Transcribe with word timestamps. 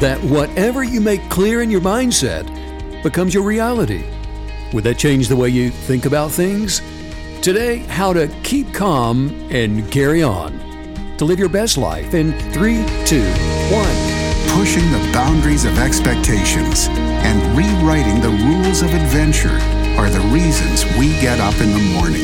that 0.00 0.22
whatever 0.22 0.84
you 0.84 1.00
make 1.00 1.28
clear 1.28 1.62
in 1.62 1.70
your 1.70 1.80
mindset 1.80 2.46
becomes 3.02 3.34
your 3.34 3.42
reality. 3.42 4.04
Would 4.72 4.84
that 4.84 4.98
change 4.98 5.28
the 5.28 5.36
way 5.36 5.48
you 5.48 5.70
think 5.70 6.06
about 6.06 6.30
things? 6.30 6.80
Today, 7.42 7.78
how 7.78 8.12
to 8.12 8.28
keep 8.42 8.72
calm 8.74 9.30
and 9.50 9.90
carry 9.90 10.22
on. 10.22 10.58
To 11.18 11.24
live 11.24 11.38
your 11.38 11.48
best 11.48 11.78
life 11.78 12.14
in 12.14 12.32
three, 12.52 12.84
two, 13.04 13.24
one. 13.74 14.18
Pushing 14.56 14.90
the 14.92 15.10
boundaries 15.12 15.64
of 15.64 15.78
expectations 15.78 16.88
and 16.88 17.56
rewriting 17.56 18.20
the 18.20 18.30
rules 18.44 18.82
of 18.82 18.92
adventure 18.94 19.58
are 19.98 20.10
the 20.10 20.20
reasons 20.32 20.84
we 20.96 21.08
get 21.20 21.40
up 21.40 21.54
in 21.60 21.70
the 21.70 21.94
morning. 21.94 22.22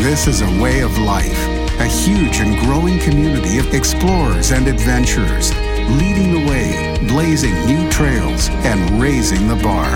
This 0.00 0.26
is 0.26 0.42
a 0.42 0.62
way 0.62 0.80
of 0.80 0.96
life, 0.98 1.48
a 1.80 1.86
huge 1.86 2.38
and 2.38 2.58
growing 2.66 3.00
community 3.00 3.58
of 3.58 3.74
explorers 3.74 4.52
and 4.52 4.68
adventurers, 4.68 5.50
leading 5.90 6.32
the 6.32 6.50
way, 6.50 6.96
blazing 7.08 7.54
new 7.66 7.88
trails, 7.90 8.48
and 8.64 9.00
raising 9.00 9.48
the 9.48 9.56
bar. 9.56 9.90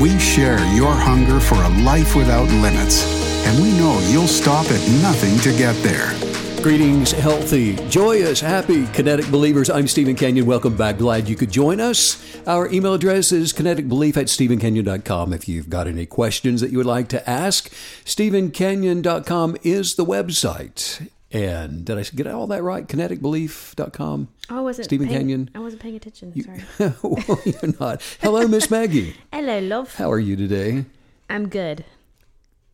We 0.00 0.18
share 0.18 0.58
your 0.74 0.92
hunger 0.92 1.40
for 1.40 1.54
a 1.56 1.68
life 1.82 2.14
without 2.14 2.48
limits, 2.48 3.04
and 3.46 3.62
we 3.62 3.72
know 3.78 3.98
you'll 4.10 4.26
stop 4.26 4.66
at 4.66 5.02
nothing 5.02 5.38
to 5.40 5.56
get 5.58 5.74
there. 5.82 6.12
Greetings, 6.62 7.12
healthy, 7.12 7.76
joyous, 7.88 8.40
happy 8.40 8.86
Kinetic 8.88 9.30
Believers. 9.30 9.70
I'm 9.70 9.86
Stephen 9.86 10.16
Kenyon. 10.16 10.46
Welcome 10.46 10.76
back. 10.76 10.98
Glad 10.98 11.28
you 11.28 11.36
could 11.36 11.50
join 11.50 11.80
us. 11.80 12.20
Our 12.46 12.68
email 12.72 12.94
address 12.94 13.30
is 13.30 13.52
kineticbelief 13.52 14.16
at 14.16 14.26
stephenkenyon.com. 14.26 15.32
If 15.32 15.48
you've 15.48 15.70
got 15.70 15.86
any 15.86 16.06
questions 16.06 16.60
that 16.60 16.72
you 16.72 16.78
would 16.78 16.86
like 16.86 17.08
to 17.10 17.30
ask, 17.30 17.70
stephenkenyon.com 18.04 19.58
is 19.62 19.94
the 19.94 20.04
website. 20.04 21.08
And 21.32 21.84
did 21.84 21.98
I 21.98 22.02
get 22.04 22.26
all 22.28 22.46
that 22.48 22.62
right? 22.62 22.86
Kineticbelief.com? 22.86 24.28
Oh, 24.48 24.58
I 24.58 24.60
wasn't 24.60 24.84
Stephen 24.84 25.08
paying, 25.08 25.18
Kenyon? 25.20 25.50
I 25.54 25.58
wasn't 25.58 25.82
paying 25.82 25.96
attention. 25.96 26.32
Sorry. 26.40 26.62
well, 27.02 27.40
you're 27.44 27.74
not. 27.80 28.02
Hello, 28.22 28.46
Miss 28.46 28.70
Maggie. 28.70 29.16
Hello, 29.32 29.58
love. 29.58 29.94
How 29.96 30.10
are 30.10 30.20
you 30.20 30.36
today? 30.36 30.84
I'm 31.28 31.48
good. 31.48 31.84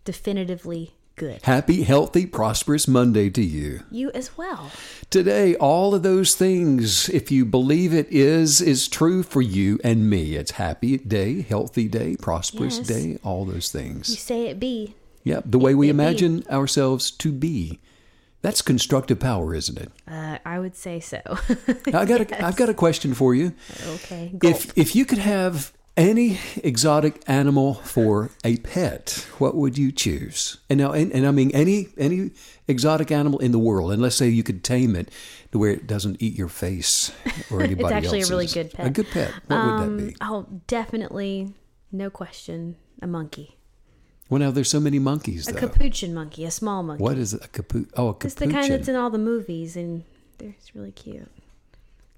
Definitively 0.04 0.94
good. 1.16 1.40
Happy, 1.42 1.82
healthy, 1.82 2.26
prosperous 2.26 2.88
Monday 2.88 3.30
to 3.30 3.42
you. 3.42 3.82
You 3.90 4.10
as 4.12 4.36
well. 4.36 4.70
Today, 5.10 5.54
all 5.56 5.94
of 5.94 6.02
those 6.02 6.34
things, 6.34 7.08
if 7.08 7.30
you 7.30 7.44
believe 7.46 7.94
it 7.94 8.08
is, 8.10 8.60
is 8.60 8.88
true 8.88 9.22
for 9.22 9.40
you 9.40 9.78
and 9.84 10.10
me. 10.10 10.34
It's 10.34 10.52
happy 10.52 10.98
day, 10.98 11.42
healthy 11.42 11.88
day, 11.88 12.16
prosperous 12.16 12.78
Yes. 12.78 12.86
day, 12.86 13.18
all 13.22 13.44
those 13.44 13.70
things. 13.70 14.10
You 14.10 14.16
say 14.16 14.46
it 14.48 14.58
be. 14.60 14.94
Yep, 15.24 15.44
the 15.46 15.58
way 15.58 15.74
we 15.74 15.86
it 15.88 15.92
be. 15.92 16.02
imagine 16.02 16.44
ourselves 16.50 17.10
to 17.12 17.30
be. 17.32 17.78
That's 18.42 18.60
constructive 18.60 19.20
power, 19.20 19.54
isn't 19.54 19.78
it? 19.78 19.90
Uh, 20.06 20.38
I 20.44 20.58
would 20.58 20.74
say 20.76 20.98
so. 21.00 21.20
I 21.86 22.04
got 22.04 22.20
a, 22.20 22.44
I've 22.44 22.56
got 22.56 22.68
a 22.68 22.74
question 22.74 23.14
for 23.14 23.34
you. 23.34 23.54
okay. 23.86 24.32
Gulp. 24.36 24.54
If 24.54 24.76
if 24.76 24.96
you 24.96 25.04
could 25.04 25.18
have 25.18 25.72
any 25.96 26.38
exotic 26.56 27.22
animal 27.28 27.74
for 27.74 28.30
a 28.44 28.56
pet, 28.58 29.26
what 29.38 29.54
would 29.54 29.76
you 29.76 29.92
choose? 29.92 30.58
And 30.68 30.78
now, 30.80 30.92
and, 30.92 31.12
and 31.12 31.26
I 31.26 31.30
mean 31.30 31.50
any 31.52 31.88
any 31.96 32.30
exotic 32.66 33.10
animal 33.12 33.38
in 33.38 33.52
the 33.52 33.58
world, 33.58 33.92
and 33.92 34.02
let's 34.02 34.16
say 34.16 34.28
you 34.28 34.42
could 34.42 34.64
tame 34.64 34.96
it 34.96 35.10
to 35.52 35.58
where 35.58 35.70
it 35.70 35.86
doesn't 35.86 36.20
eat 36.22 36.36
your 36.36 36.48
face 36.48 37.12
or 37.50 37.62
anybody 37.62 37.84
it's 37.84 37.92
actually 37.92 38.18
a 38.18 38.22
else's. 38.22 38.30
really 38.30 38.46
good 38.46 38.72
pet. 38.72 38.86
A 38.86 38.90
good 38.90 39.10
pet. 39.10 39.32
What 39.46 39.66
would 39.66 39.98
that 39.98 40.06
be? 40.08 40.16
oh, 40.20 40.46
definitely, 40.66 41.54
no 41.92 42.10
question, 42.10 42.76
a 43.00 43.06
monkey. 43.06 43.56
Well, 44.30 44.38
now 44.40 44.50
there's 44.50 44.70
so 44.70 44.80
many 44.80 44.98
monkeys 44.98 45.46
A 45.48 45.52
though. 45.52 45.60
capuchin 45.60 46.14
monkey, 46.14 46.44
a 46.44 46.50
small 46.50 46.82
monkey. 46.82 47.02
what 47.02 47.18
is 47.18 47.34
it? 47.34 47.44
a 47.44 47.48
capu? 47.48 47.86
Oh, 47.96 48.08
a 48.08 48.14
capuchin. 48.14 48.26
It's 48.26 48.34
the 48.34 48.46
kind 48.48 48.72
that's 48.72 48.88
in 48.88 48.96
all 48.96 49.10
the 49.10 49.18
movies, 49.18 49.76
and 49.76 50.04
they're 50.38 50.54
it's 50.58 50.74
really 50.74 50.92
cute. 50.92 51.28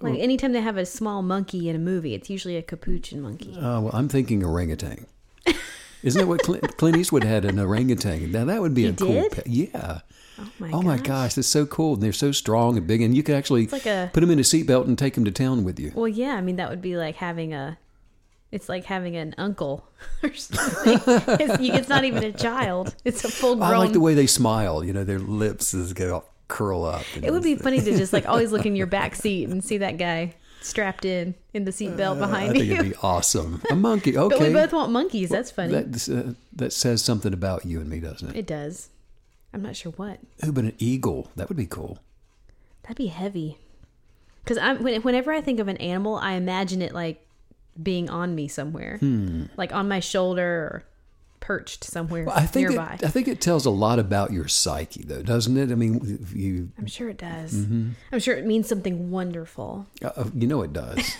Like 0.00 0.18
anytime 0.18 0.52
they 0.52 0.60
have 0.60 0.76
a 0.76 0.84
small 0.86 1.22
monkey 1.22 1.68
in 1.68 1.76
a 1.76 1.78
movie, 1.78 2.14
it's 2.14 2.28
usually 2.28 2.56
a 2.56 2.62
capuchin 2.62 3.20
monkey. 3.22 3.56
Oh, 3.58 3.80
well, 3.82 3.90
I'm 3.94 4.08
thinking 4.08 4.44
orangutan. 4.44 5.06
Isn't 6.02 6.20
that 6.20 6.26
what 6.26 6.42
Clint, 6.42 6.76
Clint 6.76 6.98
Eastwood 6.98 7.24
had 7.24 7.46
an 7.46 7.58
orangutan? 7.58 8.30
Now 8.30 8.44
that 8.44 8.60
would 8.60 8.74
be 8.74 8.82
He 8.82 8.88
a 8.88 8.92
cool 8.92 9.28
pet. 9.30 9.46
Yeah. 9.46 10.00
Oh 10.38 10.48
my 10.58 10.70
Oh 10.72 10.82
my 10.82 10.98
gosh, 10.98 11.34
that's 11.34 11.48
so 11.48 11.64
cool. 11.64 11.94
And 11.94 12.02
they're 12.02 12.12
so 12.12 12.30
strong 12.32 12.76
and 12.76 12.86
big, 12.86 13.00
and 13.00 13.16
you 13.16 13.22
could 13.22 13.34
actually 13.36 13.68
like 13.68 13.86
a- 13.86 14.10
put 14.12 14.20
them 14.20 14.30
in 14.30 14.38
a 14.38 14.42
seatbelt 14.42 14.84
and 14.86 14.98
take 14.98 15.14
them 15.14 15.24
to 15.24 15.30
town 15.30 15.64
with 15.64 15.80
you. 15.80 15.92
Well, 15.94 16.08
yeah, 16.08 16.34
I 16.34 16.42
mean 16.42 16.56
that 16.56 16.68
would 16.68 16.82
be 16.82 16.96
like 16.96 17.16
having 17.16 17.54
a. 17.54 17.78
It's 18.54 18.68
like 18.68 18.84
having 18.84 19.16
an 19.16 19.34
uncle 19.36 19.84
or 20.22 20.32
something. 20.32 21.00
it's, 21.40 21.56
it's 21.60 21.88
not 21.88 22.04
even 22.04 22.22
a 22.22 22.32
child; 22.32 22.94
it's 23.04 23.24
a 23.24 23.28
full 23.28 23.56
grown. 23.56 23.70
I 23.74 23.76
like 23.76 23.92
the 23.92 24.00
way 24.00 24.14
they 24.14 24.26
smile. 24.28 24.84
You 24.84 24.92
know, 24.92 25.04
their 25.04 25.18
lips 25.18 25.74
is 25.74 25.92
go 25.92 26.24
curl 26.48 26.84
up. 26.84 27.02
it 27.20 27.30
would 27.32 27.42
be 27.42 27.56
funny 27.56 27.80
to 27.80 27.96
just 27.96 28.12
like 28.12 28.28
always 28.28 28.52
look 28.52 28.64
in 28.66 28.76
your 28.76 28.86
back 28.98 29.14
seat 29.16 29.48
and 29.48 29.64
see 29.64 29.78
that 29.78 29.98
guy 29.98 30.34
strapped 30.60 31.04
in 31.04 31.34
in 31.52 31.64
the 31.64 31.70
seatbelt 31.70 32.16
Uh, 32.20 32.24
I 32.24 32.26
behind 32.26 32.52
think 32.52 32.64
you. 32.66 32.72
it'd 32.74 32.90
be 32.92 32.96
awesome. 33.02 33.60
A 33.70 33.74
monkey. 33.74 34.16
Okay. 34.16 34.36
But 34.38 34.46
we 34.46 34.52
both 34.54 34.72
want 34.72 34.92
monkeys. 34.92 35.28
That's 35.30 35.50
funny. 35.50 35.72
that 35.72 36.08
uh, 36.08 36.32
that 36.54 36.72
says 36.72 37.02
something 37.02 37.32
about 37.32 37.66
you 37.66 37.80
and 37.80 37.90
me, 37.90 37.98
doesn't 38.00 38.30
it? 38.30 38.36
it 38.36 38.46
does. 38.46 38.88
I'm 39.52 39.62
not 39.62 39.74
sure 39.76 39.92
what. 39.92 40.20
Ooh, 40.44 40.52
but 40.52 40.64
an 40.64 40.74
eagle. 40.78 41.30
That 41.36 41.48
would 41.48 41.56
be 41.58 41.66
cool. 41.66 41.98
That'd 42.82 42.96
be 42.98 43.06
heavy. 43.06 43.58
Because 44.44 44.58
I'm 44.58 44.82
when, 44.82 45.00
whenever 45.02 45.32
I 45.32 45.40
think 45.40 45.58
of 45.60 45.68
an 45.68 45.76
animal, 45.78 46.16
I 46.16 46.32
imagine 46.34 46.82
it 46.82 46.92
like 46.92 47.23
being 47.82 48.08
on 48.10 48.34
me 48.34 48.48
somewhere, 48.48 48.98
Hmm. 48.98 49.44
like 49.56 49.72
on 49.74 49.88
my 49.88 50.00
shoulder 50.00 50.42
or 50.44 50.82
perched 51.40 51.84
somewhere 51.84 52.26
I 52.30 52.46
think 52.46 52.68
it, 52.68 52.70
nearby. 52.70 52.98
I 53.02 53.08
think 53.08 53.28
it 53.28 53.40
tells 53.40 53.66
a 53.66 53.70
lot 53.70 53.98
about 53.98 54.32
your 54.32 54.48
psyche, 54.48 55.02
though, 55.04 55.22
doesn't 55.22 55.56
it? 55.58 55.70
I 55.70 55.74
mean, 55.74 56.24
you 56.34 56.70
I'm 56.78 56.86
sure 56.86 57.10
it 57.10 57.18
does. 57.18 57.52
Mm-hmm. 57.52 57.90
I'm 58.12 58.18
sure 58.20 58.34
it 58.36 58.46
means 58.46 58.66
something 58.68 59.10
wonderful. 59.10 59.86
Uh, 60.02 60.24
you 60.34 60.46
know 60.46 60.62
it 60.62 60.72
does. 60.72 61.16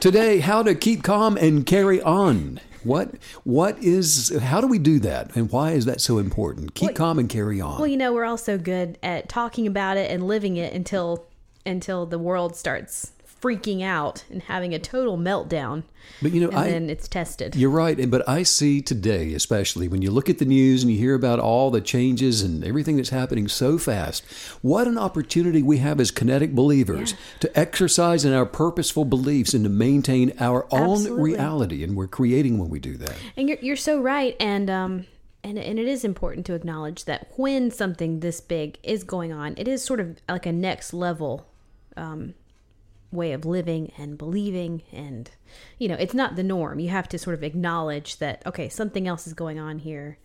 Today, 0.00 0.38
how 0.40 0.62
to 0.62 0.74
keep 0.74 1.02
calm 1.02 1.36
and 1.36 1.66
carry 1.66 2.00
on. 2.00 2.60
What 2.84 3.10
what 3.44 3.76
is 3.82 4.32
how 4.40 4.60
do 4.60 4.68
we 4.68 4.78
do 4.78 5.00
that 5.00 5.34
and 5.36 5.50
why 5.50 5.72
is 5.72 5.84
that 5.84 6.00
so 6.00 6.16
important? 6.18 6.74
Keep 6.74 6.90
Well- 6.90 6.94
calm 6.94 7.18
and 7.18 7.28
carry 7.28 7.60
on. 7.60 7.78
Well, 7.78 7.88
you 7.88 7.96
know, 7.96 8.12
we're 8.14 8.24
all 8.24 8.38
so 8.38 8.56
good 8.56 8.96
at 9.02 9.28
talking 9.28 9.66
about 9.66 9.96
it 9.96 10.10
and 10.10 10.26
living 10.26 10.56
it 10.56 10.72
until 10.72 11.26
until 11.66 12.06
the 12.06 12.18
world 12.18 12.54
starts 12.56 13.12
freaking 13.40 13.82
out 13.82 14.24
and 14.30 14.42
having 14.42 14.74
a 14.74 14.78
total 14.78 15.16
meltdown. 15.16 15.84
but 16.20 16.32
you 16.32 16.40
know, 16.40 16.48
And 16.48 16.58
I 16.58 16.70
then 16.70 16.90
it's 16.90 17.06
tested. 17.06 17.54
you're 17.54 17.70
right, 17.70 18.10
but 18.10 18.28
I 18.28 18.42
see 18.42 18.80
today, 18.82 19.32
especially 19.34 19.86
when 19.88 20.02
you 20.02 20.10
look 20.10 20.28
at 20.28 20.38
the 20.38 20.44
news 20.44 20.82
and 20.82 20.90
you 20.92 20.98
hear 20.98 21.14
about 21.14 21.38
all 21.38 21.70
the 21.70 21.80
changes 21.80 22.42
and 22.42 22.64
everything 22.64 22.96
that's 22.96 23.10
happening 23.10 23.46
so 23.48 23.78
fast, 23.78 24.24
what 24.62 24.86
an 24.88 24.98
opportunity 24.98 25.62
we 25.62 25.78
have 25.78 26.00
as 26.00 26.10
kinetic 26.10 26.54
believers 26.54 27.14
to 27.40 27.58
exercise 27.58 28.24
in 28.24 28.32
our 28.32 28.46
purposeful 28.46 29.04
beliefs 29.04 29.54
and 29.54 29.64
to 29.64 29.70
maintain 29.70 30.32
our 30.40 30.66
own 30.72 30.92
Absolutely. 30.92 31.32
reality. 31.34 31.84
And 31.84 31.96
we're 31.96 32.08
creating 32.08 32.58
when 32.58 32.70
we 32.70 32.80
do 32.80 32.96
that. 32.96 33.14
And 33.36 33.48
you're 33.48 33.58
you're 33.60 33.76
so 33.76 34.00
right, 34.00 34.34
and 34.40 34.68
um, 34.68 35.06
and 35.44 35.58
and 35.58 35.78
it 35.78 35.86
is 35.86 36.04
important 36.04 36.46
to 36.46 36.54
acknowledge 36.54 37.04
that 37.04 37.30
when 37.36 37.70
something 37.70 38.20
this 38.20 38.40
big 38.40 38.78
is 38.82 39.04
going 39.04 39.32
on, 39.32 39.54
it 39.56 39.68
is 39.68 39.84
sort 39.84 40.00
of 40.00 40.16
like 40.28 40.46
a 40.46 40.52
next 40.52 40.92
level, 40.92 41.46
um, 41.96 42.34
way 43.10 43.32
of 43.32 43.44
living 43.44 43.92
and 43.96 44.18
believing, 44.18 44.82
and 44.92 45.30
you 45.78 45.88
know, 45.88 45.94
it's 45.94 46.14
not 46.14 46.36
the 46.36 46.42
norm. 46.42 46.78
You 46.78 46.90
have 46.90 47.08
to 47.08 47.18
sort 47.18 47.34
of 47.34 47.42
acknowledge 47.42 48.18
that 48.18 48.42
okay, 48.46 48.68
something 48.68 49.06
else 49.06 49.26
is 49.26 49.34
going 49.34 49.58
on 49.58 49.78
here. 49.78 50.18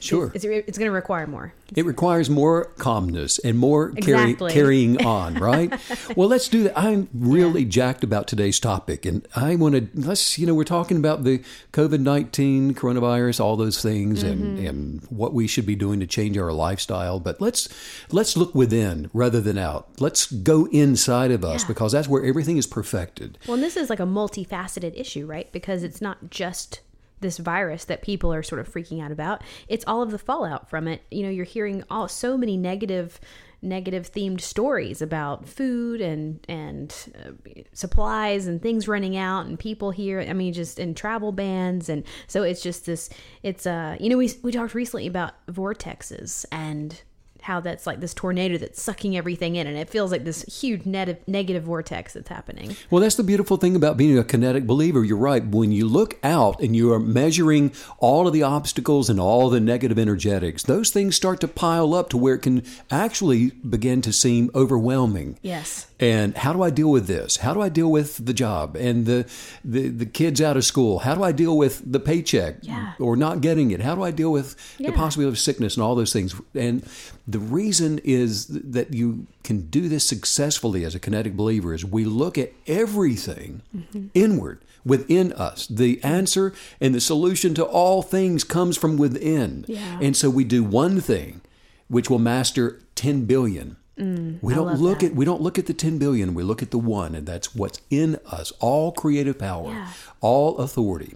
Sure. 0.00 0.32
It's 0.34 0.44
it's, 0.44 0.78
going 0.78 0.88
to 0.88 0.92
require 0.92 1.28
more. 1.28 1.54
It 1.76 1.84
requires 1.86 2.28
more 2.28 2.64
calmness 2.78 3.38
and 3.38 3.56
more 3.56 3.92
carry, 3.92 4.30
Exactly. 4.32 4.52
carrying 4.52 5.06
on, 5.06 5.34
right? 5.34 5.72
well, 6.16 6.28
let's 6.28 6.48
do 6.48 6.64
that. 6.64 6.76
I'm 6.76 7.08
really 7.14 7.64
jacked 7.64 8.02
about 8.02 8.26
today's 8.26 8.58
topic, 8.58 9.06
and 9.06 9.26
I 9.36 9.54
want 9.54 9.76
to 9.76 9.88
let's 9.94 10.40
you 10.40 10.46
know 10.48 10.54
we're 10.54 10.64
talking 10.64 10.96
about 10.96 11.22
the 11.22 11.40
COVID 11.72 12.00
nineteen 12.00 12.74
coronavirus, 12.74 13.38
all 13.38 13.56
those 13.56 13.80
things, 13.80 14.24
and 14.24 14.40
Mm-hmm. 14.40 14.66
and 14.66 15.02
what 15.08 15.32
we 15.34 15.46
should 15.46 15.66
be 15.66 15.76
doing 15.76 16.00
to 16.00 16.06
change 16.06 16.36
our 16.36 16.52
lifestyle. 16.52 17.20
But 17.20 17.40
let's 17.40 17.68
let's 18.10 18.36
look 18.36 18.52
within 18.56 19.08
rather 19.12 19.40
than 19.40 19.56
out. 19.56 19.88
Let's 20.00 20.26
go 20.32 20.66
inside 20.72 21.30
of 21.30 21.44
us 21.44 21.62
Yeah. 21.62 21.68
because 21.68 21.92
that's 21.92 22.08
where 22.08 22.24
everything 22.24 22.56
is 22.56 22.66
perfected. 22.66 23.38
Well, 23.46 23.54
and 23.54 23.62
this 23.62 23.76
is 23.76 23.88
like 23.88 24.00
a 24.00 24.04
multifaceted 24.04 24.98
issue, 24.98 25.26
right? 25.26 25.50
Because 25.52 25.84
it's 25.84 26.00
not 26.00 26.28
just 26.30 26.80
this 27.20 27.38
virus 27.38 27.84
that 27.86 28.02
people 28.02 28.32
are 28.32 28.42
sort 28.42 28.60
of 28.60 28.72
freaking 28.72 29.02
out 29.02 29.12
about. 29.12 29.42
It's 29.68 29.84
all 29.86 30.02
of 30.02 30.10
the 30.10 30.18
fallout 30.18 30.68
from 30.68 30.88
it. 30.88 31.02
You 31.10 31.24
know, 31.24 31.30
you're 31.30 31.44
hearing 31.44 31.84
all 31.90 32.08
so 32.08 32.36
many 32.36 32.56
negative 32.56 33.20
negative 33.62 34.10
themed 34.10 34.40
stories 34.40 35.02
about 35.02 35.46
food 35.46 36.00
and 36.00 36.44
and 36.48 37.12
uh, 37.26 37.30
supplies 37.74 38.46
and 38.46 38.62
things 38.62 38.88
running 38.88 39.16
out 39.16 39.44
and 39.44 39.58
people 39.58 39.90
here 39.90 40.20
i 40.20 40.32
mean 40.32 40.52
just 40.52 40.78
in 40.78 40.94
travel 40.94 41.30
bans 41.30 41.90
and 41.90 42.04
so 42.26 42.42
it's 42.42 42.62
just 42.62 42.86
this 42.86 43.10
it's 43.42 43.66
uh 43.66 43.96
you 44.00 44.08
know 44.08 44.16
we 44.16 44.32
we 44.42 44.50
talked 44.50 44.74
recently 44.74 45.06
about 45.06 45.34
vortexes 45.46 46.46
and 46.50 47.02
how 47.42 47.60
that's 47.60 47.86
like 47.86 48.00
this 48.00 48.14
tornado 48.14 48.58
that's 48.58 48.80
sucking 48.82 49.16
everything 49.16 49.56
in 49.56 49.66
and 49.66 49.76
it 49.76 49.88
feels 49.88 50.10
like 50.12 50.24
this 50.24 50.42
huge 50.42 50.84
net 50.86 51.08
of 51.08 51.16
negative 51.28 51.64
vortex 51.64 52.12
that's 52.12 52.28
happening 52.28 52.76
Well, 52.90 53.02
that's 53.02 53.14
the 53.14 53.22
beautiful 53.22 53.56
thing 53.56 53.76
about 53.76 53.96
being 53.96 54.18
a 54.18 54.24
kinetic 54.24 54.66
believer. 54.66 55.04
You're 55.04 55.16
right. 55.16 55.44
When 55.44 55.72
you 55.72 55.86
look 55.86 56.18
out 56.22 56.60
and 56.60 56.74
you 56.74 56.92
are 56.92 56.98
measuring 56.98 57.72
all 57.98 58.26
of 58.26 58.32
the 58.32 58.42
obstacles 58.42 59.08
and 59.10 59.18
all 59.20 59.50
the 59.50 59.60
negative 59.60 59.98
energetics, 59.98 60.62
those 60.62 60.90
things 60.90 61.16
start 61.16 61.40
to 61.40 61.48
pile 61.48 61.94
up 61.94 62.08
to 62.10 62.16
where 62.16 62.34
it 62.34 62.42
can 62.42 62.64
actually 62.90 63.50
begin 63.50 64.02
to 64.02 64.12
seem 64.12 64.50
overwhelming. 64.54 65.38
yes 65.42 65.86
And 66.00 66.36
how 66.36 66.52
do 66.54 66.62
I 66.62 66.70
deal 66.70 66.90
with 66.90 67.06
this? 67.06 67.36
How 67.36 67.52
do 67.54 67.60
I 67.60 67.68
deal 67.68 67.90
with 67.90 68.24
the 68.24 68.32
job 68.32 68.74
and 68.74 69.04
the 69.06 69.26
the, 69.64 69.88
the 69.88 70.06
kids 70.06 70.40
out 70.40 70.56
of 70.56 70.64
school? 70.64 71.00
How 71.00 71.14
do 71.14 71.22
I 71.22 71.32
deal 71.32 71.56
with 71.58 71.82
the 71.92 72.00
paycheck 72.00 72.56
Yeah. 72.62 72.94
or 72.98 73.16
not 73.16 73.40
getting 73.42 73.70
it? 73.70 73.80
How 73.82 73.94
do 73.94 74.02
I 74.02 74.10
deal 74.10 74.32
with 74.32 74.56
the 74.78 74.92
possibility 74.92 75.30
of 75.32 75.38
sickness 75.38 75.76
and 75.76 75.84
all 75.84 75.94
those 75.94 76.12
things? 76.12 76.34
And 76.54 76.82
the 77.28 77.38
reason 77.38 78.00
is 78.02 78.46
that 78.48 78.94
you 78.94 79.26
can 79.44 79.68
do 79.68 79.88
this 79.88 80.04
successfully 80.08 80.84
as 80.84 80.94
a 80.94 80.98
kinetic 80.98 81.36
believer 81.36 81.74
is 81.74 81.84
we 81.84 82.04
look 82.04 82.38
at 82.38 82.52
everything 82.66 83.60
Mm-hmm. 83.76 84.06
inward 84.14 84.60
within 84.84 85.32
us. 85.34 85.66
The 85.66 86.02
answer 86.02 86.52
and 86.80 86.94
the 86.94 87.00
solution 87.00 87.54
to 87.54 87.64
all 87.64 88.02
things 88.02 88.42
comes 88.44 88.76
from 88.78 88.96
within. 88.96 89.64
Yeah. 89.68 89.98
And 90.00 90.16
so 90.16 90.30
we 90.30 90.44
do 90.44 90.64
one 90.64 91.00
thing 91.00 91.42
which 91.88 92.08
will 92.08 92.18
master 92.18 92.80
10 92.94 93.26
billion. 93.26 93.76
We 94.42 94.54
don't 94.54 94.80
look 94.80 95.00
that. 95.00 95.10
at 95.12 95.14
we 95.14 95.24
don't 95.24 95.40
look 95.42 95.58
at 95.58 95.66
the 95.66 95.74
10 95.74 95.98
billion, 95.98 96.34
we 96.34 96.42
look 96.42 96.62
at 96.62 96.70
the 96.70 96.78
one 96.78 97.14
and 97.14 97.26
that's 97.26 97.54
what's 97.54 97.80
in 97.90 98.18
us. 98.26 98.52
All 98.60 98.92
creative 98.92 99.38
power, 99.38 99.70
Yeah. 99.72 99.88
all 100.20 100.58
authority, 100.58 101.14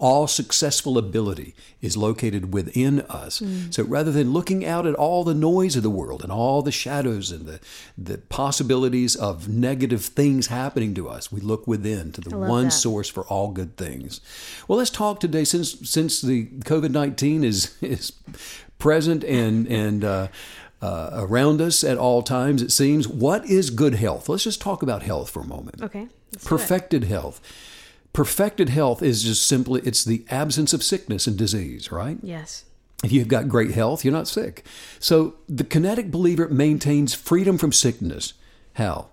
all 0.00 0.26
successful 0.26 0.96
ability 0.96 1.54
is 1.82 1.96
located 1.98 2.52
within 2.54 3.00
us. 3.02 3.40
Mm. 3.40 3.74
So 3.74 3.82
rather 3.82 4.10
than 4.10 4.32
looking 4.32 4.64
out 4.64 4.86
at 4.86 4.94
all 4.94 5.22
the 5.22 5.34
noise 5.34 5.76
of 5.76 5.82
the 5.82 5.90
world 5.90 6.22
and 6.22 6.32
all 6.32 6.62
the 6.62 6.72
shadows 6.72 7.30
and 7.30 7.44
the, 7.44 7.60
the 7.98 8.16
possibilities 8.16 9.14
of 9.16 9.48
negative 9.48 10.02
things 10.04 10.46
happening 10.46 10.94
to 10.94 11.08
us, 11.10 11.30
we 11.30 11.40
look 11.42 11.66
within 11.66 12.10
to 12.12 12.22
the 12.22 12.36
one 12.38 12.64
that. 12.66 12.70
source 12.70 13.10
for 13.10 13.24
all 13.24 13.50
good 13.50 13.76
things. 13.76 14.22
Well, 14.66 14.78
let's 14.78 14.90
talk 14.90 15.20
today 15.20 15.44
since 15.44 15.78
since 15.88 16.22
the 16.22 16.46
COVID 16.64 16.90
nineteen 16.90 17.44
is 17.44 17.76
is 17.82 18.12
present 18.78 19.22
and 19.24 19.66
and 19.68 20.04
uh, 20.04 20.28
uh, 20.82 21.10
around 21.14 21.60
us 21.60 21.84
at 21.84 21.96
all 21.96 22.22
times. 22.22 22.60
It 22.60 22.72
seems. 22.72 23.08
What 23.08 23.46
is 23.46 23.70
good 23.70 23.94
health? 23.94 24.28
Let's 24.28 24.44
just 24.44 24.60
talk 24.60 24.82
about 24.82 25.02
health 25.02 25.30
for 25.30 25.40
a 25.40 25.46
moment. 25.46 25.80
Okay. 25.80 26.08
let's 26.32 26.44
do 26.44 26.54
it. 26.54 26.58
Perfected 26.58 27.04
health. 27.04 27.40
Perfected 28.12 28.68
health 28.68 29.02
is 29.02 29.22
just 29.22 29.46
simply 29.48 29.80
it's 29.84 30.04
the 30.04 30.24
absence 30.28 30.74
of 30.74 30.82
sickness 30.82 31.26
and 31.26 31.38
disease, 31.38 31.90
right? 31.90 32.18
Yes. 32.22 32.64
If 33.02 33.10
you've 33.10 33.28
got 33.28 33.48
great 33.48 33.70
health, 33.70 34.04
you're 34.04 34.12
not 34.12 34.28
sick. 34.28 34.64
So 34.98 35.36
the 35.48 35.64
kinetic 35.64 36.10
believer 36.10 36.48
maintains 36.48 37.14
freedom 37.14 37.58
from 37.58 37.72
sickness. 37.72 38.34
How? 38.74 39.08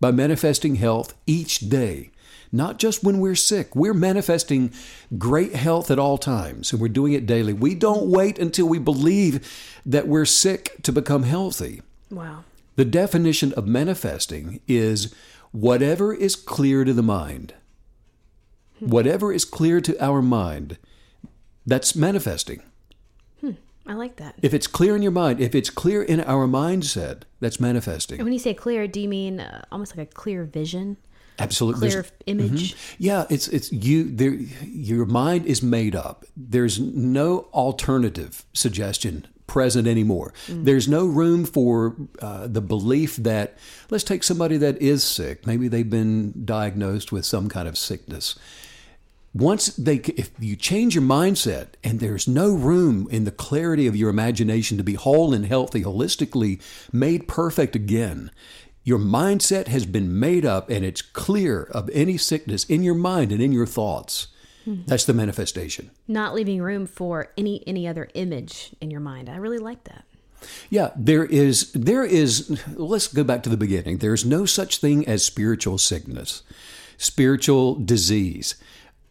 By 0.00 0.10
manifesting 0.10 0.76
health 0.76 1.14
each 1.26 1.60
day. 1.68 2.10
Not 2.52 2.78
just 2.78 3.04
when 3.04 3.20
we're 3.20 3.36
sick. 3.36 3.76
We're 3.76 3.94
manifesting 3.94 4.72
great 5.16 5.54
health 5.54 5.90
at 5.90 5.98
all 5.98 6.18
times, 6.18 6.72
and 6.72 6.80
we're 6.80 6.88
doing 6.88 7.12
it 7.12 7.26
daily. 7.26 7.52
We 7.52 7.74
don't 7.74 8.08
wait 8.08 8.38
until 8.38 8.68
we 8.68 8.78
believe 8.78 9.80
that 9.86 10.08
we're 10.08 10.24
sick 10.24 10.76
to 10.82 10.92
become 10.92 11.22
healthy. 11.22 11.82
Wow. 12.10 12.44
The 12.76 12.84
definition 12.84 13.52
of 13.52 13.66
manifesting 13.66 14.60
is 14.66 15.14
whatever 15.52 16.12
is 16.12 16.34
clear 16.34 16.84
to 16.84 16.92
the 16.92 17.02
mind. 17.02 17.54
Whatever 18.80 19.32
is 19.32 19.44
clear 19.44 19.80
to 19.82 20.02
our 20.02 20.22
mind, 20.22 20.78
that's 21.66 21.94
manifesting. 21.94 22.62
I 23.86 23.94
like 23.94 24.16
that. 24.16 24.36
If 24.40 24.54
it's 24.54 24.68
clear 24.68 24.94
in 24.94 25.02
your 25.02 25.10
mind, 25.10 25.40
if 25.40 25.52
it's 25.52 25.68
clear 25.68 26.00
in 26.00 26.20
our 26.20 26.46
mindset, 26.46 27.22
that's 27.40 27.58
manifesting. 27.58 28.18
And 28.20 28.24
when 28.24 28.32
you 28.32 28.38
say 28.38 28.54
clear, 28.54 28.86
do 28.86 29.00
you 29.00 29.08
mean 29.08 29.40
uh, 29.40 29.64
almost 29.72 29.96
like 29.96 30.08
a 30.08 30.14
clear 30.14 30.44
vision, 30.44 30.96
Absolutely. 31.40 31.88
clear 31.88 32.02
There's- 32.02 32.12
image? 32.26 32.76
Yeah, 32.98 33.24
it's 33.30 33.48
it's 33.48 33.72
you 33.72 34.04
there 34.14 34.34
your 34.64 35.06
mind 35.06 35.46
is 35.46 35.62
made 35.62 35.94
up. 35.96 36.24
There's 36.36 36.78
no 36.78 37.48
alternative 37.52 38.44
suggestion 38.52 39.26
present 39.46 39.88
anymore. 39.88 40.32
There's 40.48 40.86
no 40.86 41.06
room 41.06 41.44
for 41.44 41.96
uh, 42.22 42.46
the 42.46 42.60
belief 42.60 43.16
that 43.16 43.58
let's 43.90 44.04
take 44.04 44.22
somebody 44.22 44.56
that 44.58 44.80
is 44.80 45.02
sick. 45.02 45.44
Maybe 45.44 45.66
they've 45.66 45.90
been 45.90 46.44
diagnosed 46.44 47.10
with 47.10 47.24
some 47.24 47.48
kind 47.48 47.66
of 47.66 47.76
sickness. 47.76 48.38
Once 49.34 49.68
they 49.76 49.96
if 50.16 50.30
you 50.38 50.54
change 50.56 50.94
your 50.94 51.02
mindset 51.04 51.68
and 51.84 51.98
there's 52.00 52.26
no 52.28 52.52
room 52.52 53.08
in 53.10 53.24
the 53.24 53.30
clarity 53.30 53.86
of 53.86 53.94
your 53.96 54.10
imagination 54.10 54.76
to 54.76 54.84
be 54.84 54.94
whole 54.94 55.32
and 55.34 55.46
healthy 55.46 55.82
holistically 55.82 56.60
made 56.92 57.26
perfect 57.28 57.74
again 57.76 58.30
your 58.90 58.98
mindset 58.98 59.68
has 59.68 59.86
been 59.86 60.18
made 60.18 60.44
up 60.44 60.68
and 60.68 60.84
it's 60.84 61.00
clear 61.00 61.62
of 61.62 61.88
any 61.92 62.16
sickness 62.16 62.64
in 62.64 62.82
your 62.82 62.96
mind 62.96 63.30
and 63.30 63.40
in 63.40 63.52
your 63.52 63.64
thoughts. 63.64 64.26
Hmm. 64.64 64.82
That's 64.84 65.04
the 65.04 65.14
manifestation. 65.14 65.92
Not 66.08 66.34
leaving 66.34 66.60
room 66.60 66.88
for 66.88 67.32
any 67.38 67.62
any 67.68 67.86
other 67.86 68.08
image 68.14 68.72
in 68.80 68.90
your 68.90 69.00
mind. 69.00 69.30
I 69.30 69.36
really 69.36 69.58
like 69.58 69.84
that. 69.84 70.04
yeah 70.70 70.90
there 70.96 71.24
is 71.24 71.70
there 71.72 72.04
is 72.04 72.60
let's 72.74 73.06
go 73.06 73.22
back 73.22 73.44
to 73.44 73.48
the 73.48 73.56
beginning. 73.56 73.98
There's 73.98 74.24
no 74.24 74.44
such 74.44 74.78
thing 74.78 75.06
as 75.06 75.24
spiritual 75.24 75.78
sickness 75.78 76.42
spiritual 76.98 77.76
disease 77.76 78.56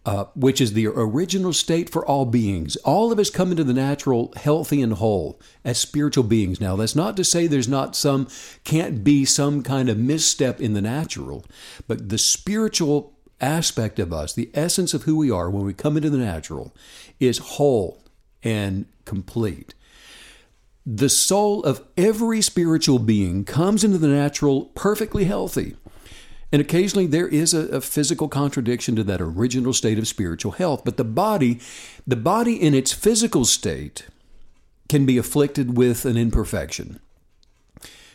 uh, 0.05 0.25
which 0.35 0.61
is 0.61 0.73
the 0.73 0.87
original 0.87 1.53
state 1.53 1.89
for 1.89 2.05
all 2.05 2.25
beings. 2.25 2.75
All 2.77 3.11
of 3.11 3.19
us 3.19 3.29
come 3.29 3.51
into 3.51 3.63
the 3.63 3.73
natural 3.73 4.33
healthy 4.37 4.81
and 4.81 4.93
whole 4.93 5.39
as 5.65 5.77
spiritual 5.77 6.23
beings. 6.23 6.61
Now, 6.61 6.75
that's 6.75 6.95
not 6.95 7.17
to 7.17 7.23
say 7.23 7.47
there's 7.47 7.67
not 7.67 7.95
some, 7.95 8.27
can't 8.63 9.03
be 9.03 9.25
some 9.25 9.61
kind 9.61 9.89
of 9.89 9.97
misstep 9.97 10.61
in 10.61 10.73
the 10.73 10.81
natural, 10.81 11.45
but 11.87 12.09
the 12.09 12.17
spiritual 12.17 13.13
aspect 13.41 13.99
of 13.99 14.13
us, 14.13 14.33
the 14.33 14.49
essence 14.53 14.93
of 14.93 15.03
who 15.03 15.17
we 15.17 15.29
are 15.31 15.49
when 15.49 15.65
we 15.65 15.73
come 15.73 15.97
into 15.97 16.09
the 16.09 16.17
natural, 16.17 16.73
is 17.19 17.37
whole 17.37 18.03
and 18.43 18.85
complete. 19.05 19.73
The 20.85 21.09
soul 21.09 21.63
of 21.63 21.85
every 21.97 22.41
spiritual 22.41 22.99
being 22.99 23.43
comes 23.45 23.83
into 23.83 23.97
the 23.97 24.07
natural 24.07 24.65
perfectly 24.75 25.25
healthy. 25.25 25.75
And 26.51 26.61
occasionally 26.61 27.05
there 27.05 27.27
is 27.27 27.53
a, 27.53 27.67
a, 27.67 27.81
physical 27.81 28.27
contradiction 28.27 28.95
to 28.95 29.03
that 29.03 29.21
original 29.21 29.73
state 29.73 29.99
of 29.99 30.07
spiritual 30.07 30.53
health. 30.53 30.83
But 30.83 30.97
the 30.97 31.03
body, 31.03 31.59
the 32.07 32.15
body 32.15 32.59
in 32.59 32.73
its 32.73 32.91
physical 32.91 33.45
state 33.45 34.07
can 34.87 35.05
be 35.05 35.17
afflicted 35.17 35.77
with 35.77 36.05
an 36.05 36.17
imperfection. 36.17 36.99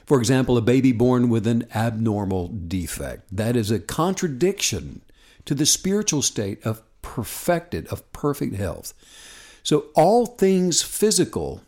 For 0.05 0.19
example, 0.19 0.59
a 0.59 0.63
baby 0.63 0.93
born 0.93 1.29
with 1.29 1.47
an 1.47 1.67
abnormal 1.75 2.49
defect. 2.49 3.25
That 3.35 3.57
is 3.57 3.71
a 3.71 3.79
contradiction 3.79 5.01
to 5.45 5.55
the 5.55 5.67
spiritual 5.67 6.21
state 6.21 6.65
of 6.67 6.83
perfected, 7.03 7.87
of 7.89 8.11
perfect 8.13 8.57
health. 8.57 8.93
So 9.63 9.87
all 9.95 10.27
things 10.27 10.83
physical 10.83 11.63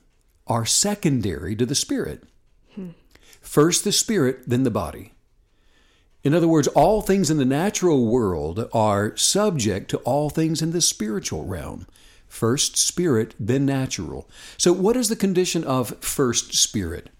are 0.46 0.66
secondary 0.66 1.56
to 1.56 1.64
the 1.64 1.74
spirit. 1.74 2.24
Hmm. 2.74 2.90
First 3.40 3.84
the 3.84 3.92
spirit, 3.92 4.40
then 4.46 4.64
the 4.64 4.70
body. 4.70 5.12
In 6.26 6.34
other 6.34 6.48
words, 6.48 6.66
all 6.66 7.02
things 7.02 7.30
in 7.30 7.36
the 7.36 7.44
natural 7.44 8.04
world 8.04 8.68
are 8.72 9.16
subject 9.16 9.88
to 9.90 9.98
all 9.98 10.28
things 10.28 10.60
in 10.60 10.72
the 10.72 10.80
spiritual 10.80 11.44
realm. 11.44 11.86
First 12.26 12.76
spirit, 12.76 13.36
then 13.38 13.64
natural. 13.64 14.28
So, 14.58 14.72
what 14.72 14.96
is 14.96 15.08
the 15.08 15.14
condition 15.14 15.62
of 15.62 15.96
first 16.00 16.56
spirit? 16.56 17.10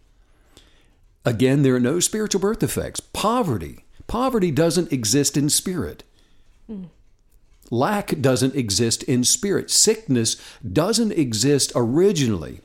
Again, 1.25 1.63
there 1.63 1.77
are 1.77 1.81
no 1.81 2.01
spiritual 2.01 2.41
birth 2.41 2.65
effects. 2.65 2.99
Poverty. 2.99 3.85
Poverty 4.09 4.51
doesn't 4.51 4.93
exist 4.93 5.37
in 5.37 5.51
spirit. 5.51 6.03
Mm. 6.69 6.89
Lack 7.71 8.21
doesn't 8.21 8.57
exist 8.57 9.05
in 9.05 9.23
spirit. 9.23 9.71
Sickness 9.71 10.37
doesn't 10.73 11.13
exist 11.13 11.71
originally 11.77 12.61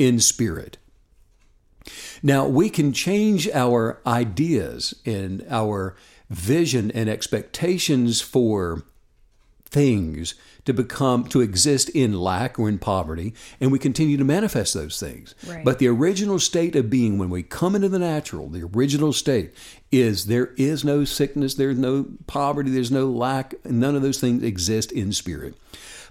in 0.00 0.18
spirit. 0.18 0.76
Now, 2.22 2.46
we 2.46 2.70
can 2.70 2.92
change 2.92 3.48
our 3.50 4.00
ideas 4.06 4.94
and 5.04 5.44
our 5.50 5.96
vision 6.30 6.90
and 6.90 7.08
expectations 7.08 8.20
for 8.20 8.84
things 9.66 10.34
to 10.64 10.72
become 10.72 11.24
to 11.24 11.40
exist 11.40 11.88
in 11.90 12.18
lack 12.18 12.60
or 12.60 12.68
in 12.68 12.78
poverty 12.78 13.34
and 13.60 13.72
we 13.72 13.78
continue 13.78 14.16
to 14.16 14.24
manifest 14.24 14.72
those 14.72 15.00
things. 15.00 15.34
Right. 15.46 15.64
but 15.64 15.80
the 15.80 15.88
original 15.88 16.38
state 16.38 16.76
of 16.76 16.88
being 16.88 17.18
when 17.18 17.28
we 17.28 17.42
come 17.42 17.74
into 17.74 17.88
the 17.88 17.98
natural 17.98 18.48
the 18.48 18.62
original 18.62 19.12
state 19.12 19.52
is 19.90 20.26
there 20.26 20.52
is 20.56 20.84
no 20.84 21.04
sickness 21.04 21.54
there's 21.54 21.76
no 21.76 22.06
poverty 22.28 22.70
there's 22.70 22.92
no 22.92 23.10
lack 23.10 23.52
none 23.66 23.96
of 23.96 24.02
those 24.02 24.20
things 24.20 24.44
exist 24.44 24.92
in 24.92 25.12
spirit. 25.12 25.54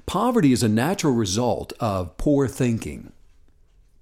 Poverty 0.06 0.52
is 0.52 0.62
a 0.62 0.70
natural 0.70 1.14
result 1.14 1.72
of 1.80 2.18
poor 2.18 2.50
thinking 2.50 3.13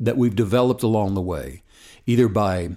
that 0.02 0.18
we've 0.18 0.36
developed 0.36 0.84
along 0.84 1.14
the 1.14 1.22
way 1.22 1.64
either 2.06 2.28
by 2.28 2.72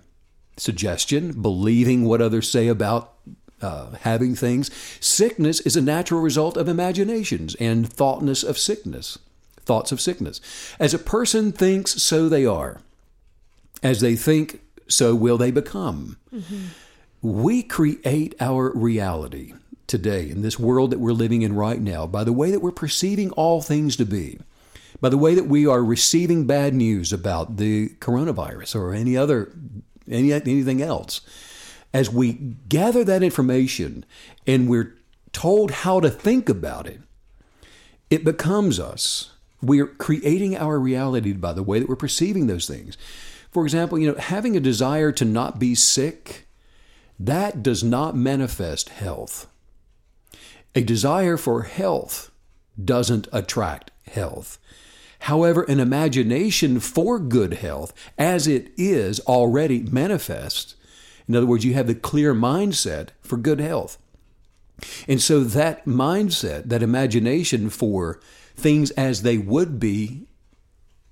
suggestion, 0.57 1.41
believing 1.41 2.05
what 2.05 2.21
others 2.21 2.49
say 2.49 2.69
about 2.69 3.15
uh, 3.63 3.91
having 4.03 4.35
things. 4.35 4.71
Sickness 5.01 5.61
is 5.61 5.77
a 5.77 5.81
natural 5.81 6.21
result 6.21 6.57
of 6.57 6.69
imaginations 6.69 7.55
and 7.57 7.91
thoughtness 7.91 8.43
of 8.43 8.59
sickness, 8.59 9.19
thoughts 9.61 9.91
of 9.91 10.01
sickness. 10.01 10.41
As 10.79 10.93
a 10.95 10.99
person 10.99 11.51
thinks, 11.51 12.03
so 12.03 12.29
they 12.29 12.45
are. 12.45 12.81
As 13.83 14.01
they 14.01 14.17
think, 14.17 14.61
so 14.87 15.15
will 15.15 15.39
they 15.39 15.51
become. 15.51 16.19
We 17.23 17.63
create 17.63 18.35
our 18.41 18.71
reality 18.75 19.55
today 19.87 20.29
in 20.31 20.43
this 20.43 20.59
world 20.59 20.91
that 20.91 21.01
we're 21.01 21.13
living 21.13 21.43
in 21.43 21.55
right 21.55 21.81
now 21.81 22.07
by 22.07 22.25
the 22.25 22.33
way 22.33 22.51
that 22.51 22.61
we're 22.61 22.71
perceiving 22.71 23.31
all 23.33 23.61
things 23.61 23.97
to 23.97 24.05
be 24.05 24.39
by 25.05 25.11
the 25.11 25.19
way 25.19 25.35
that 25.35 25.45
we 25.45 25.67
are 25.67 25.85
receiving 25.85 26.47
bad 26.47 26.73
news 26.73 27.13
about 27.13 27.59
the 27.59 27.91
coronavirus 27.99 28.75
or 28.75 28.95
any 28.95 29.19
other 29.19 29.53
any 30.11 30.33
anything 30.33 30.81
else 30.81 31.21
as 31.93 32.09
we 32.09 32.33
gather 32.71 33.05
that 33.05 33.23
information 33.23 34.07
and 34.47 34.67
we're 34.67 34.97
told 35.31 35.71
how 35.71 36.01
to 36.01 36.09
think 36.09 36.49
about 36.49 36.87
it, 36.87 37.03
it 38.09 38.25
becomes 38.25 38.81
us. 38.81 39.33
We're 39.61 39.89
creating 39.89 40.57
our 40.57 40.79
reality 40.79 41.35
by 41.35 41.53
the 41.53 41.63
way 41.63 41.81
that 41.81 41.89
we're 41.91 41.97
perceiving 41.97 42.47
those 42.47 42.67
things. 42.67 42.97
For 43.51 43.63
example, 43.63 43.99
you 43.99 44.11
know, 44.11 44.19
having 44.19 44.57
a 44.57 44.61
desire 44.61 45.13
to 45.13 45.27
not 45.27 45.59
be 45.59 45.75
sick, 45.75 46.47
that 47.21 47.63
does 47.63 47.85
not 47.85 48.17
manifest 48.17 48.89
health. 48.89 49.49
A 50.75 50.83
desire 50.83 51.37
for 51.37 51.65
health 51.65 52.31
doesn't 52.83 53.29
attract 53.35 53.91
health. 54.07 54.59
However, 55.25 55.63
an 55.63 55.81
imagination 55.81 56.81
for 56.81 57.19
good 57.19 57.55
health, 57.55 57.95
as 58.19 58.47
it 58.47 58.71
is 58.77 59.21
already 59.21 59.81
manifest, 59.81 60.77
in 61.27 61.35
other 61.35 61.47
words, 61.47 61.65
you 61.65 61.73
have 61.73 61.87
the 61.87 61.95
clear 61.95 62.35
mindset 62.35 63.09
for 63.23 63.39
good 63.39 63.59
health. 63.59 63.97
And 65.09 65.23
so 65.23 65.43
that 65.43 65.87
mindset, 65.87 66.69
that 66.69 66.83
imagination 66.83 67.71
for 67.71 68.21
things 68.55 68.91
as 68.91 69.23
they 69.23 69.39
would 69.39 69.81
be 69.81 70.27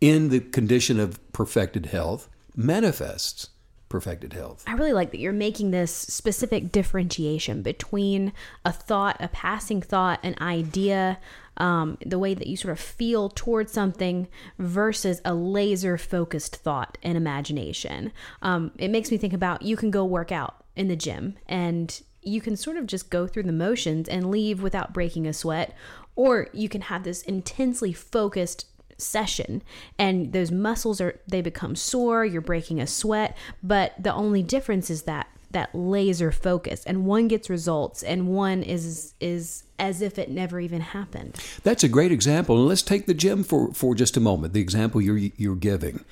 in 0.03 0.29
the 0.29 0.41
condition 0.41 1.01
of 1.01 1.19
perfected 1.33 1.87
health, 1.87 2.29
manifests 2.55 3.49
perfected 3.89 4.33
health. 4.33 4.65
I 4.67 4.73
really 4.73 4.93
like 4.95 5.11
that 5.13 5.21
you're 5.21 5.33
making 5.33 5.71
this 5.71 5.91
specific 5.91 6.73
differentiation 6.73 7.63
between 7.63 8.33
a 8.65 8.73
thought, 8.73 9.17
a 9.21 9.29
passing 9.29 9.83
thought, 9.83 10.19
an 10.23 10.35
idea, 10.41 11.19
um, 11.63 11.97
the 12.05 12.19
way 12.19 12.35
that 12.35 12.49
you 12.49 12.57
sort 12.57 12.73
of 12.73 12.81
feel 12.81 13.29
towards 13.31 13.73
something 13.73 14.27
versus 14.59 15.21
a 15.25 15.33
laser 15.33 15.97
focused 15.97 16.57
thought 16.57 16.99
and 17.05 17.17
imagination. 17.17 18.13
Um, 18.43 18.73
it 18.79 18.91
makes 18.91 19.13
me 19.13 19.17
think 19.17 19.33
about 19.33 19.63
you 19.63 19.77
can 19.77 19.93
go 19.93 20.05
work 20.05 20.33
out 20.33 20.65
in 20.75 20.89
the 20.89 20.97
gym 20.97 21.37
and 21.47 22.03
you 22.21 22.41
can 22.41 22.57
sort 22.57 22.77
of 22.77 22.87
just 22.87 23.11
go 23.11 23.29
through 23.29 23.45
the 23.45 23.53
motions 23.53 24.09
and 24.09 24.29
leave 24.29 24.61
without 24.61 24.93
breaking 24.93 25.27
a 25.27 25.33
sweat, 25.33 25.75
or 26.17 26.49
you 26.53 26.69
can 26.69 26.83
have 26.83 27.05
this 27.05 27.23
intensely 27.23 27.93
focused 27.93 28.67
session 28.99 29.63
and 29.99 30.33
those 30.33 30.53
muscles 30.53 31.01
are 31.01 31.21
they 31.27 31.41
become 31.41 31.75
sore 31.75 32.25
you're 32.25 32.41
breaking 32.41 32.81
a 32.81 32.87
sweat 32.87 33.37
but 33.61 33.93
the 34.01 34.15
only 34.15 34.45
difference 34.45 34.91
is 34.91 35.03
that 35.03 35.27
that 35.53 35.75
laser 35.75 36.33
focus 36.33 36.85
and 36.85 37.07
one 37.07 37.29
gets 37.29 37.49
results 37.49 38.03
and 38.03 38.29
one 38.29 38.63
is 38.63 39.15
is 39.21 39.65
as 39.79 40.01
if 40.01 40.19
it 40.19 40.31
never 40.31 40.61
even 40.61 40.81
happened. 40.81 41.37
That's 41.63 41.83
a 41.83 41.89
great 41.89 42.13
example. 42.13 42.57
And 42.57 42.67
let's 42.69 42.83
take 42.83 43.07
the 43.07 43.15
gym 43.15 43.43
for 43.45 43.73
for 43.73 43.95
just 43.95 44.17
a 44.17 44.21
moment 44.21 44.53
the 44.53 44.61
example 44.61 45.01
you're 45.01 45.19
you're 45.19 45.57
giving. 45.57 46.05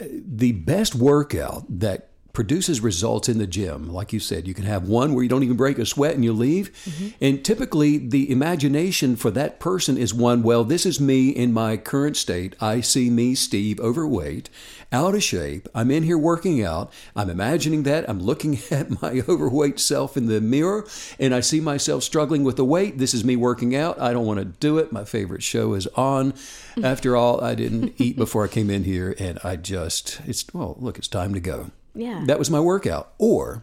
Uh, 0.00 0.04
the 0.10 0.52
best 0.52 0.94
workout 0.94 1.64
that 1.80 2.08
produces 2.38 2.80
results 2.80 3.28
in 3.28 3.38
the 3.38 3.48
gym. 3.48 3.92
Like 3.92 4.12
you 4.12 4.20
said, 4.20 4.46
you 4.46 4.54
can 4.54 4.64
have 4.64 4.86
one 4.86 5.12
where 5.12 5.24
you 5.24 5.28
don't 5.28 5.42
even 5.42 5.56
break 5.56 5.76
a 5.76 5.84
sweat 5.84 6.14
and 6.14 6.22
you 6.22 6.32
leave. 6.32 6.70
Mm-hmm. 6.84 7.08
And 7.20 7.44
typically, 7.44 7.98
the 7.98 8.30
imagination 8.30 9.16
for 9.16 9.32
that 9.32 9.58
person 9.58 9.98
is 9.98 10.14
one, 10.14 10.44
well, 10.44 10.62
this 10.62 10.86
is 10.86 11.00
me 11.00 11.30
in 11.30 11.52
my 11.52 11.76
current 11.76 12.16
state. 12.16 12.54
I 12.60 12.80
see 12.80 13.10
me, 13.10 13.34
Steve, 13.34 13.80
overweight, 13.80 14.50
out 14.92 15.16
of 15.16 15.24
shape. 15.24 15.68
I'm 15.74 15.90
in 15.90 16.04
here 16.04 16.16
working 16.16 16.62
out. 16.62 16.92
I'm 17.16 17.28
imagining 17.28 17.82
that. 17.82 18.08
I'm 18.08 18.20
looking 18.20 18.60
at 18.70 19.02
my 19.02 19.20
overweight 19.28 19.80
self 19.80 20.16
in 20.16 20.26
the 20.26 20.40
mirror 20.40 20.86
and 21.18 21.34
I 21.34 21.40
see 21.40 21.58
myself 21.58 22.04
struggling 22.04 22.44
with 22.44 22.54
the 22.54 22.64
weight. 22.64 22.98
This 22.98 23.14
is 23.14 23.24
me 23.24 23.34
working 23.34 23.74
out. 23.74 24.00
I 24.00 24.12
don't 24.12 24.26
want 24.26 24.38
to 24.38 24.44
do 24.44 24.78
it. 24.78 24.92
My 24.92 25.04
favorite 25.04 25.42
show 25.42 25.74
is 25.74 25.88
on. 25.96 26.34
After 26.84 27.16
all, 27.16 27.42
I 27.42 27.56
didn't 27.56 27.94
eat 28.00 28.16
before 28.16 28.44
I 28.44 28.48
came 28.48 28.70
in 28.70 28.84
here 28.84 29.16
and 29.18 29.40
I 29.42 29.56
just, 29.56 30.20
it's, 30.24 30.44
well, 30.54 30.76
look, 30.78 30.98
it's 30.98 31.08
time 31.08 31.34
to 31.34 31.40
go. 31.40 31.72
Yeah. 31.98 32.22
That 32.26 32.38
was 32.38 32.48
my 32.48 32.60
workout. 32.60 33.12
Or 33.18 33.60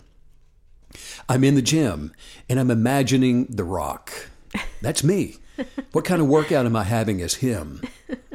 I'm 1.30 1.44
in 1.44 1.56
the 1.56 1.62
gym 1.62 2.14
and 2.50 2.60
I'm 2.60 2.70
imagining 2.70 3.46
The 3.46 3.64
Rock. 3.64 4.30
That's 4.82 5.04
me. 5.04 5.38
what 5.94 6.04
kind 6.04 6.22
of 6.22 6.28
workout 6.28 6.66
am 6.66 6.76
I 6.76 6.84
having 6.84 7.22
as 7.22 7.36
him? 7.36 7.82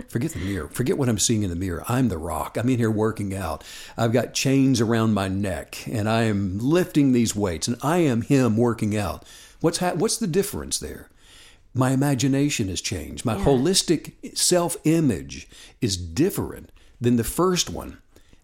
Forget 0.09 0.33
the 0.33 0.38
mirror. 0.38 0.69
Forget 0.69 0.97
what 0.97 1.11
I'm 1.11 1.19
seeing 1.19 1.42
in 1.42 1.50
the 1.50 1.57
mirror. 1.57 1.85
I'm 1.87 2.09
the 2.09 2.16
rock. 2.16 2.57
I'm 2.57 2.69
in 2.71 2.78
here 2.78 2.90
working 2.90 3.35
out. 3.35 3.62
I've 3.97 4.12
got 4.12 4.33
chains 4.33 4.80
around 4.80 5.12
my 5.12 5.28
neck 5.28 5.87
and 5.87 6.09
I 6.09 6.23
am 6.23 6.59
lifting 6.59 7.12
these 7.12 7.37
weights 7.37 7.69
and 7.69 7.76
I 7.83 7.99
am 7.99 8.23
him 8.23 8.57
working 8.57 8.97
out. 8.97 9.25
What's 9.61 9.78
ha- 9.78 9.95
what's 9.95 10.16
the 10.16 10.26
difference 10.26 10.78
there? 10.78 11.11
My 11.75 11.90
imagination 11.90 12.69
has 12.69 12.80
changed. 12.80 13.26
My 13.26 13.37
yeah. 13.37 13.45
holistic 13.45 14.37
self-image 14.37 15.47
is 15.83 15.97
different 15.99 16.73
than 17.00 17.16
the 17.16 17.25
first 17.25 17.69
one. 17.69 17.99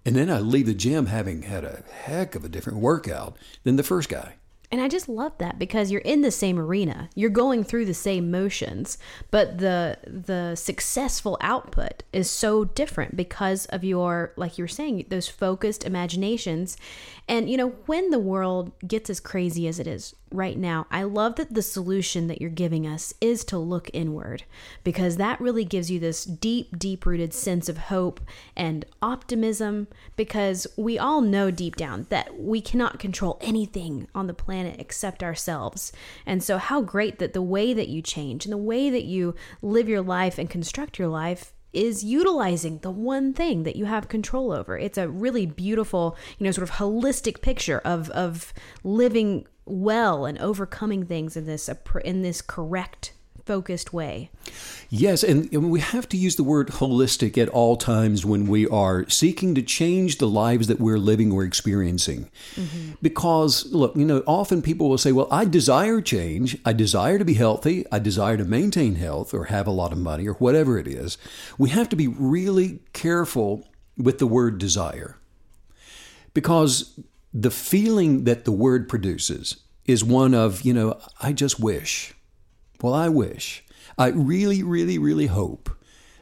And 0.07 0.15
then 0.15 0.31
I 0.31 0.39
leave 0.39 0.67
the 0.67 0.75
gym 0.75 1.07
having 1.07 1.43
had 1.43 1.65
a 1.65 1.83
heck 1.91 2.37
of 2.37 2.45
a 2.45 2.49
different 2.49 2.79
workout 2.79 3.37
than 3.65 3.75
the 3.75 3.83
first 3.83 4.09
guy. 4.09 4.36
And 4.71 4.81
I 4.81 4.89
just 4.89 5.09
love 5.09 5.33
that 5.39 5.59
because 5.59 5.91
you're 5.91 6.01
in 6.01 6.23
the 6.23 6.31
same 6.31 6.59
arena. 6.59 7.09
You're 7.15 7.31
going 7.31 7.63
through 7.63 7.85
the 7.85 7.95
same 7.95 8.31
motions, 8.31 8.99
but 9.31 9.59
the 9.59 9.99
the 10.07 10.57
successful 10.57 11.39
output 11.41 12.03
is 12.13 12.29
so 12.29 12.65
different 12.65 13.17
because 13.17 13.67
of 13.67 13.85
your 13.85 14.33
like 14.37 14.59
you 14.59 14.65
were 14.65 14.69
saying 14.69 15.07
those 15.09 15.29
focused 15.29 15.85
imaginations. 15.85 16.77
And 17.29 17.49
you 17.49 17.57
know, 17.57 17.69
when 17.87 18.11
the 18.11 18.19
world 18.19 18.73
gets 18.87 19.09
as 19.09 19.21
crazy 19.21 19.69
as 19.69 19.79
it 19.79 19.87
is 19.87 20.15
right 20.33 20.59
now, 20.59 20.87
I 20.91 21.05
love 21.05 21.37
that 21.37 21.55
the 21.55 21.63
solution 21.63 22.27
that 22.27 22.41
you're 22.41 22.51
giving 22.51 22.87
us 22.87 23.15
is 23.21 23.45
to 23.45 23.59
look 23.59 23.89
inward 23.93 24.43
because 24.83 25.17
that 25.17 25.41
really 25.41 25.65
gives 25.65 25.91
you 25.91 26.01
this 26.01 26.25
deep, 26.25 26.79
deep 26.79 27.07
rooted 27.07 27.33
sense 27.33 27.69
of 27.69 27.79
hope 27.79 28.21
and 28.57 28.85
optimism 29.01 29.87
because 30.17 30.67
we 30.77 30.99
all 30.99 31.21
know 31.21 31.51
deep 31.51 31.77
down 31.77 32.07
that 32.09 32.39
we 32.39 32.61
cannot 32.61 32.99
control 32.99 33.39
anything 33.41 34.09
on 34.15 34.27
the 34.27 34.35
planet 34.35 34.56
except 34.65 35.23
ourselves. 35.23 35.93
And 36.25 36.43
so, 36.43 36.57
how 36.57 36.81
great 36.81 37.19
that 37.19 37.35
the 37.35 37.43
way 37.43 37.75
that 37.75 37.89
you 37.89 38.01
change 38.01 38.47
and 38.47 38.53
the 38.53 38.57
way 38.57 38.89
that 38.89 39.05
you 39.05 39.35
live 39.61 39.89
your 39.89 40.01
life 40.01 40.39
and 40.39 40.49
construct 40.49 40.99
your 40.99 41.09
life 41.09 41.53
is 41.73 42.03
utilizing 42.03 42.79
the 42.79 42.91
one 42.91 43.35
thing 43.35 43.65
that 43.65 43.77
you 43.77 43.85
have 43.85 44.09
control 44.09 44.51
over. 44.51 44.79
It's 44.79 44.97
a 44.97 45.09
really 45.09 45.45
beautiful, 45.45 46.17
you 46.39 46.45
know, 46.45 46.51
sort 46.51 46.69
of 46.69 46.77
holistic 46.77 47.43
picture 47.43 47.81
of 47.85 48.09
of 48.11 48.55
living 48.83 49.47
well 49.67 50.25
and 50.25 50.39
overcoming 50.39 51.05
things 51.05 51.37
in 51.37 51.45
this 51.45 51.69
in 52.05 52.23
this 52.23 52.41
correct 52.41 53.13
focused 53.47 53.93
way. 53.93 54.29
Yes, 54.91 55.23
and 55.23 55.71
we 55.71 55.81
have 55.81 56.09
to 56.11 56.17
use 56.17 56.37
the 56.37 56.45
word 56.45 56.69
holistic 56.69 57.39
at 57.39 57.49
all 57.49 57.77
times 57.77 58.27
when 58.27 58.47
we 58.47 58.67
are 58.69 59.09
seeking 59.09 59.55
to 59.55 59.63
change 59.63 60.19
the 60.19 60.29
lives 60.29 60.67
that 60.67 60.81
we're 60.81 60.99
living 60.99 61.33
or 61.33 61.45
experiencing. 61.45 62.29
Mm-hmm. 62.57 62.93
Because, 63.01 63.73
look, 63.73 63.97
you 63.97 64.05
know, 64.05 64.23
often 64.27 64.63
people 64.63 64.89
will 64.89 64.99
say, 64.99 65.13
well, 65.13 65.29
I 65.31 65.45
desire 65.45 66.01
change. 66.01 66.59
I 66.65 66.73
desire 66.73 67.19
to 67.19 67.25
be 67.25 67.35
healthy. 67.35 67.87
I 67.91 68.01
desire 68.01 68.37
to 68.37 68.45
maintain 68.45 68.97
health 68.97 69.33
or 69.33 69.45
have 69.45 69.67
a 69.67 69.73
lot 69.73 69.93
of 69.93 69.99
money 69.99 70.27
or 70.27 70.35
whatever 70.35 70.79
it 70.79 70.89
is. 70.89 71.17
We 71.57 71.71
have 71.71 71.89
to 71.91 71.97
be 71.97 72.09
really 72.09 72.81
careful 72.93 73.67
with 73.97 74.19
the 74.19 74.27
word 74.27 74.59
desire. 74.59 75.17
Because 76.35 76.99
the 77.33 77.51
feeling 77.51 78.25
that 78.25 78.45
the 78.45 78.53
word 78.53 78.89
produces 78.89 79.57
is 79.85 80.03
one 80.03 80.35
of, 80.35 80.63
you 80.63 80.75
know, 80.75 80.99
I 81.21 81.33
just 81.33 81.61
wish. 81.61 82.13
Well, 82.83 82.95
I 82.95 83.09
wish. 83.09 83.65
I 83.99 84.09
really, 84.09 84.63
really, 84.63 84.99
really 84.99 85.27
hope. 85.27 85.71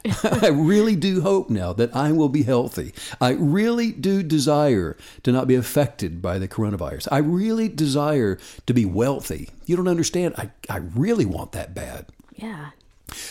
I 0.23 0.49
really 0.49 0.95
do 0.95 1.21
hope 1.21 1.49
now 1.49 1.73
that 1.73 1.95
I 1.95 2.11
will 2.11 2.29
be 2.29 2.43
healthy. 2.43 2.93
I 3.19 3.31
really 3.31 3.91
do 3.91 4.21
desire 4.21 4.97
to 5.23 5.31
not 5.31 5.47
be 5.47 5.55
affected 5.55 6.21
by 6.21 6.37
the 6.37 6.47
coronavirus. 6.47 7.07
I 7.11 7.19
really 7.19 7.69
desire 7.69 8.37
to 8.67 8.73
be 8.73 8.85
wealthy. 8.85 9.49
You 9.65 9.75
don't 9.75 9.87
understand. 9.87 10.35
I, 10.37 10.51
I 10.69 10.77
really 10.77 11.25
want 11.25 11.53
that 11.53 11.73
bad. 11.73 12.05
Yeah. 12.35 12.71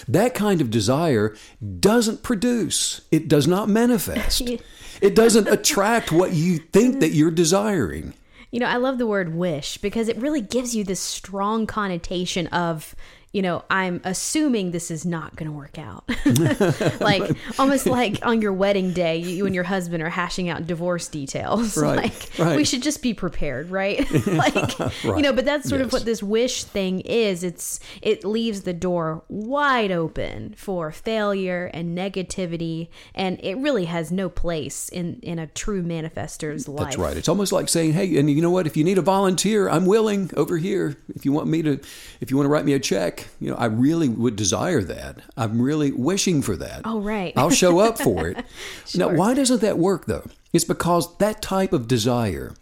That 0.09 0.35
kind 0.35 0.61
of 0.61 0.71
desire 0.71 1.37
doesn't 1.81 2.23
produce, 2.23 3.03
it 3.11 3.29
does 3.29 3.47
not 3.47 3.69
manifest. 3.69 4.43
it 5.01 5.15
doesn't 5.15 5.49
attract 5.49 6.13
what 6.13 6.33
you 6.33 6.59
think 6.59 7.01
that 7.01 7.11
you're 7.11 7.31
desiring. 7.31 8.15
You 8.55 8.61
know, 8.61 8.67
I 8.67 8.77
love 8.77 8.99
the 8.99 9.07
word 9.09 9.35
wish 9.35 9.79
because 9.79 10.07
it 10.09 10.17
really 10.17 10.41
gives 10.41 10.77
you 10.77 10.85
this 10.85 11.01
strong 11.01 11.67
connotation 11.67 12.47
of 12.47 12.95
you 13.35 13.43
know, 13.43 13.65
I'm 13.69 14.01
assuming 14.05 14.71
this 14.71 14.93
is 14.93 15.05
not 15.05 15.35
going 15.35 15.51
to 15.51 15.57
work 15.57 15.77
out. 15.77 16.09
like 17.01 17.37
almost 17.59 17.85
like 17.85 18.25
on 18.25 18.41
your 18.41 18.53
wedding 18.53 18.93
day, 18.93 19.17
you 19.17 19.45
and 19.45 19.53
your 19.53 19.65
husband 19.65 20.05
are 20.05 20.09
hashing 20.09 20.49
out 20.49 20.67
divorce 20.67 21.09
details. 21.09 21.77
Right, 21.85 21.97
like 21.97 22.31
right. 22.39 22.57
we 22.57 22.65
should 22.65 22.83
just 22.83 23.03
be 23.03 23.13
prepared, 23.13 23.69
right? 23.69 24.09
like 24.27 24.79
right. 24.79 24.93
you 25.05 25.23
know, 25.23 25.33
but 25.33 25.45
that's 25.45 25.69
sort 25.69 25.81
yes. 25.81 25.87
of 25.87 25.93
what 25.93 26.05
this 26.05 26.23
wish 26.23 26.63
thing 26.63 27.01
is. 27.01 27.43
It's 27.43 27.81
it 28.01 28.25
leaves 28.25 28.63
the 28.63 28.73
door 28.73 29.25
wide 29.29 29.91
open 29.91 30.55
for 30.57 30.93
failure 30.93 31.69
and 31.75 31.99
negativity, 31.99 32.89
and 33.15 33.41
it 33.43 33.57
really 33.57 33.87
has 33.87 34.13
no 34.13 34.29
place 34.29 34.89
in 34.89 35.19
in 35.23 35.41
a 35.41 35.49
true 35.49 35.83
manifester's 35.83 36.69
life. 36.69 36.85
That's 36.85 36.97
right. 36.97 37.17
It's 37.17 37.29
almost 37.29 37.51
like 37.51 37.69
saying, 37.69 37.95
"Hey, 37.95 38.17
and 38.17 38.31
you 38.31 38.41
know 38.41 38.51
what? 38.51 38.67
If 38.67 38.77
you 38.77 38.85
need 38.85 38.99
a 38.99 39.03
volunteer, 39.03 39.69
I'm 39.69 39.85
willing 39.85 40.31
over 40.37 40.57
here. 40.57 40.97
If 41.09 41.25
you 41.25 41.33
want 41.33 41.49
me 41.49 41.63
to, 41.63 41.81
if 42.21 42.31
you 42.31 42.37
want 42.37 42.47
to 42.47 42.51
write 42.51 42.65
me 42.65 42.73
a 42.75 42.79
check." 42.79 43.24
You 43.41 43.51
know, 43.51 43.57
I 43.57 43.67
really 43.67 44.09
would 44.09 44.37
desire 44.37 44.83
that. 44.83 45.19
I'm 45.37 45.61
really 45.61 45.93
wishing 45.93 46.43
for 46.43 46.57
that. 46.57 46.83
Oh, 46.85 47.01
right. 47.01 47.33
I'll 47.37 47.51
show 47.51 47.79
up 47.79 47.99
for 47.99 48.29
it. 48.29 48.45
sure. 48.87 49.01
Now, 49.01 49.17
why 49.17 49.35
doesn't 49.35 49.61
that 49.61 49.79
work 49.79 50.07
though? 50.07 50.27
It's 50.53 50.65
because 50.65 51.17
that 51.19 51.43
type 51.43 51.73
of 51.73 51.89
desire 51.89 52.55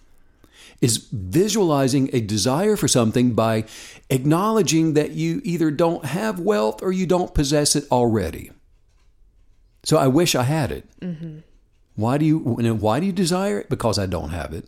is 0.81 1.09
visualizing 1.13 2.11
a 2.13 2.21
desire 2.21 2.77
for 2.77 2.89
something 2.89 3.35
by 3.35 3.65
acknowledging 4.11 4.95
that 4.95 5.13
you 5.13 5.41
either 5.45 5.71
don't 5.71 6.05
have 6.07 6.41
wealth 6.41 6.83
or 6.83 6.91
you 6.91 7.07
don't 7.07 7.35
possess 7.35 7.77
it 7.77 7.85
already. 7.93 8.51
So 9.85 9.97
I 9.97 10.09
wish 10.09 10.35
I 10.35 10.43
had 10.43 10.73
it. 10.73 10.85
Mm-hmm. 11.01 11.39
Why 11.95 12.19
do 12.19 12.25
you 12.25 12.39
why 12.39 13.01
do 13.01 13.07
you 13.07 13.13
desire 13.13 13.61
it? 13.61 13.69
Because 13.69 13.99
I 13.99 14.07
don't 14.07 14.31
have 14.31 14.53
it. 14.53 14.67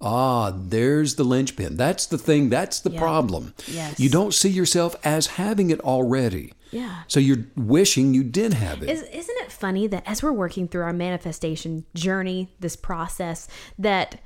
Ah, 0.00 0.52
there's 0.56 1.16
the 1.16 1.24
linchpin. 1.24 1.76
That's 1.76 2.06
the 2.06 2.18
thing. 2.18 2.50
That's 2.50 2.78
the 2.80 2.90
Yeah. 2.90 3.00
problem. 3.00 3.54
Yes. 3.66 3.98
You 3.98 4.08
don't 4.08 4.32
see 4.32 4.48
yourself 4.48 4.94
as 5.04 5.26
having 5.26 5.70
it 5.70 5.80
already. 5.80 6.52
Yeah. 6.70 7.02
So 7.08 7.18
you're 7.18 7.46
wishing 7.56 8.14
you 8.14 8.22
did 8.22 8.54
have 8.54 8.82
it. 8.82 8.90
Is, 8.90 9.02
isn't 9.02 9.38
it 9.38 9.50
funny 9.50 9.86
that 9.88 10.04
as 10.06 10.22
we're 10.22 10.32
working 10.32 10.68
through 10.68 10.82
our 10.82 10.92
manifestation 10.92 11.84
journey, 11.94 12.54
this 12.60 12.76
process, 12.76 13.48
that 13.78 14.20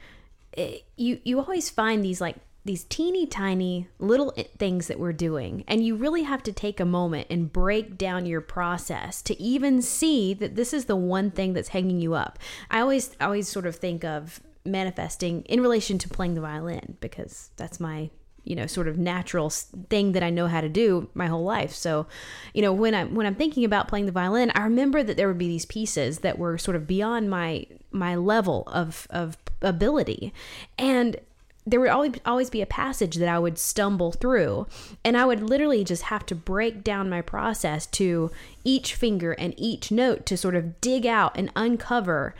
eh, 0.56 0.78
you 0.96 1.20
you 1.24 1.38
always 1.40 1.70
find 1.70 2.04
these 2.04 2.20
like 2.20 2.36
these 2.64 2.84
teeny 2.84 3.26
tiny 3.26 3.88
little 3.98 4.32
things 4.58 4.86
that 4.88 4.98
we're 5.00 5.12
doing, 5.12 5.64
and 5.66 5.84
you 5.84 5.96
really 5.96 6.22
have 6.24 6.42
to 6.44 6.52
take 6.52 6.80
a 6.80 6.84
moment 6.84 7.26
and 7.30 7.52
break 7.52 7.96
down 7.96 8.26
your 8.26 8.40
process 8.40 9.22
to 9.22 9.40
even 9.40 9.80
see 9.80 10.34
that 10.34 10.54
this 10.54 10.72
is 10.74 10.84
the 10.84 10.96
one 10.96 11.30
thing 11.30 11.54
that's 11.54 11.68
hanging 11.68 12.00
you 12.00 12.14
up. 12.14 12.38
I 12.70 12.80
always 12.80 13.16
I 13.20 13.24
always 13.24 13.48
sort 13.48 13.66
of 13.66 13.76
think 13.76 14.04
of 14.04 14.40
manifesting 14.64 15.42
in 15.42 15.60
relation 15.60 15.98
to 15.98 16.08
playing 16.08 16.34
the 16.34 16.40
violin 16.40 16.96
because 17.00 17.50
that's 17.56 17.80
my 17.80 18.10
you 18.44 18.56
know 18.56 18.66
sort 18.66 18.88
of 18.88 18.98
natural 18.98 19.50
thing 19.50 20.12
that 20.12 20.22
I 20.22 20.30
know 20.30 20.48
how 20.48 20.60
to 20.60 20.68
do 20.68 21.08
my 21.14 21.26
whole 21.26 21.44
life. 21.44 21.72
So, 21.72 22.06
you 22.54 22.62
know, 22.62 22.72
when 22.72 22.94
I 22.94 23.04
when 23.04 23.26
I'm 23.26 23.34
thinking 23.34 23.64
about 23.64 23.88
playing 23.88 24.06
the 24.06 24.12
violin, 24.12 24.50
I 24.54 24.62
remember 24.62 25.02
that 25.02 25.16
there 25.16 25.28
would 25.28 25.38
be 25.38 25.48
these 25.48 25.66
pieces 25.66 26.20
that 26.20 26.38
were 26.38 26.58
sort 26.58 26.76
of 26.76 26.86
beyond 26.86 27.30
my 27.30 27.66
my 27.90 28.16
level 28.16 28.64
of 28.66 29.06
of 29.10 29.36
ability. 29.60 30.32
And 30.78 31.18
there 31.64 31.78
would 31.78 31.90
always 31.90 32.14
always 32.26 32.50
be 32.50 32.60
a 32.60 32.66
passage 32.66 33.16
that 33.16 33.28
I 33.28 33.38
would 33.38 33.58
stumble 33.58 34.10
through, 34.10 34.66
and 35.04 35.16
I 35.16 35.24
would 35.24 35.42
literally 35.42 35.84
just 35.84 36.04
have 36.04 36.26
to 36.26 36.34
break 36.34 36.82
down 36.82 37.08
my 37.08 37.20
process 37.20 37.86
to 37.86 38.32
each 38.64 38.94
finger 38.94 39.32
and 39.32 39.54
each 39.56 39.92
note 39.92 40.26
to 40.26 40.36
sort 40.36 40.56
of 40.56 40.80
dig 40.80 41.06
out 41.06 41.36
and 41.36 41.52
uncover 41.54 42.34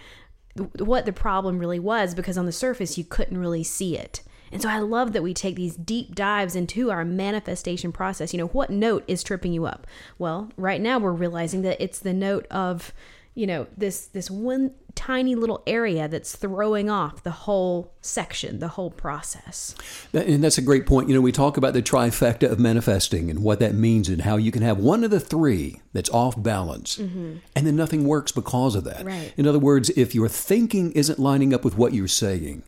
what 0.79 1.07
the 1.07 1.13
problem 1.13 1.59
really 1.59 1.79
was 1.79 2.15
because 2.15 2.37
on 2.37 2.47
the 2.47 2.53
surface 2.53 2.99
you 2.99 3.05
couldn't 3.05 3.39
really 3.39 3.65
see 3.65 3.97
it. 3.97 4.23
And 4.53 4.61
so 4.61 4.69
I 4.69 4.81
love 4.81 5.15
that 5.15 5.23
we 5.23 5.33
take 5.33 5.57
these 5.57 5.77
deep 5.77 6.15
dives 6.15 6.55
into 6.55 6.91
our 6.91 7.07
manifestation 7.07 7.91
process. 7.91 8.35
You 8.35 8.39
know, 8.39 8.49
what 8.49 8.69
note 8.69 9.03
is 9.09 9.23
tripping 9.23 9.55
you 9.55 9.65
up? 9.65 9.87
Well, 10.19 10.51
right 10.59 10.81
now 10.81 10.99
we're 10.99 11.13
realizing 11.13 11.63
that 11.63 11.81
it's 11.81 11.99
the 11.99 12.13
note 12.13 12.47
of, 12.51 12.93
you 13.35 13.47
know, 13.47 13.67
this 13.77 14.07
this 14.07 14.31
one 14.31 14.73
tiny 14.95 15.35
little 15.35 15.63
area 15.67 16.07
that's 16.07 16.37
throwing 16.37 16.91
off 16.91 17.23
the 17.23 17.31
whole 17.31 17.95
section, 18.03 18.59
the 18.59 18.69
whole 18.69 18.91
process. 18.91 19.75
And 20.13 20.45
that's 20.45 20.59
a 20.59 20.63
great 20.63 20.85
point. 20.85 21.09
You 21.09 21.15
know, 21.15 21.23
we 21.23 21.33
talk 21.33 21.57
about 21.57 21.73
the 21.73 21.81
trifecta 21.83 22.51
of 22.51 22.61
manifesting 22.61 23.31
and 23.31 23.43
what 23.43 23.59
that 23.61 23.75
means 23.75 24.11
and 24.11 24.21
how 24.21 24.37
you 24.37 24.53
can 24.53 24.61
have 24.63 24.77
one 24.79 25.03
of 25.03 25.11
the 25.11 25.19
three 25.21 25.81
that's 25.95 26.11
off 26.11 26.41
balance 26.43 26.99
and 26.99 27.41
then 27.55 27.75
nothing 27.75 28.05
works 28.05 28.33
because 28.33 28.75
of 28.75 28.85
that. 28.85 28.99
Mm-hmm. 28.99 29.09
Right. 29.09 29.35
In 29.39 29.47
other 29.47 29.59
words, 29.59 29.89
if 29.91 30.15
your 30.15 30.29
thinking 30.29 30.93
isn't 30.93 31.19
lining 31.19 31.55
up 31.55 31.65
with 31.65 31.77
what 31.77 31.95
you're 31.95 32.09
saying 32.09 32.63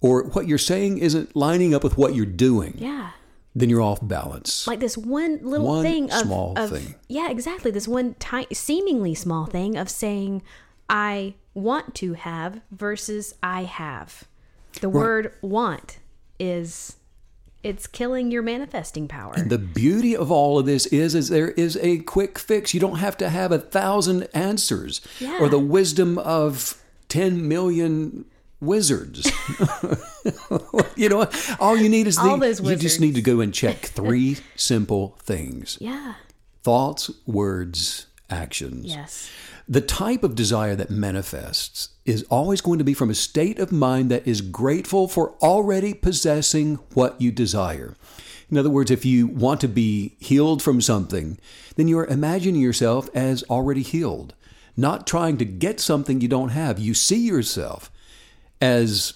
or 0.00 0.24
what 0.28 0.46
you're 0.46 0.58
saying 0.58 0.98
isn't 0.98 1.34
lining 1.34 1.74
up 1.74 1.82
with 1.82 1.98
what 1.98 2.14
you're 2.14 2.26
doing, 2.26 2.74
Yeah. 2.78 3.10
Then 3.58 3.70
you're 3.70 3.80
off 3.80 3.98
balance. 4.06 4.66
Like 4.66 4.80
this 4.80 4.96
one 4.98 5.40
little 5.42 5.66
One 5.66 5.82
thing 5.82 6.12
of, 6.12 6.20
small 6.20 6.52
of- 6.56 6.70
thing. 6.70 6.94
Yeah, 7.08 7.30
exactly. 7.30 7.70
This 7.70 7.88
one 7.88 8.14
ti- 8.18 8.46
seemingly 8.52 9.14
small 9.14 9.46
thing 9.46 9.76
of 9.76 9.88
saying 9.88 10.42
I 10.90 11.34
want 11.54 11.94
to 11.96 12.12
have 12.12 12.60
versus 12.70 13.34
I 13.42 13.62
have. 13.64 14.24
The 14.82 14.90
word 14.90 15.32
want 15.40 15.98
is 16.38 16.96
it's 17.62 17.86
killing 17.86 18.30
your 18.30 18.42
manifesting 18.42 19.08
power. 19.08 19.34
The 19.42 19.58
beauty 19.58 20.14
of 20.14 20.30
all 20.30 20.58
of 20.58 20.66
this 20.66 20.84
is, 20.86 21.14
is 21.14 21.30
there 21.30 21.50
is 21.52 21.78
a 21.80 21.98
quick 22.00 22.38
fix. 22.38 22.74
You 22.74 22.78
don't 22.80 22.98
have 22.98 23.16
to 23.16 23.30
have 23.30 23.50
a 23.52 23.58
thousand 23.58 24.28
answers 24.34 25.00
Yeah. 25.18 25.38
or 25.40 25.48
the 25.48 25.58
wisdom 25.58 26.18
of 26.18 26.80
10 27.08 27.48
million 27.48 28.26
wizards. 28.66 29.30
you 30.96 31.08
know, 31.08 31.28
all 31.58 31.76
you 31.76 31.88
need 31.88 32.06
is 32.06 32.16
the, 32.16 32.22
All 32.22 32.38
those 32.38 32.60
you 32.60 32.76
just 32.76 33.00
need 33.00 33.14
to 33.14 33.22
go 33.22 33.40
and 33.40 33.54
check 33.54 33.76
three 33.78 34.38
simple 34.56 35.16
things. 35.22 35.78
yeah. 35.80 36.14
Thoughts, 36.62 37.10
words, 37.26 38.06
actions. 38.28 38.86
Yes. 38.86 39.30
The 39.68 39.80
type 39.80 40.24
of 40.24 40.34
desire 40.34 40.74
that 40.76 40.90
manifests 40.90 41.90
is 42.04 42.24
always 42.24 42.60
going 42.60 42.78
to 42.78 42.84
be 42.84 42.94
from 42.94 43.08
a 43.10 43.14
state 43.14 43.58
of 43.60 43.70
mind 43.70 44.10
that 44.10 44.26
is 44.26 44.40
grateful 44.40 45.06
for 45.08 45.34
already 45.42 45.94
possessing 45.94 46.76
what 46.94 47.20
you 47.20 47.30
desire. 47.30 47.96
In 48.50 48.56
other 48.58 48.70
words, 48.70 48.90
if 48.90 49.04
you 49.04 49.26
want 49.26 49.60
to 49.60 49.68
be 49.68 50.16
healed 50.20 50.62
from 50.62 50.80
something, 50.80 51.38
then 51.76 51.88
you're 51.88 52.06
imagining 52.06 52.60
yourself 52.60 53.08
as 53.14 53.42
already 53.44 53.82
healed, 53.82 54.34
not 54.76 55.06
trying 55.06 55.36
to 55.38 55.44
get 55.44 55.80
something 55.80 56.20
you 56.20 56.28
don't 56.28 56.50
have. 56.50 56.78
You 56.78 56.94
see 56.94 57.18
yourself 57.18 57.90
as 58.60 59.14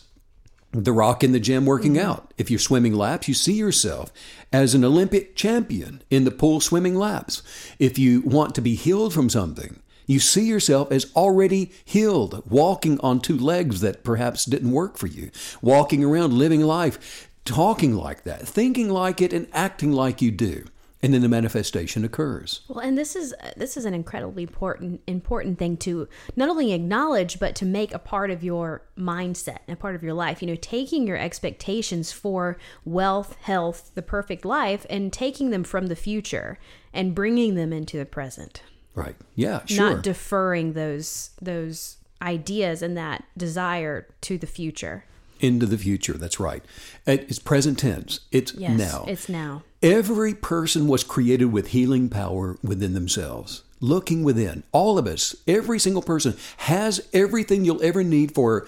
the 0.73 0.93
rock 0.93 1.25
in 1.25 1.33
the 1.33 1.41
gym 1.41 1.67
working 1.67 1.95
mm-hmm. 1.95 2.07
out. 2.07 2.33
If 2.39 2.51
you're 2.51 2.61
swimming 2.61 2.95
laps, 2.95 3.29
you 3.29 3.35
see 3.35 3.55
yourself 3.55 4.13
as 4.53 4.75
an 4.75 4.85
Olympic 4.85 5.35
champion 5.37 6.03
in 6.11 6.25
the 6.25 6.31
pool 6.31 6.61
swimming 6.61 6.95
laps. 6.95 7.43
If 7.79 7.99
you 7.99 8.23
want 8.23 8.55
to 8.55 8.61
be 8.61 8.75
healed 8.75 9.13
from 9.13 9.29
something, 9.29 9.83
you 10.07 10.19
see 10.19 10.47
yourself 10.47 10.91
as 10.91 11.11
already 11.15 11.71
healed, 11.85 12.43
walking 12.49 12.99
on 13.01 13.21
two 13.21 13.39
legs 13.39 13.81
that 13.81 14.03
perhaps 14.03 14.45
didn't 14.45 14.73
work 14.73 14.97
for 14.97 15.07
you, 15.07 15.31
walking 15.63 16.03
around, 16.03 16.33
living 16.33 16.63
life, 16.63 17.29
talking 17.45 17.95
like 17.95 18.25
that, 18.25 18.47
thinking 18.47 18.91
like 18.91 19.21
it, 19.21 19.33
and 19.33 19.47
acting 19.53 19.93
like 19.93 20.21
you 20.21 20.31
do. 20.31 20.65
And 21.03 21.15
then 21.15 21.23
the 21.23 21.29
manifestation 21.29 22.05
occurs. 22.05 22.61
Well, 22.69 22.81
and 22.81 22.99
this 22.99 23.17
is 23.17 23.35
this 23.57 23.79
is 23.79 23.87
an 23.87 23.95
incredibly 23.95 24.43
important 24.43 25.01
important 25.07 25.59
thing 25.59 25.79
to 25.79 26.09
not 26.37 26.51
only 26.51 26.73
acknowledge 26.73 27.39
but 27.39 27.55
to 27.57 27.65
make 27.65 27.95
a 27.95 27.99
part 27.99 28.31
of 28.31 28.45
your 28.45 28.83
mindset 28.99 29.61
and 29.67 29.79
a 29.79 29.81
part 29.81 29.95
of 29.95 30.03
your 30.03 30.13
life. 30.13 30.43
You 30.43 30.49
know, 30.49 30.57
taking 30.57 31.07
your 31.07 31.17
expectations 31.17 32.13
for 32.13 32.59
wealth, 32.85 33.37
health, 33.43 33.93
the 33.95 34.03
perfect 34.03 34.45
life 34.45 34.85
and 34.91 35.11
taking 35.11 35.51
them 35.51 35.65
from 35.65 35.87
the 35.87 35.97
future 35.97 36.59
and 36.93 37.15
bringing 37.15 37.55
them 37.55 37.73
into 37.73 37.97
the 37.97 38.05
present. 38.05 38.63
Right. 38.95 39.17
Yeah, 39.35 39.65
sure. 39.65 39.95
Not 39.95 40.03
deferring 40.03 40.75
those 40.75 41.31
those 41.41 41.97
ideas 42.21 42.83
and 42.83 42.95
that 42.97 43.25
desire 43.37 44.07
to 44.21 44.37
the 44.37 44.47
future. 44.47 45.05
Into 45.41 45.67
the 45.67 45.79
future. 45.79 46.15
That's 46.15 46.39
right. 46.39 46.63
It's 47.07 47.39
present 47.39 47.79
tense. 47.79 48.21
It's 48.31 48.53
Yes, 48.55 48.79
now. 48.79 49.05
it's 49.09 49.29
now. 49.29 49.63
Every 49.83 50.35
person 50.35 50.87
was 50.87 51.03
created 51.03 51.47
with 51.47 51.69
healing 51.69 52.09
power 52.09 52.59
within 52.63 52.93
themselves. 52.95 53.63
Looking 53.81 54.23
within. 54.23 54.63
All 54.73 54.99
of 54.99 55.07
us, 55.07 55.35
every 55.49 55.79
single 55.79 56.03
person 56.03 56.37
has 56.59 57.09
everything 57.13 57.65
you'll 57.65 57.83
ever 57.83 58.05
need 58.05 58.35
for 58.35 58.67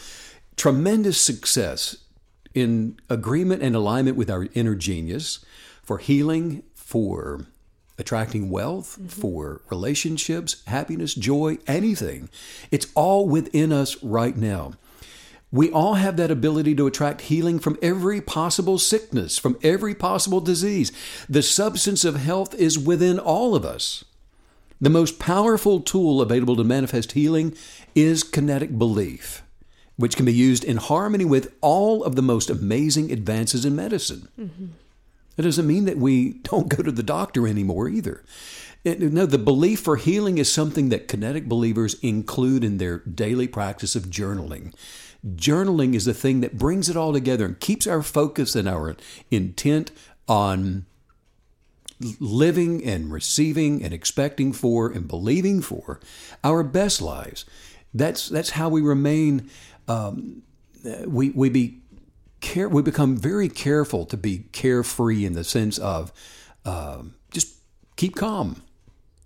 tremendous 0.56 1.20
success 1.20 1.98
in 2.54 2.98
agreement 3.08 3.62
and 3.62 3.74
alignment 3.74 4.16
with 4.16 4.30
our 4.30 4.48
inner 4.54 4.74
genius, 4.74 5.44
for 5.82 5.98
healing, 5.98 6.62
for 6.74 7.46
attracting 7.98 8.50
wealth, 8.50 8.96
mm-hmm. 8.98 9.06
for 9.06 9.62
relationships, 9.70 10.62
happiness, 10.66 11.14
joy, 11.14 11.58
anything. 11.66 12.28
It's 12.70 12.87
all 12.94 13.28
within 13.28 13.72
us 13.72 14.02
right 14.02 14.37
now. 14.37 14.72
We 15.53 15.71
all 15.71 15.95
have 15.95 16.17
that 16.17 16.31
ability 16.31 16.75
to 16.77 16.87
attract 16.87 17.23
healing 17.23 17.59
from 17.59 17.79
every 17.83 18.23
possible 18.23 18.79
sickness, 18.79 19.37
from 19.37 19.59
every 19.62 19.95
possible 19.95 20.41
disease. 20.41 20.91
The 21.29 21.43
substance 21.43 22.07
of 22.07 22.17
health 22.17 22.55
is 22.55 22.79
within 22.79 23.19
all 23.19 23.55
of 23.55 23.65
us. 23.65 24.03
The 24.81 24.91
most 24.91 25.19
powerful 25.19 25.81
tool 25.81 26.23
available 26.23 26.57
to 26.57 26.65
manifest 26.65 27.12
healing 27.12 27.55
is 27.95 28.25
kinetic 28.25 28.79
belief, 28.79 29.43
which 29.97 30.17
can 30.17 30.25
be 30.25 30.33
used 30.33 30.65
in 30.65 30.79
harmony 30.79 31.27
with 31.27 31.55
all 31.61 32.03
of 32.03 32.17
the 32.17 32.23
most 32.23 32.49
amazing 32.49 33.12
advances 33.12 33.67
in 33.67 33.77
medicine. 33.77 34.29
Mm-hmm. 34.41 34.67
It 35.37 35.43
doesn't 35.43 35.67
mean 35.67 35.85
that 35.85 35.99
we 35.99 36.33
don't 36.45 36.69
go 36.69 36.83
to 36.83 36.91
the 36.91 37.03
doctor 37.03 37.47
anymore 37.47 37.88
either. 37.88 38.25
It- 38.85 39.01
no, 39.01 39.27
the 39.27 39.38
belief 39.38 39.81
for 39.81 39.97
healing 39.97 40.38
is 40.38 40.51
something 40.51 40.88
that 40.88 41.09
kinetic 41.09 41.47
believers 41.47 41.95
include 42.01 42.65
in 42.65 42.79
their 42.79 43.01
daily 43.01 43.47
practice 43.47 43.95
of 43.95 44.07
journaling. 44.07 44.75
Journaling 45.24 45.94
is 45.94 46.04
the 46.04 46.14
thing 46.14 46.40
that 46.40 46.58
brings 46.58 46.88
it 46.88 46.96
all 46.96 47.12
together 47.12 47.44
and 47.44 47.61
keeps 47.61 47.87
our 47.87 48.02
focus 48.02 48.56
and 48.56 48.68
our 48.68 48.96
intent 49.30 49.92
on 50.28 50.87
living 52.18 52.85
and 52.85 53.12
receiving 53.12 53.82
and 53.82 53.92
expecting 53.92 54.52
for 54.52 54.90
and 54.90 55.06
believing 55.06 55.62
for 55.62 56.00
our 56.42 56.62
best 56.62 57.00
lives. 57.00 57.44
That's 57.94 58.28
that's 58.28 58.50
how 58.50 58.68
we 58.68 58.80
remain. 58.80 59.50
Um, 59.87 60.42
we 61.06 61.30
we 61.30 61.50
be 61.50 61.82
care. 62.40 62.68
We 62.68 62.82
become 62.82 63.16
very 63.16 63.48
careful 63.48 64.06
to 64.06 64.16
be 64.16 64.46
carefree 64.52 65.24
in 65.24 65.35
the 65.35 65.44
sense 65.44 65.78
of 65.78 66.12
um, 66.64 67.14
just 67.30 67.56
keep 67.96 68.16
calm, 68.16 68.62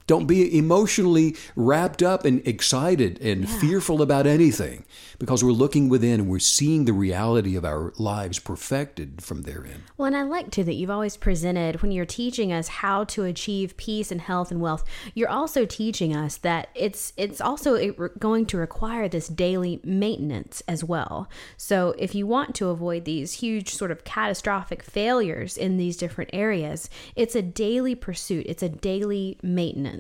Don't 0.07 0.27
be 0.27 0.57
emotionally 0.57 1.37
wrapped 1.57 2.03
up 2.03 2.25
and 2.25 2.47
excited 2.47 3.21
and 3.21 3.49
fearful 3.49 4.03
about 4.03 4.27
anything 4.27 4.85
because 5.19 5.43
we're 5.43 5.51
looking 5.51 5.89
within 5.89 6.21
and 6.21 6.29
we're 6.29 6.39
seeing 6.39 6.85
the 6.85 6.93
reality 6.93 7.57
of 7.57 7.65
our 7.65 7.93
lives 7.99 8.39
perfected 8.39 9.23
from 9.23 9.43
therein. 9.43 9.83
Well, 9.97 10.07
and 10.07 10.17
I 10.17 10.23
like 10.23 10.51
too 10.51 10.65
that 10.65 10.75
you've 10.75 10.91
always 10.91 11.17
presented 11.17 11.83
when 11.83 11.91
you're 11.91 12.05
teaching 12.05 12.53
us 12.53 12.69
how 12.69 13.05
to 13.05 13.25
achieve 13.25 13.77
peace 13.77 14.13
and 14.13 14.21
health 14.21 14.51
and 14.51 14.61
wealth. 14.61 14.85
You're 15.15 15.29
also 15.29 15.65
teaching 15.65 16.15
us 16.15 16.37
that 16.39 16.69
it's 16.75 17.13
it's 17.17 17.41
also 17.41 17.93
going 18.19 18.47
to 18.47 18.57
require 18.57 19.09
this 19.09 19.29
daily 19.29 19.81
maintenance 19.83 20.63
as 20.69 20.85
well. 20.85 21.29
So 21.57 21.95
if 21.99 22.15
you 22.15 22.27
want 22.27 22.55
to 22.57 22.69
avoid 22.69 23.05
these 23.05 23.35
huge 23.35 23.75
sort 23.75 23.91
of 23.91 24.05
catastrophic 24.05 24.83
failures 24.83 25.57
in 25.57 25.77
these 25.79 25.97
different 25.97 26.31
areas, 26.33 26.89
it's 27.15 27.35
a 27.35 27.43
daily 27.43 27.95
pursuit. 27.95 28.47
It's 28.49 28.63
a 28.63 28.69
daily 28.69 29.39
maintenance. 29.43 29.96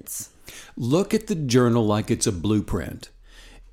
Look 0.77 1.15
at 1.15 1.27
the 1.27 1.35
journal 1.35 1.87
like 1.87 2.11
it's 2.11 2.27
a 2.27 2.33
blueprint. 2.33 3.11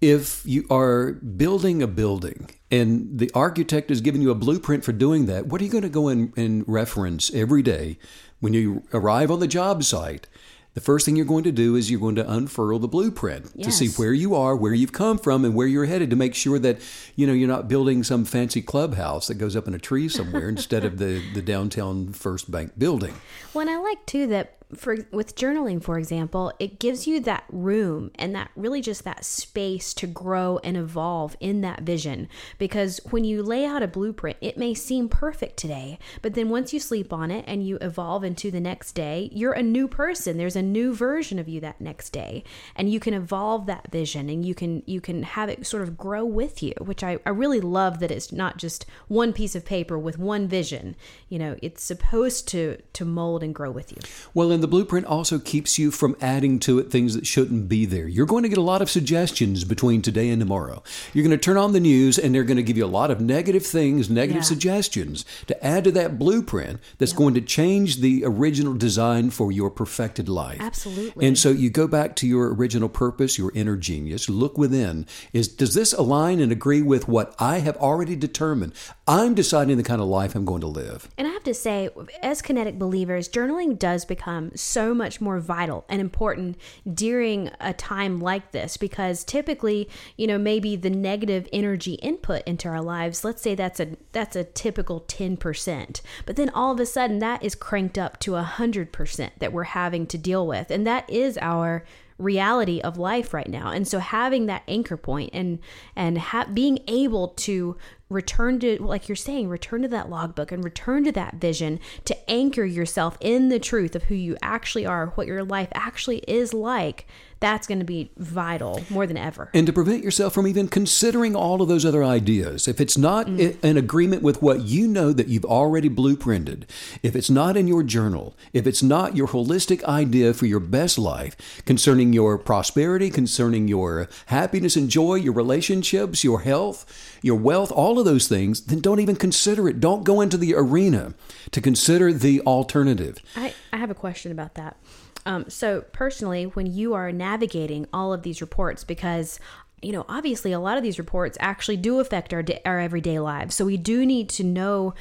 If 0.02 0.46
you 0.46 0.66
are 0.70 1.14
building 1.14 1.82
a 1.82 1.88
building 1.88 2.50
and 2.70 3.18
the 3.18 3.32
architect 3.34 3.90
has 3.90 4.02
given 4.02 4.22
you 4.22 4.32
a 4.32 4.36
blueprint 4.36 4.84
for 4.84 4.92
doing 4.92 5.28
that, 5.28 5.48
what 5.48 5.62
are 5.62 5.64
you 5.64 5.72
going 5.72 5.84
to 5.84 5.90
go 5.90 6.10
in 6.10 6.34
and 6.36 6.66
reference 6.68 7.34
every 7.34 7.62
day 7.62 7.98
when 8.40 8.54
you 8.54 8.84
arrive 8.94 9.32
on 9.32 9.40
the 9.40 9.48
job 9.48 9.84
site? 9.84 10.28
The 10.74 10.82
first 10.82 11.06
thing 11.06 11.16
you're 11.16 11.26
going 11.26 11.44
to 11.44 11.52
do 11.52 11.76
is 11.76 11.92
you're 11.92 12.00
going 12.00 12.16
to 12.16 12.30
unfurl 12.30 12.80
the 12.80 12.88
blueprint 12.88 13.62
to 13.62 13.72
see 13.72 13.90
where 13.90 14.14
you 14.14 14.34
are, 14.34 14.56
where 14.56 14.74
you've 14.74 14.92
come 14.92 15.20
from, 15.20 15.46
and 15.46 15.54
where 15.54 15.68
you're 15.68 15.86
headed 15.86 16.10
to 16.10 16.16
make 16.16 16.34
sure 16.34 16.58
that 16.58 16.80
you 17.16 17.28
know 17.28 17.34
you're 17.34 17.48
not 17.48 17.68
building 17.68 18.04
some 18.04 18.26
fancy 18.26 18.62
clubhouse 18.62 19.28
that 19.28 19.36
goes 19.36 19.56
up 19.56 19.68
in 19.68 19.76
a 19.76 19.80
tree 19.80 20.10
somewhere 20.10 20.50
instead 20.50 20.84
of 20.84 20.98
the, 20.98 21.22
the 21.36 21.44
downtown 21.44 22.12
First 22.12 22.50
Bank 22.50 22.72
building. 22.76 23.14
Well, 23.54 23.62
and 23.62 23.70
I 23.70 23.78
like 23.78 24.04
too 24.08 24.26
that 24.28 24.58
for 24.76 24.98
with 25.12 25.36
journaling, 25.36 25.82
for 25.82 25.98
example, 25.98 26.52
it 26.60 26.80
gives 26.80 27.08
you 27.08 27.20
that 27.22 27.44
room 27.50 28.12
and 28.16 28.36
that 28.36 28.52
really 28.56 28.82
just 28.82 29.04
that 29.04 29.26
space 29.26 29.94
to 29.96 30.08
grow 30.08 30.60
and 30.64 30.78
evolve 30.78 31.36
in 31.40 31.62
that 31.62 31.82
vision. 31.82 32.28
Because 32.58 33.00
when 33.10 33.24
you 33.24 33.44
lay 33.44 33.66
out 33.66 33.84
a 33.84 33.88
blueprint, 33.88 34.38
it 34.42 34.58
may 34.58 34.74
seem 34.74 35.10
perfect 35.10 35.58
today, 35.58 36.00
but 36.22 36.34
then 36.34 36.50
once 36.50 36.74
you 36.74 36.80
sleep 36.80 37.14
on 37.14 37.32
it 37.32 37.46
and 37.48 37.66
you 37.66 37.78
evolve 37.82 38.24
into 38.24 38.52
the 38.52 38.60
next 38.60 38.94
day, 38.94 39.30
you're 39.32 39.54
a 39.54 39.64
new 39.64 39.88
person. 39.88 40.38
There's 40.38 40.56
a 40.56 40.62
new 40.62 40.94
version 40.94 41.40
of 41.40 41.48
you 41.48 41.60
that 41.62 41.82
next 41.82 42.10
day, 42.12 42.44
and 42.76 42.90
you 42.90 43.00
can 43.00 43.14
evolve 43.14 43.66
that 43.68 43.92
vision 43.92 44.30
and 44.30 44.46
you 44.46 44.56
can 44.56 44.84
you 44.86 45.02
can 45.02 45.24
have 45.24 45.50
it 45.50 45.66
sort 45.66 45.84
of 45.84 45.98
grow 45.98 46.26
with 46.26 46.64
you, 46.64 46.74
which 46.80 47.04
I, 47.04 47.20
I 47.26 47.30
really 47.30 47.62
love 47.62 48.00
that 48.00 48.12
it's 48.12 48.32
not 48.32 48.58
just 48.58 48.86
one 49.08 49.34
piece 49.34 49.56
of 49.56 49.66
paper 49.66 49.98
with 49.98 50.18
one 50.18 50.48
vision. 50.48 50.96
You 51.30 51.40
know, 51.40 51.56
it's 51.62 51.84
supposed 51.84 52.48
to 52.50 52.78
to 52.94 53.06
mold 53.06 53.44
and 53.44 53.54
grow 53.54 53.72
with 53.72 53.92
you. 53.92 53.98
Well, 54.34 54.52
and 54.52 54.63
the 54.64 54.68
blueprint 54.70 55.06
also 55.06 55.40
keeps 55.40 55.78
you 55.78 55.92
from 55.92 56.16
adding 56.22 56.58
to 56.58 56.80
it 56.80 56.90
things 56.90 57.16
that 57.16 57.28
shouldn't 57.28 57.68
be 57.68 57.86
there. 57.86 58.08
You're 58.08 58.26
going 58.26 58.44
to 58.44 58.50
get 58.50 58.58
a 58.58 58.62
lot 58.62 58.82
of 58.82 58.90
suggestions 58.90 59.66
between 59.66 60.02
today 60.02 60.30
and 60.30 60.40
tomorrow. 60.40 60.82
You're 61.14 61.26
going 61.26 61.38
to 61.38 61.44
turn 61.44 61.58
on 61.58 61.74
the 61.74 61.82
news 61.82 62.18
and 62.18 62.34
they're 62.34 62.46
going 62.46 62.56
to 62.56 62.64
give 62.64 62.78
you 62.78 62.86
a 62.86 62.88
lot 62.88 63.12
of 63.12 63.20
negative 63.20 63.66
things, 63.66 64.10
negative 64.10 64.44
Yeah. 64.44 64.48
suggestions 64.48 65.26
to 65.48 65.66
add 65.66 65.84
to 65.84 65.92
that 65.92 66.18
blueprint 66.18 66.80
that's 66.98 67.12
going 67.12 67.34
to 67.34 67.42
change 67.42 67.98
the 67.98 68.24
original 68.26 68.74
design 68.74 69.32
for 69.32 69.52
your 69.52 69.70
perfected 69.70 70.30
life. 70.30 70.62
Absolutely. 70.62 71.28
And 71.28 71.38
so 71.38 71.50
you 71.50 71.70
go 71.70 71.86
back 71.86 72.16
to 72.18 72.26
your 72.28 72.54
original 72.54 72.88
purpose, 72.88 73.38
your 73.38 73.52
inner 73.54 73.76
genius, 73.76 74.30
look 74.30 74.58
within. 74.58 75.06
Is 75.34 75.50
does 75.50 75.74
this 75.74 75.92
align 75.92 76.40
and 76.40 76.54
agree 76.54 76.82
with 76.82 77.10
what 77.10 77.36
I 77.38 77.58
have 77.60 77.76
already 77.78 78.16
determined? 78.16 78.72
I'm 79.10 79.34
deciding 79.34 79.76
the 79.76 79.84
kind 79.84 80.00
of 80.02 80.08
life 80.08 80.36
I'm 80.36 80.46
going 80.46 80.62
to 80.62 80.68
live. 80.68 81.10
And 81.18 81.28
I 81.28 81.32
have 81.32 81.44
to 81.44 81.54
say, 81.54 81.90
as 82.22 82.42
kinetic 82.42 82.80
believers, 82.80 83.28
journaling 83.28 83.78
does 83.78 84.06
become 84.06 84.53
so 84.56 84.94
much 84.94 85.22
more 85.22 85.40
vital 85.40 85.86
and 85.90 86.02
important 86.02 86.58
during 86.92 87.50
a 87.60 87.74
time 87.74 88.20
like 88.20 88.52
this 88.52 88.78
because 88.78 89.24
typically, 89.24 89.90
you 90.18 90.28
know, 90.28 90.38
maybe 90.38 90.76
the 90.76 90.90
negative 90.90 91.48
energy 91.52 91.94
input 91.96 92.44
into 92.46 92.68
our 92.68 92.82
lives, 92.82 93.24
let's 93.24 93.42
say 93.42 93.56
that's 93.56 93.80
a 93.80 93.96
that's 94.12 94.36
a 94.36 94.44
typical 94.44 95.02
10%. 95.02 96.02
But 96.26 96.36
then 96.36 96.50
all 96.50 96.72
of 96.72 96.80
a 96.80 96.86
sudden 96.86 97.20
that 97.20 97.44
is 97.44 97.56
cranked 97.56 97.98
up 97.98 98.20
to 98.22 98.32
100% 98.32 99.30
that 99.40 99.54
we're 99.54 99.64
having 99.64 100.08
to 100.08 100.18
deal 100.18 100.46
with. 100.48 100.72
And 100.72 100.86
that 100.88 101.10
is 101.10 101.38
our 101.42 101.84
reality 102.20 102.80
of 102.82 102.98
life 102.98 103.34
right 103.34 103.50
now 103.50 103.72
and 103.72 103.88
so 103.88 103.98
having 103.98 104.46
that 104.46 104.62
anchor 104.68 104.96
point 104.96 105.32
and 105.34 105.60
and 105.96 106.18
ha- 106.18 106.48
being 106.54 106.80
able 106.88 107.30
to 107.30 107.76
return 108.10 108.60
to 108.60 108.82
like 108.82 109.10
you're 109.10 109.16
saying 109.16 109.50
return 109.50 109.82
to 109.82 109.88
that 109.88 110.10
logbook 110.10 110.52
and 110.52 110.64
return 110.64 111.04
to 111.04 111.12
that 111.12 111.36
vision 111.36 111.80
to 112.06 112.30
anchor 112.30 112.64
yourself 112.64 113.18
in 113.20 113.50
the 113.50 113.60
truth 113.60 113.96
of 113.96 114.04
who 114.04 114.16
you 114.16 114.38
actually 114.42 114.86
are 114.86 115.08
what 115.16 115.28
your 115.28 115.44
life 115.44 115.70
actually 115.74 116.20
is 116.20 116.54
like. 116.54 117.08
That's 117.40 117.68
going 117.68 117.80
to 117.80 117.86
be 117.86 118.10
vital 118.16 118.82
more 118.90 119.06
than 119.06 119.18
ever. 119.18 119.50
And 119.54 119.68
to 119.68 119.74
prevent 119.74 120.02
yourself 120.02 120.34
from 120.34 120.48
even 120.48 120.70
considering 120.70 121.36
all 121.36 121.62
of 121.62 121.68
those 121.68 121.84
other 121.86 122.02
ideas. 122.02 122.70
If 122.70 122.80
it's 122.80 122.98
not 122.98 123.28
mm. 123.28 123.58
i- 123.62 123.68
in 123.68 123.76
agreement 123.76 124.22
with 124.22 124.42
what 124.42 124.62
you 124.62 124.88
know 124.88 125.12
that 125.12 125.28
you've 125.28 125.44
already 125.44 125.90
blueprinted, 125.90 126.64
if 127.02 127.18
it's 127.18 127.30
not 127.30 127.58
in 127.58 127.68
your 127.68 127.84
journal, 127.84 128.34
if 128.54 128.66
it's 128.66 128.82
not 128.82 129.18
your 129.18 129.28
holistic 129.28 129.84
idea 129.84 130.34
for 130.34 130.46
your 130.46 130.62
best 130.62 130.98
life 130.98 131.62
concerning 131.66 132.14
your 132.14 132.38
prosperity, 132.38 133.10
concerning 133.10 133.68
your 133.68 134.08
happiness 134.28 134.78
and 134.78 134.90
joy, 134.90 135.16
your 135.16 135.34
relationships, 135.34 136.24
your 136.24 136.42
health, 136.42 137.13
your 137.24 137.38
wealth, 137.38 137.72
all 137.72 137.98
of 137.98 138.06
those 138.06 138.28
things, 138.28 138.62
then 138.62 138.80
don't 138.80 139.00
even 139.00 139.16
consider 139.16 139.68
it. 139.68 139.80
Don't 139.80 140.04
go 140.04 140.22
into 140.22 140.38
the 140.38 140.54
arena 140.54 141.16
to 141.50 141.62
consider 141.62 142.14
the 142.14 142.42
alternative. 142.42 143.18
I, 143.36 143.54
I 143.72 143.78
have 143.78 143.90
a 143.90 143.96
question 143.96 144.32
about 144.32 144.54
that. 144.56 144.78
Um, 145.26 145.50
so, 145.50 145.82
personally, 145.94 146.44
when 146.44 146.68
you 146.68 146.94
are 146.94 147.12
navigating 147.12 147.88
all 147.94 148.14
of 148.14 148.24
these 148.24 148.42
reports, 148.42 148.84
because 148.84 149.40
you 149.82 149.92
know, 149.92 150.06
obviously, 150.08 150.52
a 150.52 150.60
lot 150.60 150.78
of 150.78 150.84
these 150.84 151.00
reports 151.00 151.38
actually 151.42 151.78
do 151.78 152.00
affect 152.00 152.34
our 152.34 152.44
our 152.66 152.80
everyday 152.80 153.20
lives. 153.20 153.56
So 153.56 153.66
we 153.66 153.78
do 153.78 154.06
need 154.06 154.30
to 154.30 154.44
know 154.44 154.94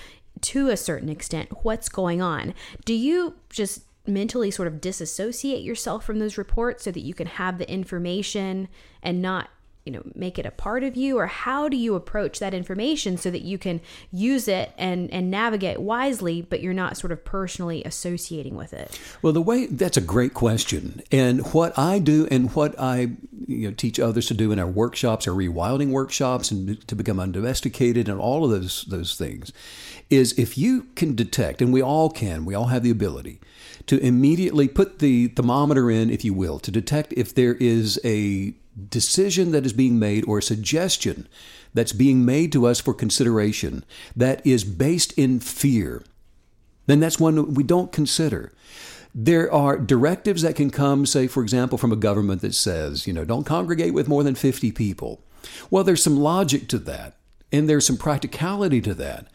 to 0.42 0.70
a 0.70 0.76
certain 0.76 1.08
extent 1.08 1.64
what's 1.64 1.88
going 1.88 2.20
on. 2.20 2.54
Do 2.84 2.94
you 2.94 3.34
just 3.50 3.82
mentally 4.06 4.50
sort 4.50 4.66
of 4.66 4.80
disassociate 4.80 5.62
yourself 5.62 6.04
from 6.04 6.18
those 6.18 6.36
reports 6.36 6.84
so 6.84 6.90
that 6.90 7.00
you 7.00 7.14
can 7.14 7.26
have 7.26 7.58
the 7.58 7.70
information 7.70 8.68
and 9.02 9.22
not 9.22 9.48
you 9.84 9.92
know 9.92 10.02
make 10.14 10.38
it 10.38 10.46
a 10.46 10.50
part 10.50 10.84
of 10.84 10.96
you 10.96 11.18
or 11.18 11.26
how 11.26 11.68
do 11.68 11.76
you 11.76 11.94
approach 11.94 12.38
that 12.38 12.54
information 12.54 13.16
so 13.16 13.30
that 13.30 13.42
you 13.42 13.58
can 13.58 13.80
use 14.10 14.46
it 14.48 14.72
and 14.78 15.10
and 15.12 15.30
navigate 15.30 15.80
wisely 15.80 16.42
but 16.42 16.60
you're 16.60 16.72
not 16.72 16.96
sort 16.96 17.12
of 17.12 17.24
personally 17.24 17.82
associating 17.84 18.56
with 18.56 18.72
it? 18.72 18.98
Well, 19.22 19.32
the 19.32 19.42
way 19.42 19.66
that's 19.66 19.96
a 19.96 20.02
great 20.02 20.34
question, 20.34 21.02
and 21.10 21.46
what 21.52 21.76
I 21.78 21.98
do 21.98 22.28
and 22.30 22.54
what 22.54 22.78
I 22.78 23.12
you 23.46 23.68
know, 23.68 23.74
teach 23.74 23.98
others 23.98 24.26
to 24.26 24.34
do 24.34 24.52
in 24.52 24.58
our 24.58 24.66
workshops, 24.66 25.26
our 25.26 25.34
rewilding 25.34 25.90
workshops, 25.90 26.50
and 26.50 26.86
to 26.88 26.94
become 26.94 27.18
undomesticated, 27.18 28.08
and 28.08 28.20
all 28.20 28.44
of 28.44 28.50
those 28.50 28.84
those 28.84 29.16
things, 29.16 29.52
is 30.10 30.38
if 30.38 30.56
you 30.56 30.84
can 30.94 31.14
detect, 31.14 31.60
and 31.60 31.72
we 31.72 31.82
all 31.82 32.10
can, 32.10 32.44
we 32.44 32.54
all 32.54 32.66
have 32.66 32.82
the 32.82 32.90
ability 32.90 33.40
to 33.86 33.98
immediately 33.98 34.68
put 34.68 35.00
the 35.00 35.28
thermometer 35.28 35.90
in, 35.90 36.10
if 36.10 36.24
you 36.24 36.32
will, 36.32 36.58
to 36.60 36.70
detect 36.70 37.12
if 37.14 37.34
there 37.34 37.54
is 37.54 38.00
a 38.04 38.54
decision 38.88 39.52
that 39.52 39.66
is 39.66 39.72
being 39.72 39.98
made 39.98 40.24
or 40.26 40.38
a 40.38 40.42
suggestion 40.42 41.28
that's 41.74 41.92
being 41.92 42.24
made 42.24 42.52
to 42.52 42.66
us 42.66 42.80
for 42.80 42.94
consideration 42.94 43.84
that 44.16 44.44
is 44.46 44.64
based 44.64 45.12
in 45.18 45.40
fear 45.40 46.02
then 46.86 47.00
that's 47.00 47.20
one 47.20 47.54
we 47.54 47.62
don't 47.62 47.92
consider. 47.92 48.52
There 49.14 49.52
are 49.52 49.78
directives 49.78 50.42
that 50.42 50.56
can 50.56 50.70
come, 50.70 51.04
say, 51.06 51.26
for 51.26 51.42
example, 51.42 51.78
from 51.78 51.92
a 51.92 51.96
government 51.96 52.40
that 52.40 52.54
says, 52.54 53.06
you 53.06 53.12
know, 53.12 53.24
don't 53.24 53.44
congregate 53.44 53.94
with 53.94 54.08
more 54.08 54.24
than 54.24 54.34
50 54.34 54.72
people. 54.72 55.22
Well, 55.70 55.84
there's 55.84 56.02
some 56.02 56.18
logic 56.18 56.68
to 56.68 56.78
that, 56.80 57.16
and 57.52 57.68
there's 57.68 57.86
some 57.86 57.98
practicality 57.98 58.80
to 58.80 58.94
that. 58.94 59.26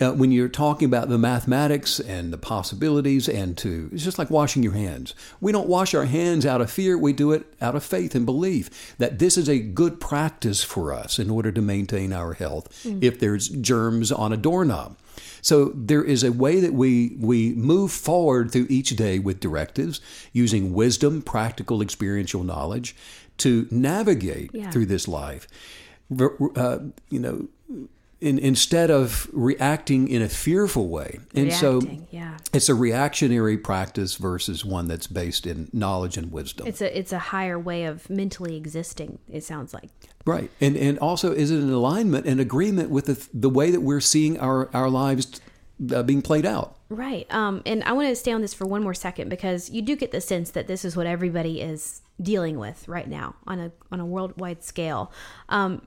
Uh, 0.00 0.12
when 0.12 0.30
you're 0.30 0.48
talking 0.48 0.86
about 0.86 1.08
the 1.08 1.18
mathematics 1.18 1.98
and 1.98 2.32
the 2.32 2.38
possibilities, 2.38 3.28
and 3.28 3.58
to, 3.58 3.90
it's 3.92 4.04
just 4.04 4.16
like 4.18 4.30
washing 4.30 4.62
your 4.62 4.74
hands. 4.74 5.12
We 5.40 5.50
don't 5.50 5.68
wash 5.68 5.92
our 5.92 6.04
hands 6.04 6.46
out 6.46 6.60
of 6.60 6.70
fear, 6.70 6.96
we 6.96 7.12
do 7.12 7.32
it 7.32 7.44
out 7.60 7.74
of 7.74 7.82
faith 7.82 8.14
and 8.14 8.24
belief 8.24 8.94
that 8.98 9.18
this 9.18 9.36
is 9.36 9.48
a 9.48 9.58
good 9.58 9.98
practice 10.00 10.62
for 10.62 10.92
us 10.92 11.18
in 11.18 11.30
order 11.30 11.50
to 11.50 11.60
maintain 11.60 12.12
our 12.12 12.34
health 12.34 12.86
if 13.02 13.18
there's 13.18 13.48
germs 13.48 14.12
on 14.12 14.32
a 14.32 14.36
doorknob. 14.36 14.96
So 15.42 15.72
there 15.74 16.04
is 16.04 16.22
a 16.22 16.30
way 16.32 16.60
that 16.60 16.74
we 16.74 17.16
we 17.18 17.52
move 17.54 17.90
forward 17.90 18.52
through 18.52 18.66
each 18.68 18.90
day 18.90 19.18
with 19.18 19.40
directives 19.40 20.00
using 20.32 20.72
wisdom, 20.74 21.22
practical 21.22 21.82
experiential 21.82 22.44
knowledge 22.44 22.94
to 23.38 23.66
navigate 23.70 24.50
Yeah. 24.52 24.70
through 24.70 24.86
this 24.86 25.08
life. 25.08 25.48
Uh, 26.56 26.78
you 27.10 27.18
know, 27.18 27.48
in, 28.20 28.38
instead 28.38 28.90
of 28.90 29.28
reacting 29.32 30.08
in 30.08 30.22
a 30.22 30.28
fearful 30.28 30.88
way, 30.88 31.20
and 31.34 31.52
so 31.52 31.80
yeah. 32.10 32.36
it's 32.52 32.68
a 32.68 32.74
reactionary 32.74 33.56
practice 33.56 34.16
versus 34.16 34.64
one 34.64 34.88
that's 34.88 35.06
based 35.06 35.46
in 35.46 35.68
knowledge 35.72 36.16
and 36.16 36.32
wisdom. 36.32 36.66
it's 36.66 36.80
a 36.80 36.98
it's 36.98 37.12
a 37.12 37.18
higher 37.18 37.58
way 37.58 37.84
of 37.84 38.08
mentally 38.10 38.56
existing 38.56 39.18
it 39.28 39.44
sounds 39.44 39.72
like 39.72 39.90
Right, 40.28 40.50
and 40.60 40.76
and 40.76 40.98
also 40.98 41.32
is 41.32 41.50
it 41.50 41.58
an 41.58 41.72
alignment 41.72 42.26
and 42.26 42.38
agreement 42.38 42.90
with 42.90 43.06
the 43.06 43.28
the 43.32 43.48
way 43.48 43.70
that 43.70 43.80
we're 43.80 44.00
seeing 44.00 44.38
our 44.38 44.68
our 44.74 44.90
lives 44.90 45.40
uh, 45.90 46.02
being 46.02 46.20
played 46.20 46.44
out? 46.44 46.76
Right. 46.90 47.26
Um, 47.32 47.62
and 47.64 47.82
I 47.84 47.92
want 47.92 48.08
to 48.08 48.16
stay 48.16 48.32
on 48.32 48.42
this 48.42 48.52
for 48.52 48.66
one 48.66 48.82
more 48.82 48.92
second 48.92 49.30
because 49.30 49.70
you 49.70 49.80
do 49.80 49.96
get 49.96 50.12
the 50.12 50.20
sense 50.20 50.50
that 50.50 50.66
this 50.66 50.84
is 50.84 50.98
what 50.98 51.06
everybody 51.06 51.62
is 51.62 52.02
dealing 52.20 52.58
with 52.58 52.86
right 52.86 53.08
now 53.08 53.36
on 53.46 53.58
a 53.58 53.72
on 53.90 54.00
a 54.00 54.04
worldwide 54.04 54.62
scale. 54.62 55.12
Um, 55.48 55.86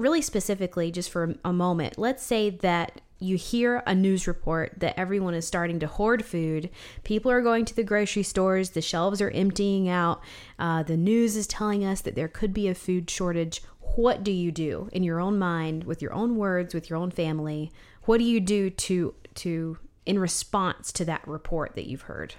really 0.00 0.22
specifically, 0.22 0.90
just 0.90 1.10
for 1.10 1.34
a 1.44 1.52
moment, 1.52 1.98
let's 1.98 2.22
say 2.22 2.50
that 2.50 3.00
you 3.20 3.36
hear 3.36 3.82
a 3.86 3.94
news 3.94 4.26
report 4.26 4.72
that 4.78 4.98
everyone 4.98 5.34
is 5.34 5.46
starting 5.46 5.78
to 5.78 5.86
hoard 5.86 6.24
food. 6.24 6.70
People 7.04 7.30
are 7.30 7.42
going 7.42 7.66
to 7.66 7.76
the 7.76 7.84
grocery 7.84 8.22
stores, 8.22 8.70
the 8.70 8.80
shelves 8.80 9.20
are 9.20 9.30
emptying 9.30 9.88
out. 9.88 10.22
Uh, 10.58 10.82
the 10.82 10.96
news 10.96 11.36
is 11.36 11.46
telling 11.46 11.84
us 11.84 12.00
that 12.00 12.14
there 12.14 12.28
could 12.28 12.54
be 12.54 12.66
a 12.66 12.74
food 12.74 13.10
shortage. 13.10 13.62
What 13.96 14.24
do 14.24 14.32
you 14.32 14.50
do 14.50 14.88
in 14.92 15.02
your 15.02 15.20
own 15.20 15.38
mind, 15.38 15.84
with 15.84 16.00
your 16.00 16.14
own 16.14 16.36
words, 16.36 16.72
with 16.72 16.88
your 16.88 16.98
own 16.98 17.10
family? 17.10 17.70
What 18.04 18.18
do 18.18 18.24
you 18.24 18.40
do 18.40 18.70
to 18.70 19.14
to 19.34 19.78
in 20.06 20.18
response 20.18 20.90
to 20.92 21.04
that 21.04 21.26
report 21.28 21.74
that 21.74 21.86
you've 21.86 22.02
heard? 22.02 22.36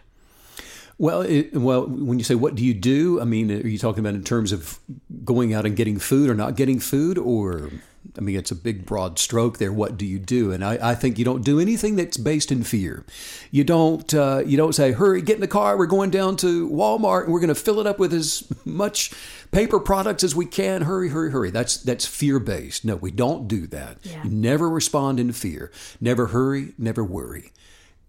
Well, 1.02 1.24
it, 1.24 1.54
well, 1.56 1.88
when 1.88 2.20
you 2.20 2.24
say 2.24 2.36
what 2.36 2.54
do 2.54 2.64
you 2.64 2.76
do, 2.76 3.20
I 3.20 3.24
mean, 3.24 3.50
are 3.50 3.68
you 3.68 3.80
talking 3.80 4.02
about 4.02 4.14
in 4.14 4.24
terms 4.24 4.52
of 4.52 4.78
going 5.26 5.52
out 5.52 5.66
and 5.66 5.76
getting 5.76 5.98
food 5.98 6.30
or 6.30 6.36
not 6.36 6.56
getting 6.56 6.80
food, 6.80 7.18
or 7.18 7.72
I 8.16 8.22
mean, 8.22 8.36
it's 8.38 8.52
a 8.52 8.56
big 8.56 8.86
broad 8.86 9.18
stroke 9.18 9.58
there. 9.58 9.74
What 9.74 9.98
do 9.98 10.06
you 10.06 10.20
do? 10.20 10.52
And 10.52 10.64
I, 10.64 10.92
I 10.92 10.94
think 10.94 11.18
you 11.18 11.26
don't 11.26 11.44
do 11.44 11.60
anything 11.60 11.96
that's 11.96 12.18
based 12.18 12.52
in 12.52 12.64
fear. 12.64 13.04
You 13.50 13.64
don't 13.64 14.14
uh, 14.14 14.44
you 14.46 14.58
don't 14.58 14.76
say, 14.76 14.92
"Hurry, 14.92 15.24
get 15.24 15.34
in 15.34 15.42
the 15.42 15.48
car. 15.48 15.76
We're 15.76 15.88
going 15.88 16.12
down 16.12 16.36
to 16.38 16.70
Walmart 16.70 17.24
and 17.24 17.34
we're 17.34 17.40
going 17.40 17.48
to 17.48 17.56
fill 17.56 17.80
it 17.80 17.88
up 17.88 17.98
with 17.98 18.14
as 18.14 18.48
much 18.64 19.12
paper 19.50 19.80
products 19.80 20.24
as 20.24 20.36
we 20.36 20.46
can. 20.46 20.84
Hurry, 20.84 21.10
hurry, 21.10 21.32
hurry." 21.32 21.50
That's 21.50 21.78
that's 21.78 22.06
fear 22.06 22.38
based. 22.38 22.86
No, 22.86 22.96
we 22.96 23.10
don't 23.10 23.48
do 23.48 23.66
that. 23.66 23.98
Yeah. 24.04 24.22
Never 24.26 24.70
respond 24.70 25.20
in 25.20 25.32
fear. 25.32 25.72
Never 26.00 26.28
hurry. 26.28 26.76
Never 26.78 27.04
worry. 27.04 27.52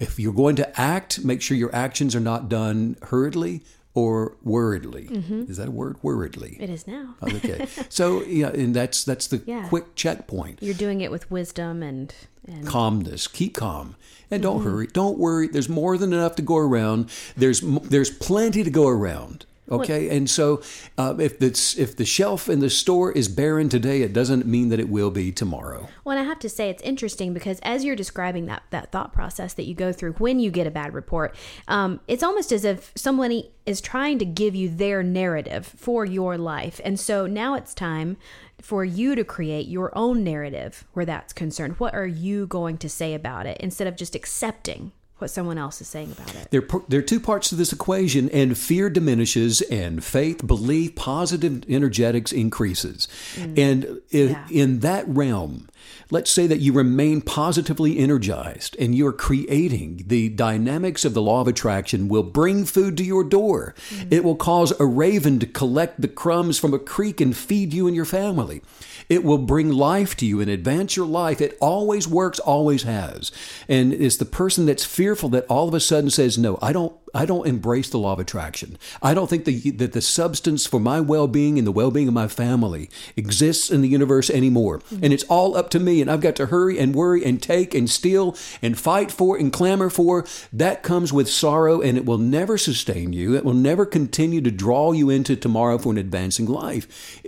If 0.03 0.19
you're 0.19 0.33
going 0.33 0.57
to 0.57 0.81
act, 0.81 1.25
make 1.25 1.41
sure 1.43 1.57
your 1.57 1.75
actions 1.75 2.15
are 2.17 2.21
not 2.21 2.49
done 2.49 2.97
hurriedly 3.03 3.63
or 3.95 4.37
worriedly. 4.45 5.05
Is 5.49 5.57
that 5.59 5.69
a 5.69 5.71
word? 5.71 5.97
Worriedly. 6.03 6.57
It 6.59 6.71
is 6.71 6.87
now. 6.87 7.15
Okay. 7.23 7.67
so 7.89 8.23
yeah, 8.25 8.49
and 8.49 8.75
that's 8.75 9.05
that's 9.05 9.27
the 9.27 9.43
Yeah. 9.47 9.69
quick 9.69 9.95
checkpoint. 9.95 10.59
You're 10.63 10.75
doing 10.75 11.01
it 11.03 11.11
with 11.11 11.31
wisdom 11.31 11.83
and 11.83 12.15
and 12.49 12.67
Calmness. 12.67 13.29
Keep 13.29 13.55
calm. 13.55 13.95
And 14.31 14.43
don't 14.43 14.61
Mm-hmm. 14.61 14.69
hurry. 14.71 14.87
Don't 14.89 15.19
worry. 15.19 15.47
There's 15.47 15.69
more 15.69 15.97
than 15.99 16.13
enough 16.13 16.35
to 16.37 16.43
go 16.43 16.57
around. 16.57 17.11
There's 17.37 17.61
there's 17.61 18.11
plenty 18.11 18.65
to 18.65 18.71
go 18.71 18.89
around. 18.89 19.45
Okay, 19.71 20.15
and 20.15 20.29
so 20.29 20.61
uh, 20.99 21.15
if 21.19 21.41
it's 21.41 21.79
if 21.79 21.97
the 21.97 22.05
shelf 22.05 22.49
in 22.49 22.59
the 22.59 22.69
store 22.69 23.13
is 23.13 23.29
barren 23.29 23.69
today, 23.69 24.03
it 24.03 24.13
doesn't 24.13 24.45
mean 24.45 24.71
that 24.71 24.81
it 24.81 24.89
will 24.89 25.11
be 25.11 25.31
tomorrow. 25.31 25.89
Well, 26.05 26.17
and 26.17 26.27
I 26.27 26.29
have 26.29 26.41
to 26.41 26.49
say 26.49 26.69
it's 26.69 26.83
interesting 26.83 27.33
because 27.33 27.61
as 27.61 27.85
you're 27.85 27.97
describing 27.97 28.47
that 28.47 28.65
that 28.71 28.91
thought 28.91 29.13
process 29.13 29.55
that 29.55 29.65
you 29.65 29.75
go 29.75 29.93
through 29.93 30.15
when 30.15 30.41
you 30.41 30.51
get 30.51 30.67
a 30.67 30.71
bad 30.71 30.95
report, 30.95 31.37
um, 31.69 32.01
it's 32.09 32.25
almost 32.25 32.51
as 32.51 32.65
if 32.65 32.93
somebody 32.97 33.53
is 33.65 33.81
trying 33.81 34.19
to 34.19 34.25
give 34.25 34.55
you 34.57 34.69
their 34.69 35.03
narrative 35.03 35.65
for 35.65 36.05
your 36.05 36.37
life, 36.37 36.81
and 36.85 36.99
so 36.99 37.27
now 37.27 37.55
it's 37.55 37.73
time 37.73 38.17
for 38.61 38.85
you 38.85 39.15
to 39.15 39.25
create 39.25 39.69
your 39.69 39.97
own 39.97 40.25
narrative 40.25 40.85
where 40.93 41.07
that's 41.07 41.33
concerned. 41.33 41.75
What 41.79 41.95
are 41.95 42.07
you 42.07 42.47
going 42.47 42.79
to 42.79 42.89
say 42.89 43.15
about 43.15 43.47
it 43.47 43.59
instead 43.59 43.87
of 43.87 43.97
just 43.97 44.15
accepting 44.15 44.93
what 45.23 45.31
someone 45.31 45.57
else 45.57 45.81
is 45.81 45.89
saying 45.89 46.13
about 46.13 46.35
it? 46.35 46.49
There, 46.51 46.67
there 46.89 46.99
are 46.99 47.03
two 47.03 47.21
parts 47.21 47.49
to 47.49 47.55
this 47.55 47.73
equation, 47.73 48.29
and 48.31 48.59
fear 48.59 48.91
diminishes, 48.91 49.63
and 49.63 50.05
faith, 50.05 50.47
belief, 50.47 50.95
positive 50.97 51.63
energetics 51.69 52.33
increases. 52.33 53.09
And 53.57 53.85
i- 54.13 54.17
Mm. 54.17 54.31
Yeah. 54.33 54.47
in 54.51 54.81
that 54.81 55.09
realm, 55.09 55.69
let's 56.13 56.31
say 56.31 56.47
that 56.47 56.61
you 56.61 56.75
remain 56.75 57.23
positively 57.23 57.97
energized 57.97 58.77
and 58.79 58.95
you're 58.95 59.15
creating 59.15 60.05
the 60.09 60.29
dynamics 60.29 61.07
of 61.07 61.15
the 61.15 61.23
law 61.23 61.41
of 61.41 61.49
attraction 61.49 62.07
will 62.07 62.23
bring 62.23 62.67
food 62.67 62.99
to 62.99 63.03
your 63.03 63.25
door. 63.25 63.75
Mm. 63.89 64.13
It 64.13 64.23
will 64.23 64.37
cause 64.37 64.79
a 64.79 64.85
raven 64.85 65.39
to 65.39 65.47
collect 65.47 66.03
the 66.03 66.09
crumbs 66.09 66.59
from 66.59 66.75
a 66.75 66.79
creek 66.79 67.23
and 67.23 67.35
feed 67.35 67.73
you 67.73 67.87
and 67.87 67.97
your 67.97 68.05
family. 68.05 68.61
It 69.09 69.25
will 69.25 69.39
bring 69.39 69.71
life 69.73 70.15
to 70.19 70.27
you 70.27 70.39
and 70.43 70.51
advance 70.51 70.97
your 70.97 71.07
life. 71.07 71.41
It 71.41 71.57
always 71.63 72.07
works, 72.07 72.39
always 72.39 72.83
has. 72.83 73.33
And 73.67 73.95
it's 73.95 74.19
the 74.19 74.27
person 74.27 74.67
that's 74.67 74.85
fearful 74.85 75.31
that 75.31 75.47
all 75.47 75.67
of 75.67 75.75
a 75.75 75.81
sudden 75.81 76.11
says, 76.11 76.37
"No, 76.37 76.59
I 76.61 76.73
don't 76.73 76.95
I 77.15 77.27
don't 77.27 77.47
embrace 77.47 77.91
the 77.91 77.99
law 77.99 78.15
of 78.15 78.19
attraction. 78.19 78.79
I 79.03 79.13
don't 79.13 79.29
think 79.29 79.45
the, 79.45 79.71
that 79.73 79.93
the 79.93 80.01
substance 80.01 80.67
for 80.67 80.81
my 80.81 81.01
well-being 81.01 81.59
and 81.59 81.67
the 81.67 81.73
well-being 81.73 82.09
of 82.09 82.15
my 82.15 82.29
family 82.29 82.89
exists 83.17 83.71
in 83.71 83.83
the 83.83 83.89
universe 83.89 84.31
anymore. 84.31 84.81
And 84.91 85.13
it's 85.13 85.25
all 85.25 85.57
up 85.57 85.69
to 85.71 85.81
me 85.81 86.01
and 86.03 86.11
I've 86.11 86.21
got 86.21 86.37
to 86.37 86.47
hurry 86.47 86.79
and 86.79 86.95
worry 86.95 87.25
and 87.25 87.41
take 87.43 87.75
and 87.75 87.89
steal 87.89 88.37
and 88.61 88.79
fight 88.79 89.11
for 89.11 89.37
and 89.39 89.53
clamor 89.53 89.89
for. 89.89 90.27
That 90.53 90.83
comes 90.83 91.13
with 91.13 91.29
sorrow 91.29 91.81
and 91.81 91.97
it 91.97 92.05
will 92.05 92.19
never 92.19 92.59
sustain 92.59 93.13
you. 93.13 93.35
It 93.35 93.45
will 93.45 93.55
never 93.55 93.87
continue 93.87 94.41
to 94.43 94.51
draw 94.51 94.93
you 94.93 95.09
into 95.09 95.37
tomorrow 95.37 95.79
for 95.79 95.93
an 95.93 95.99
advancing 95.99 96.47
life. 96.47 97.23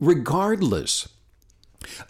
Regardless 0.00 1.08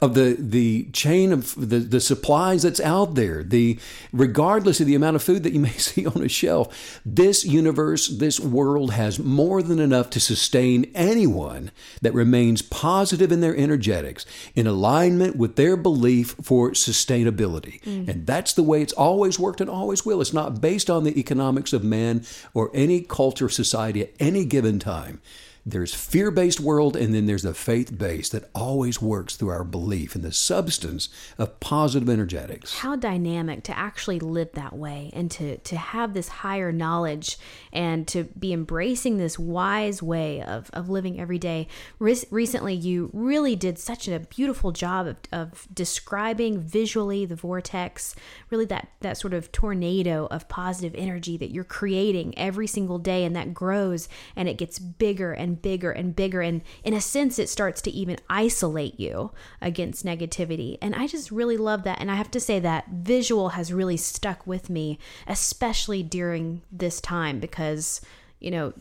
of 0.00 0.14
the 0.14 0.36
the 0.38 0.84
chain 0.92 1.32
of 1.32 1.54
the, 1.56 1.78
the 1.78 2.00
supplies 2.00 2.62
that's 2.62 2.80
out 2.80 3.14
there 3.14 3.42
the 3.42 3.78
regardless 4.12 4.80
of 4.80 4.86
the 4.86 4.94
amount 4.94 5.16
of 5.16 5.22
food 5.22 5.42
that 5.42 5.52
you 5.52 5.60
may 5.60 5.70
see 5.72 6.06
on 6.06 6.22
a 6.22 6.28
shelf 6.28 7.00
this 7.04 7.44
universe 7.44 8.08
this 8.08 8.38
world 8.40 8.92
has 8.92 9.18
more 9.18 9.62
than 9.62 9.78
enough 9.78 10.10
to 10.10 10.20
sustain 10.20 10.90
anyone 10.94 11.70
that 12.00 12.14
remains 12.14 12.62
positive 12.62 13.32
in 13.32 13.40
their 13.40 13.56
energetics 13.56 14.24
in 14.54 14.66
alignment 14.66 15.36
with 15.36 15.56
their 15.56 15.76
belief 15.76 16.34
for 16.42 16.70
sustainability. 16.72 17.80
Mm. 17.82 18.08
And 18.08 18.26
that's 18.26 18.52
the 18.52 18.62
way 18.62 18.82
it's 18.82 18.92
always 18.92 19.38
worked 19.38 19.60
and 19.60 19.70
always 19.70 20.04
will. 20.04 20.20
It's 20.20 20.32
not 20.32 20.60
based 20.60 20.90
on 20.90 21.04
the 21.04 21.18
economics 21.18 21.72
of 21.72 21.84
man 21.84 22.24
or 22.54 22.70
any 22.74 23.00
culture 23.00 23.46
or 23.46 23.50
society 23.50 24.02
at 24.02 24.12
any 24.20 24.44
given 24.44 24.78
time 24.78 25.20
there's 25.64 25.94
fear-based 25.94 26.58
world 26.58 26.96
and 26.96 27.14
then 27.14 27.26
there's 27.26 27.44
the 27.44 27.54
faith-based 27.54 28.32
that 28.32 28.50
always 28.52 29.00
works 29.00 29.36
through 29.36 29.50
our 29.50 29.62
belief 29.62 30.16
in 30.16 30.22
the 30.22 30.32
substance 30.32 31.08
of 31.38 31.60
positive 31.60 32.08
energetics. 32.08 32.78
How 32.78 32.96
dynamic 32.96 33.62
to 33.64 33.78
actually 33.78 34.18
live 34.18 34.52
that 34.52 34.72
way 34.72 35.10
and 35.12 35.30
to 35.32 35.58
to 35.58 35.76
have 35.76 36.14
this 36.14 36.28
higher 36.28 36.72
knowledge 36.72 37.38
and 37.72 38.08
to 38.08 38.24
be 38.24 38.52
embracing 38.52 39.18
this 39.18 39.38
wise 39.38 40.02
way 40.02 40.42
of, 40.42 40.68
of 40.72 40.88
living 40.88 41.20
every 41.20 41.38
day. 41.38 41.68
Re- 42.00 42.16
recently 42.30 42.74
you 42.74 43.10
really 43.12 43.54
did 43.54 43.78
such 43.78 44.08
a 44.08 44.18
beautiful 44.18 44.72
job 44.72 45.06
of, 45.06 45.16
of 45.32 45.68
describing 45.72 46.58
visually 46.58 47.24
the 47.24 47.36
vortex 47.36 48.16
really 48.50 48.64
that 48.66 48.88
that 49.00 49.16
sort 49.16 49.32
of 49.32 49.52
tornado 49.52 50.26
of 50.26 50.48
positive 50.48 50.94
energy 50.96 51.36
that 51.36 51.50
you're 51.50 51.62
creating 51.62 52.36
every 52.36 52.66
single 52.66 52.98
day 52.98 53.24
and 53.24 53.36
that 53.36 53.54
grows 53.54 54.08
and 54.34 54.48
it 54.48 54.58
gets 54.58 54.78
bigger 54.78 55.32
and 55.32 55.51
bigger 55.60 55.90
and 55.90 56.14
bigger 56.14 56.40
and 56.40 56.62
in 56.84 56.94
a 56.94 57.00
sense 57.00 57.38
it 57.38 57.48
starts 57.48 57.82
to 57.82 57.90
even 57.90 58.18
isolate 58.28 58.98
you 58.98 59.30
against 59.60 60.04
negativity. 60.04 60.78
And 60.80 60.94
i 60.94 61.06
just 61.06 61.30
really 61.30 61.56
love 61.56 61.84
that. 61.84 62.00
And 62.00 62.10
i 62.10 62.14
have 62.14 62.30
to 62.32 62.40
say 62.40 62.58
that 62.60 62.88
visual 62.92 63.50
has 63.50 63.72
really 63.72 63.96
stuck 63.96 64.46
with 64.46 64.70
me 64.70 64.98
especially 65.26 66.02
during 66.02 66.62
this 66.70 67.00
time 67.00 67.40
because 67.40 68.00
you 68.40 68.50
know 68.50 68.72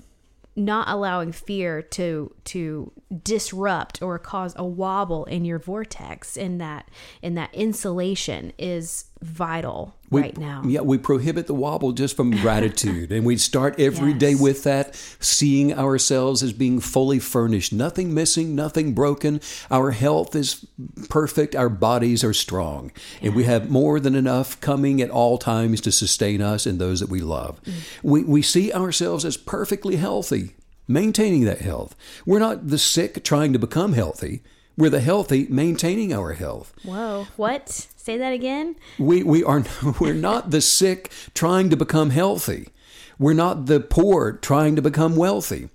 not 0.56 0.88
allowing 0.90 1.32
fear 1.32 1.82
to 1.82 2.34
to 2.44 2.92
disrupt 3.24 4.02
or 4.02 4.20
cause 4.20 4.54
a 4.58 4.66
wobble 4.66 5.26
in 5.26 5.46
your 5.46 5.60
vortex 5.60 6.36
in 6.36 6.58
that 6.58 6.90
in 7.22 7.36
that 7.36 7.54
insulation 7.54 8.52
is 8.58 9.06
vital 9.22 9.94
We- 10.10 10.22
right 10.22 10.38
now 10.38 10.62
Yeah, 10.66 10.82
we 10.82 10.98
prohibit 10.98 11.48
the 11.48 11.54
wobble 11.54 11.92
just 11.92 12.16
from 12.16 12.32
gratitude. 12.32 13.12
and 13.12 13.24
we 13.26 13.38
start 13.38 13.80
every 13.80 14.14
day 14.14 14.32
Yes. 14.32 14.42
with 14.42 14.64
that, 14.64 14.96
seeing 15.20 15.74
ourselves 15.74 16.42
as 16.44 16.54
being 16.54 16.80
fully 16.80 17.20
furnished, 17.20 17.72
nothing 17.72 18.14
missing, 18.14 18.56
nothing 18.56 18.94
broken. 18.94 19.40
Our 19.70 19.92
health 19.92 20.36
is 20.36 20.66
perfect, 21.10 21.56
our 21.56 21.70
bodies 21.70 22.24
are 22.24 22.34
strong, 22.34 22.92
and 23.22 23.36
we 23.36 23.44
have 23.46 23.70
more 23.70 24.00
than 24.00 24.16
enough 24.16 24.60
coming 24.60 25.02
at 25.02 25.10
all 25.10 25.38
times 25.38 25.82
to 25.82 25.92
sustain 25.92 26.42
us 26.42 26.66
and 26.66 26.80
those 26.80 27.00
that 27.00 27.10
we 27.10 27.22
love. 27.22 27.62
Mm. 27.66 27.72
We, 28.04 28.24
we 28.24 28.42
see 28.42 28.74
ourselves 28.74 29.24
as 29.24 29.38
perfectly 29.38 29.96
healthy, 29.98 30.56
maintaining 30.88 31.46
that 31.46 31.60
health. 31.62 31.96
We're 32.26 32.40
not 32.40 32.68
the 32.68 32.78
sick 32.80 33.24
trying 33.24 33.54
to 33.54 33.60
become 33.60 33.94
healthy. 33.94 34.42
We're 34.78 34.90
the 34.90 35.00
healthy 35.02 35.48
maintaining 35.50 36.12
our 36.14 36.34
health. 36.34 36.74
whoa 36.84 37.28
what 37.36 37.88
say 38.02 38.18
that 38.18 38.34
again 38.34 38.76
We 39.00 39.24
we 39.24 39.44
are 39.44 39.64
we're 40.00 40.14
not 40.14 40.52
the 40.52 40.62
sick 40.62 41.12
trying 41.34 41.70
to 41.70 41.78
become 41.78 42.10
healthy. 42.10 42.70
We're 43.20 43.34
not 43.34 43.68
the 43.68 43.80
poor 43.80 44.34
trying 44.34 44.76
to 44.76 44.82
become 44.82 45.16
wealthy. 45.16 45.70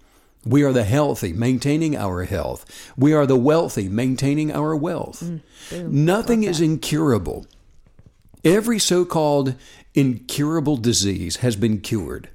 We 0.45 0.63
are 0.63 0.73
the 0.73 0.85
healthy 0.85 1.33
maintaining 1.33 1.97
our 1.97 2.25
health. 2.25 2.93
We 2.97 3.13
are 3.13 3.27
the 3.27 3.37
wealthy 3.37 3.89
maintaining 3.89 4.53
our 4.53 4.77
wealth. 4.77 5.23
Mm, 5.23 5.91
Nothing 5.91 6.45
is 6.45 6.61
incurable. 6.61 7.47
Every 8.45 8.79
so-called 8.79 9.55
incurable 9.95 10.77
disease 10.77 11.37
has 11.37 11.57
been 11.57 11.81
cured. 11.81 12.29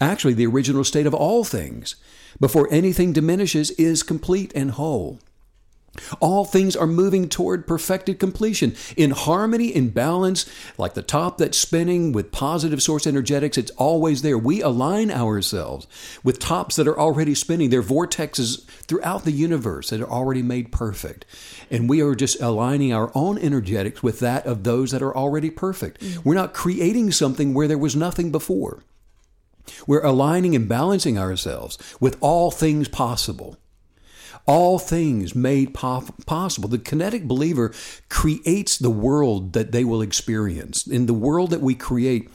Actually, 0.00 0.32
the 0.32 0.46
original 0.46 0.82
state 0.82 1.06
of 1.06 1.12
all 1.14 1.44
things, 1.44 1.96
before 2.40 2.68
anything 2.70 3.12
diminishes, 3.12 3.70
is 3.72 4.02
complete 4.02 4.50
and 4.54 4.72
whole. 4.72 5.18
All 6.20 6.46
things 6.46 6.74
are 6.74 6.86
moving 6.86 7.28
toward 7.28 7.66
perfected 7.66 8.18
completion. 8.18 8.74
In 8.96 9.10
harmony, 9.10 9.68
in 9.68 9.90
balance, 9.90 10.46
like 10.78 10.94
the 10.94 11.02
top 11.02 11.36
that's 11.36 11.58
spinning 11.58 12.12
with 12.12 12.32
positive 12.32 12.82
source 12.82 13.06
energetics, 13.06 13.58
it's 13.58 13.70
always 13.72 14.22
there. 14.22 14.38
We 14.38 14.62
align 14.62 15.10
ourselves 15.10 15.86
with 16.24 16.38
tops 16.38 16.76
that 16.76 16.88
are 16.88 16.98
already 16.98 17.34
spinning. 17.34 17.68
They're 17.68 17.82
vortexes 17.82 18.64
throughout 18.64 19.24
the 19.24 19.32
universe 19.32 19.90
that 19.90 20.00
are 20.00 20.10
already 20.10 20.42
made 20.42 20.72
perfect. 20.72 21.26
And 21.70 21.90
we 21.90 22.00
are 22.00 22.14
just 22.14 22.40
aligning 22.40 22.94
our 22.94 23.12
own 23.14 23.36
energetics 23.36 24.02
with 24.02 24.20
that 24.20 24.46
of 24.46 24.64
those 24.64 24.92
that 24.92 25.02
are 25.02 25.14
already 25.14 25.50
perfect. 25.50 26.00
Mm. 26.00 26.24
We're 26.24 26.34
not 26.34 26.54
creating 26.54 27.12
something 27.12 27.52
where 27.52 27.68
there 27.68 27.76
was 27.76 27.94
nothing 27.94 28.32
before. 28.32 28.82
We're 29.86 30.04
aligning 30.04 30.56
and 30.56 30.68
balancing 30.68 31.18
ourselves 31.18 31.78
with 32.00 32.16
all 32.20 32.50
things 32.50 32.88
possible 32.88 33.58
all 34.46 34.78
things 34.78 35.34
made 35.34 35.74
possible. 35.74 36.68
The 36.68 36.78
kinetic 36.78 37.24
believer 37.24 37.72
creates 38.08 38.76
the 38.76 38.90
world 38.90 39.52
that 39.52 39.72
they 39.72 39.84
will 39.84 40.02
experience. 40.02 40.86
In 40.86 41.06
the 41.06 41.14
world 41.14 41.50
that 41.50 41.60
we 41.60 41.74
create, 41.74 42.30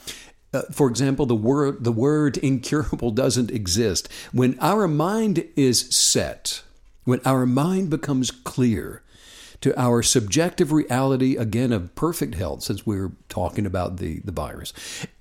uh, 0.52 0.62
for 0.72 0.88
example, 0.88 1.26
the 1.26 1.34
word 1.34 1.84
the 1.84 1.92
word 1.92 2.38
incurable 2.38 3.10
doesn't 3.10 3.50
exist. 3.50 4.08
When 4.32 4.58
our 4.60 4.88
mind 4.88 5.46
is 5.56 5.94
set, 5.94 6.62
when 7.04 7.20
our 7.24 7.46
mind 7.46 7.90
becomes 7.90 8.30
clear 8.30 9.02
to 9.60 9.78
our 9.78 10.02
subjective 10.02 10.72
reality 10.72 11.36
again 11.36 11.72
of 11.72 11.94
perfect 11.94 12.36
health, 12.36 12.62
since 12.62 12.86
we're 12.86 13.12
talking 13.28 13.66
about 13.66 13.96
the, 13.96 14.20
the 14.20 14.32
virus, 14.32 14.72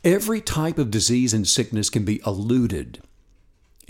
every 0.04 0.42
type 0.42 0.78
of 0.78 0.92
disease 0.92 1.34
and 1.34 1.48
sickness 1.48 1.90
can 1.90 2.06
be 2.06 2.22
eluded 2.26 3.02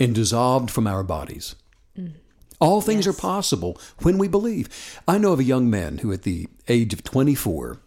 and 0.00 0.14
dissolved 0.14 0.70
from 0.70 0.86
our 0.86 1.02
bodies. 1.02 1.54
Mm. 1.98 2.12
All 2.60 2.80
things 2.80 3.06
yes. 3.06 3.14
are 3.14 3.20
possible 3.20 3.80
when 4.02 4.18
we 4.18 4.28
believe. 4.28 5.00
I 5.06 5.18
know 5.18 5.32
of 5.32 5.40
a 5.40 5.44
young 5.44 5.70
man 5.70 5.98
who, 5.98 6.12
at 6.12 6.22
the 6.22 6.48
age 6.68 6.92
of 6.92 7.04
24, 7.04 7.80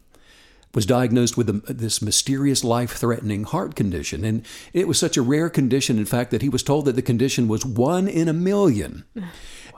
was 0.74 0.86
diagnosed 0.86 1.38
with 1.38 1.50
a, 1.50 1.74
this 1.74 2.02
mysterious 2.02 2.64
life 2.64 2.92
threatening 2.92 3.44
heart 3.44 3.76
condition. 3.76 4.24
And 4.24 4.46
it 4.74 4.88
was 4.88 4.98
such 4.98 5.18
a 5.18 5.22
rare 5.22 5.50
condition, 5.50 5.98
in 5.98 6.06
fact, 6.06 6.32
that 6.32 6.42
he 6.42 6.50
was 6.50 6.64
told 6.64 6.86
that 6.86 6.96
the 6.96 7.02
condition 7.02 7.48
was 7.48 7.66
one 7.66 8.08
in 8.08 8.28
a 8.28 8.34
million. 8.34 9.06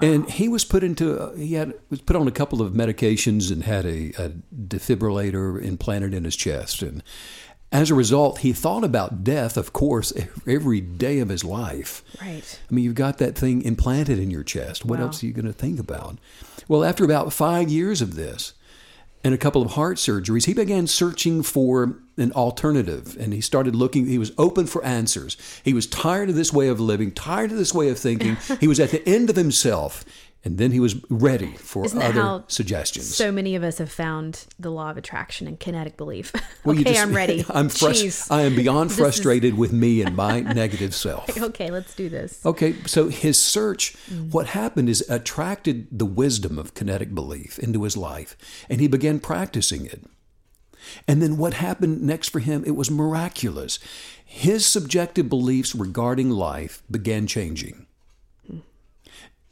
Wow. 0.01 0.07
And 0.07 0.27
he 0.27 0.47
was 0.47 0.65
put 0.65 0.83
into, 0.83 1.31
he 1.37 1.53
had, 1.53 1.75
was 1.91 2.01
put 2.01 2.15
on 2.15 2.27
a 2.27 2.31
couple 2.31 2.63
of 2.63 2.73
medications 2.73 3.51
and 3.51 3.63
had 3.63 3.85
a, 3.85 4.09
a 4.17 4.31
defibrillator 4.51 5.63
implanted 5.63 6.15
in 6.15 6.23
his 6.23 6.35
chest. 6.35 6.81
And 6.81 7.03
as 7.73 7.89
a 7.89 7.95
result, 7.95 8.39
he 8.39 8.53
thought 8.53 8.83
about 8.83 9.23
death, 9.23 9.57
of 9.57 9.73
course, 9.73 10.13
every 10.47 10.79
day 10.79 11.17
of 11.17 11.29
his 11.29 11.43
life. 11.43 12.03
Right. 12.21 12.59
I 12.69 12.73
mean, 12.73 12.85
you've 12.85 12.93
got 12.93 13.17
that 13.17 13.35
thing 13.35 13.63
implanted 13.63 14.19
in 14.19 14.29
your 14.29 14.43
chest. 14.43 14.85
What 14.85 14.99
wow. 14.99 15.07
else 15.07 15.23
are 15.23 15.25
you 15.25 15.33
going 15.33 15.47
to 15.47 15.53
think 15.53 15.79
about? 15.79 16.19
Well, 16.67 16.83
after 16.83 17.03
about 17.03 17.33
five 17.33 17.69
years 17.69 17.99
of 17.99 18.13
this 18.15 18.53
and 19.23 19.33
a 19.33 19.39
couple 19.39 19.63
of 19.63 19.71
heart 19.71 19.97
surgeries, 19.97 20.45
he 20.45 20.53
began 20.53 20.85
searching 20.85 21.41
for 21.41 21.97
an 22.15 22.31
alternative 22.33 23.17
and 23.19 23.33
he 23.33 23.41
started 23.41 23.75
looking. 23.75 24.05
He 24.05 24.19
was 24.19 24.33
open 24.37 24.67
for 24.67 24.85
answers. 24.85 25.35
He 25.65 25.73
was 25.73 25.87
tired 25.87 26.29
of 26.29 26.35
this 26.35 26.53
way 26.53 26.67
of 26.67 26.79
living, 26.79 27.11
tired 27.11 27.51
of 27.51 27.57
this 27.57 27.73
way 27.73 27.89
of 27.89 27.97
thinking. 27.97 28.37
he 28.59 28.67
was 28.67 28.79
at 28.79 28.91
the 28.91 29.07
end 29.09 29.31
of 29.31 29.35
himself 29.35 30.05
and 30.45 30.57
then 30.57 30.71
he 30.71 30.79
was 30.79 30.95
ready 31.09 31.53
for 31.53 31.85
Isn't 31.85 32.01
other 32.01 32.43
suggestions. 32.47 33.15
So 33.15 33.31
many 33.31 33.55
of 33.55 33.63
us 33.63 33.77
have 33.77 33.91
found 33.91 34.45
the 34.59 34.69
law 34.69 34.91
of 34.91 34.97
attraction 34.97 35.47
and 35.47 35.59
kinetic 35.59 35.97
belief. 35.97 36.33
Well, 36.65 36.79
okay, 36.79 36.93
just, 36.93 37.01
I'm 37.01 37.13
ready. 37.13 37.45
I'm 37.49 37.67
frust- 37.67 38.31
I 38.31 38.43
am 38.43 38.55
beyond 38.55 38.93
frustrated 38.93 39.53
is... 39.53 39.59
with 39.59 39.73
me 39.73 40.01
and 40.01 40.15
my 40.15 40.39
negative 40.55 40.95
self. 40.95 41.37
Okay, 41.37 41.71
let's 41.71 41.93
do 41.93 42.07
this. 42.07 42.45
Okay, 42.45 42.75
so 42.85 43.09
his 43.09 43.41
search, 43.41 43.97
mm. 44.09 44.31
what 44.31 44.47
happened 44.47 44.87
is 44.87 45.03
attracted 45.09 45.87
the 45.91 46.05
wisdom 46.05 46.57
of 46.57 46.73
kinetic 46.73 47.13
belief 47.13 47.59
into 47.59 47.83
his 47.83 47.97
life, 47.97 48.37
and 48.69 48.79
he 48.79 48.87
began 48.87 49.19
practicing 49.19 49.85
it. 49.85 50.05
And 51.05 51.21
then 51.21 51.37
what 51.37 51.55
happened 51.55 52.01
next 52.01 52.29
for 52.29 52.39
him? 52.39 52.63
It 52.65 52.77
was 52.77 52.89
miraculous. 52.89 53.77
His 54.23 54.65
subjective 54.65 55.27
beliefs 55.27 55.75
regarding 55.75 56.29
life 56.29 56.81
began 56.89 57.27
changing. 57.27 57.87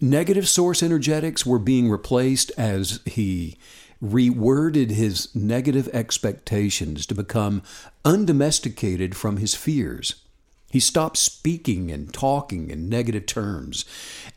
Negative 0.03 0.49
source 0.49 0.81
energetics 0.81 1.45
were 1.45 1.59
being 1.59 1.87
replaced 1.87 2.51
as 2.57 3.01
he 3.05 3.59
reworded 4.03 4.89
his 4.89 5.33
negative 5.35 5.87
expectations 5.93 7.05
to 7.05 7.13
become 7.13 7.61
undomesticated 8.03 9.15
from 9.15 9.37
his 9.37 9.53
fears. 9.53 10.15
He 10.71 10.79
stopped 10.79 11.17
speaking 11.17 11.91
and 11.91 12.11
talking 12.11 12.71
in 12.71 12.89
negative 12.89 13.27
terms, 13.27 13.85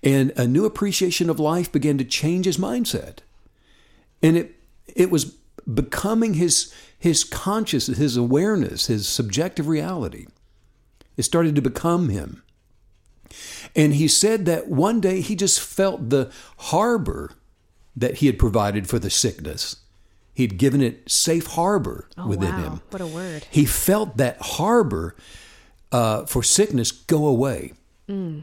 and 0.03 0.33
a 0.37 0.47
new 0.47 0.67
appreciation 0.67 1.31
of 1.31 1.41
life 1.41 1.73
began 1.73 1.97
to 1.97 2.05
change 2.05 2.45
his 2.45 2.59
mindset. 2.59 3.21
And 4.23 4.37
it 4.37 4.61
it 4.87 5.11
was 5.11 5.25
becoming 5.73 6.35
his 6.35 6.75
his 6.99 7.25
consciousness, 7.25 7.97
his 7.97 8.19
awareness, 8.19 8.89
his 8.89 9.09
subjective 9.09 9.67
reality. 9.67 10.27
It 11.17 11.23
started 11.23 11.55
to 11.55 11.63
become 11.63 12.11
him. 12.11 12.44
And 13.77 13.95
he 13.95 14.09
said 14.09 14.47
that 14.47 14.69
one 14.69 15.01
day 15.01 15.21
he 15.21 15.35
just 15.35 15.61
felt 15.61 16.11
the 16.11 16.31
harbor 16.59 17.33
that 17.97 18.17
he 18.17 18.27
had 18.27 18.39
provided 18.39 18.89
for 18.89 18.99
the 18.99 19.11
sickness. 19.11 19.77
He'd 20.33 20.59
given 20.59 20.81
it 20.81 21.11
safe 21.11 21.47
harbor 21.47 22.09
oh, 22.19 22.27
within 22.27 22.53
wow. 22.53 22.63
him. 22.63 22.81
What 22.91 23.03
a 23.03 23.07
word. 23.07 23.47
He 23.51 23.65
felt 23.65 24.17
that 24.17 24.41
harbor 24.41 25.15
uh, 25.93 26.27
for 26.27 26.43
sickness 26.43 26.91
go 26.91 27.27
away. 27.27 27.73
Mm. 28.09 28.43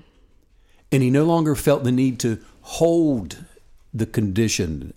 And 0.92 1.04
he 1.04 1.10
no 1.10 1.26
longer 1.26 1.56
felt 1.56 1.84
the 1.84 1.92
need 1.92 2.20
to 2.22 2.40
hold 2.62 3.46
the 3.94 4.06
condition 4.06 4.94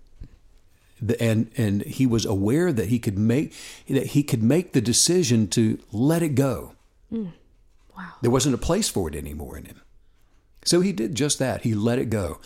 and 1.21 1.51
and 1.57 1.83
he 1.83 2.07
was 2.07 2.25
aware 2.25 2.73
that 2.73 2.89
he 2.89 2.99
could 2.99 3.19
make 3.19 3.53
that 3.89 4.07
he 4.09 4.23
could 4.23 4.43
make 4.43 4.73
the 4.73 4.81
decision 4.81 5.49
to 5.49 5.79
let 5.93 6.23
it 6.23 6.31
go. 6.31 6.75
Mm. 7.13 7.33
Wow. 7.97 8.13
There 8.23 8.31
wasn't 8.31 8.55
a 8.55 8.59
place 8.59 8.89
for 8.89 9.09
it 9.09 9.15
anymore 9.15 9.59
in 9.59 9.67
him. 9.67 9.81
So 10.65 10.81
he 10.81 10.93
did 10.93 11.15
just 11.15 11.39
that. 11.39 11.63
He 11.63 11.75
let 11.75 11.99
it 11.99 12.11
go. 12.11 12.41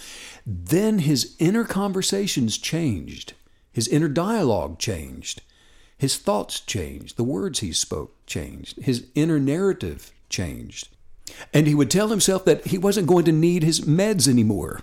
Then 0.47 1.01
his 1.01 1.37
inner 1.39 1.65
conversations 1.65 2.59
changed. 2.59 3.35
His 3.73 3.89
inner 3.89 4.09
dialogue 4.09 4.79
changed. 4.79 5.43
His 5.97 6.17
thoughts 6.17 6.61
changed. 6.61 7.17
The 7.17 7.25
words 7.25 7.61
he 7.61 7.73
spoke 7.73 8.15
changed. 8.27 8.83
His 8.83 9.07
inner 9.15 9.39
narrative 9.39 10.13
changed. 10.29 10.89
And 11.53 11.67
he 11.67 11.75
would 11.75 11.91
tell 11.91 12.09
himself 12.09 12.45
that 12.45 12.67
he 12.69 12.79
wasn't 12.79 13.07
going 13.07 13.25
to 13.27 13.33
need 13.33 13.63
his 13.63 13.83
meds 13.83 14.29
anymore. 14.29 14.81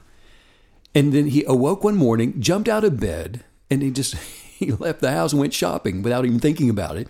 And 0.94 1.12
then 1.14 1.28
he 1.28 1.44
awoke 1.46 1.84
one 1.84 1.98
morning, 1.98 2.40
jumped 2.40 2.70
out 2.70 2.84
of 2.84 3.00
bed, 3.00 3.44
and 3.70 3.82
he 3.82 3.92
just 3.92 4.16
he 4.58 4.72
left 4.72 5.02
the 5.02 5.12
house 5.12 5.34
and 5.34 5.40
went 5.40 5.54
shopping 5.54 6.02
without 6.02 6.26
even 6.26 6.40
thinking 6.40 6.70
about 6.70 6.98
it. 6.98 7.08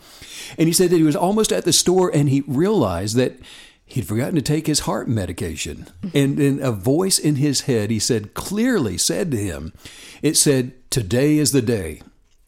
And 0.58 0.68
he 0.68 0.74
said 0.74 0.90
that 0.90 0.98
he 0.98 1.04
was 1.04 1.16
almost 1.16 1.52
at 1.52 1.66
the 1.66 1.74
store 1.74 2.10
and 2.14 2.30
he 2.30 2.44
realized 2.48 3.16
that 3.18 3.40
he'd 3.86 4.08
forgotten 4.08 4.36
to 4.36 4.42
take 4.42 4.68
his 4.68 4.82
heart 4.82 5.08
medication. 5.08 5.88
And 6.14 6.40
in 6.40 6.62
a 6.62 6.72
voice 6.72 7.20
in 7.20 7.36
his 7.36 7.62
head, 7.62 7.92
he 7.92 8.00
said, 8.00 8.34
clearly 8.34 8.98
said 8.98 9.32
to 9.32 9.38
him, 9.38 9.74
it 10.22 10.36
said, 10.36 10.74
Today 10.90 11.38
is 11.38 11.52
the 11.52 11.62
day. 11.62 12.02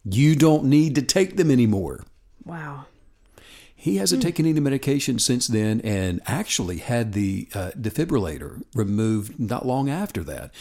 You 0.04 0.36
don't 0.36 0.66
need 0.66 0.96
to 0.96 1.02
take 1.02 1.38
them 1.38 1.52
anymore. 1.52 2.06
Wow. 2.46 2.86
He 3.76 3.98
hasn't 3.98 4.22
mm. 4.22 4.26
taken 4.26 4.46
any 4.46 4.60
medication 4.60 5.20
since 5.20 5.48
then 5.48 5.82
and 5.82 6.22
actually 6.26 6.78
had 6.78 7.14
the 7.14 7.48
uh, 7.54 7.72
defibrillator 7.80 8.64
removed 8.74 9.40
not 9.40 9.66
long 9.66 9.90
after 9.90 10.24
that. 10.24 10.52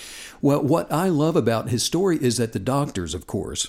Well, 0.43 0.63
what 0.63 0.93
I 0.93 1.09
love 1.09 1.35
about 1.35 1.71
his 1.71 1.83
story 1.83 2.19
is 2.21 2.37
that 2.37 2.53
the 2.53 2.59
doctors, 2.59 3.15
of 3.15 3.27
course, 3.27 3.69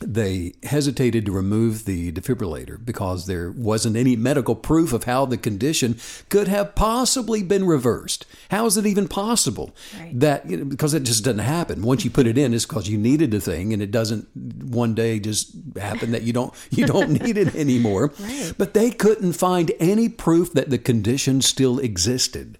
they 0.00 0.54
hesitated 0.62 1.26
to 1.26 1.32
remove 1.32 1.84
the 1.84 2.10
defibrillator 2.12 2.82
because 2.84 3.26
there 3.26 3.50
wasn't 3.50 3.96
any 3.96 4.16
medical 4.16 4.54
proof 4.54 4.92
of 4.92 5.04
how 5.04 5.26
the 5.26 5.36
condition 5.36 5.98
could 6.30 6.48
have 6.48 6.74
possibly 6.74 7.42
been 7.42 7.66
reversed. 7.66 8.24
How 8.50 8.66
is 8.66 8.76
it 8.76 8.86
even 8.86 9.08
possible 9.08 9.74
right. 9.98 10.18
that 10.18 10.48
you 10.48 10.56
know, 10.56 10.64
because 10.64 10.94
it 10.94 11.02
just 11.02 11.24
doesn't 11.24 11.40
happen. 11.40 11.82
Once 11.82 12.04
you 12.04 12.10
put 12.10 12.26
it 12.26 12.38
in, 12.38 12.54
it's 12.54 12.64
because 12.64 12.88
you 12.88 12.96
needed 12.96 13.30
the 13.30 13.40
thing, 13.40 13.72
and 13.72 13.82
it 13.82 13.90
doesn't 13.90 14.26
one 14.34 14.94
day 14.94 15.20
just 15.20 15.52
happen 15.76 16.12
that 16.12 16.22
you 16.22 16.32
don't 16.32 16.54
you 16.70 16.86
don't 16.86 17.10
need 17.22 17.36
it 17.36 17.54
anymore. 17.54 18.12
Right. 18.20 18.52
But 18.56 18.74
they 18.74 18.90
couldn't 18.90 19.32
find 19.32 19.72
any 19.80 20.08
proof 20.08 20.52
that 20.52 20.68
the 20.68 20.78
condition 20.78 21.40
still 21.40 21.78
existed, 21.78 22.58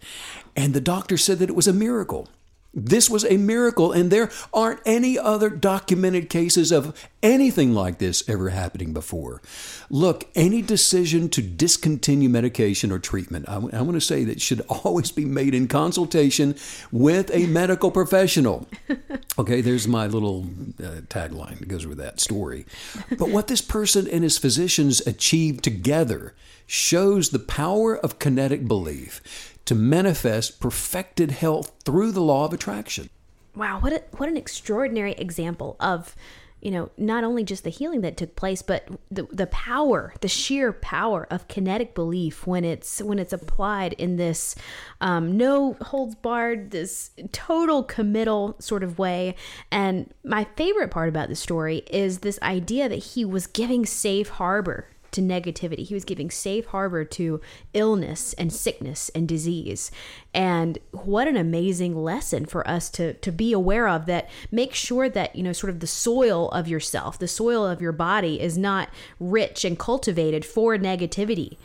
and 0.57 0.75
the 0.75 0.81
doctor 0.81 1.17
said 1.17 1.39
that 1.39 1.51
it 1.51 1.57
was 1.57 1.69
a 1.69 1.73
miracle. 1.73 2.29
This 2.73 3.11
was 3.11 3.25
a 3.25 3.37
miracle, 3.37 3.91
and 3.91 4.11
there 4.11 4.31
aren't 4.53 4.81
any 4.87 5.19
other 5.19 5.51
documented 5.51 6.31
cases 6.31 6.71
of 6.71 7.09
anything 7.21 7.75
like 7.75 7.99
this 7.99 8.29
ever 8.29 8.51
happening 8.51 8.93
before. 8.93 9.43
Look, 9.91 10.29
any 10.37 10.63
decision 10.63 11.29
to 11.31 11.43
discontinue 11.43 12.29
medication 12.29 12.93
or 12.93 13.01
treatment, 13.01 13.49
I, 13.49 13.55
I 13.55 13.83
want 13.83 13.95
to 13.95 14.01
say 14.01 14.23
that 14.25 14.41
should 14.41 14.61
always 14.69 15.11
be 15.11 15.25
made 15.25 15.55
in 15.55 15.67
consultation 15.67 16.55
with 16.93 17.31
a 17.35 17.47
medical 17.47 17.91
professional. 17.91 18.69
Okay, 19.39 19.63
there's 19.63 19.89
my 19.89 20.07
little 20.07 20.45
uh, 20.83 21.01
tagline 21.09 21.61
that 21.61 21.69
goes 21.69 21.87
with 21.87 21.97
that 21.97 22.21
story. 22.21 22.67
But 23.09 23.31
what 23.31 23.47
this 23.47 23.63
person 23.63 24.07
and 24.07 24.23
his 24.23 24.37
physicians 24.37 25.01
achieved 25.07 25.65
together 25.65 26.35
shows 26.67 27.31
the 27.31 27.39
power 27.39 27.97
of 27.97 28.19
kinetic 28.19 28.69
belief 28.69 29.50
to 29.65 29.75
manifest 29.75 30.61
perfected 30.61 31.31
health 31.31 31.73
through 31.85 32.13
the 32.13 32.21
law 32.21 32.45
of 32.45 32.53
attraction. 32.53 33.11
Wow, 33.55 33.81
what 33.81 33.93
a, 33.93 34.03
what 34.17 34.29
an 34.29 34.37
extraordinary 34.37 35.13
example 35.13 35.77
of 35.81 36.15
you 36.61 36.71
know 36.71 36.91
not 36.97 37.25
only 37.25 37.43
just 37.43 37.65
the 37.65 37.71
healing 37.71 38.03
that 38.03 38.17
took 38.17 38.37
place 38.37 38.63
but 38.63 38.87
the 39.11 39.27
the 39.33 39.47
power 39.47 40.13
the 40.21 40.29
sheer 40.29 40.73
power 40.73 41.27
of 41.31 41.49
kinetic 41.49 41.95
belief 41.95 42.47
when 42.47 42.65
it's 42.65 43.01
when 43.03 43.19
it's 43.19 43.33
applied 43.33 43.93
in 43.95 44.17
this 44.17 44.55
um, 45.01 45.37
no 45.37 45.75
holds 45.81 46.15
barred 46.17 46.71
this 46.71 47.11
total 47.33 47.83
committal 47.83 48.57
sort 48.59 48.83
of 48.83 48.99
way 48.99 49.35
and 49.71 50.13
my 50.25 50.45
favorite 50.57 50.91
part 50.91 51.09
about 51.09 51.29
the 51.29 51.37
story 51.37 51.79
is 51.91 52.19
this 52.19 52.39
idea 52.43 52.89
that 52.89 52.97
he 52.97 53.25
was 53.25 53.47
giving 53.47 53.87
safe 53.87 54.29
harbor 54.29 54.87
to 55.13 55.21
negativity. 55.21 55.87
He 55.87 55.95
was 55.95 56.05
giving 56.05 56.31
safe 56.31 56.67
harbor 56.67 57.05
to 57.05 57.41
illness 57.75 58.33
and 58.35 58.53
sickness 58.53 59.11
and 59.11 59.29
disease. 59.29 59.91
And 60.33 60.79
what 60.93 61.29
an 61.29 61.37
amazing 61.37 61.97
lesson 62.03 62.47
for 62.47 62.67
us 62.69 62.91
to 62.91 63.15
to 63.15 63.33
be 63.33 63.53
aware 63.53 63.89
of 63.89 64.07
that 64.07 64.29
make 64.51 64.75
sure 64.75 65.09
that, 65.09 65.35
you 65.37 65.43
know, 65.43 65.53
sort 65.53 65.71
of 65.71 65.81
the 65.81 65.87
soil 65.87 66.49
of 66.51 66.69
yourself, 66.69 67.19
the 67.19 67.29
soil 67.29 67.67
of 67.67 67.81
your 67.81 67.93
body 67.93 68.41
is 68.41 68.57
not 68.57 68.89
rich 69.19 69.65
and 69.65 69.79
cultivated 69.79 70.45
for 70.45 70.77
negativity 70.77 71.57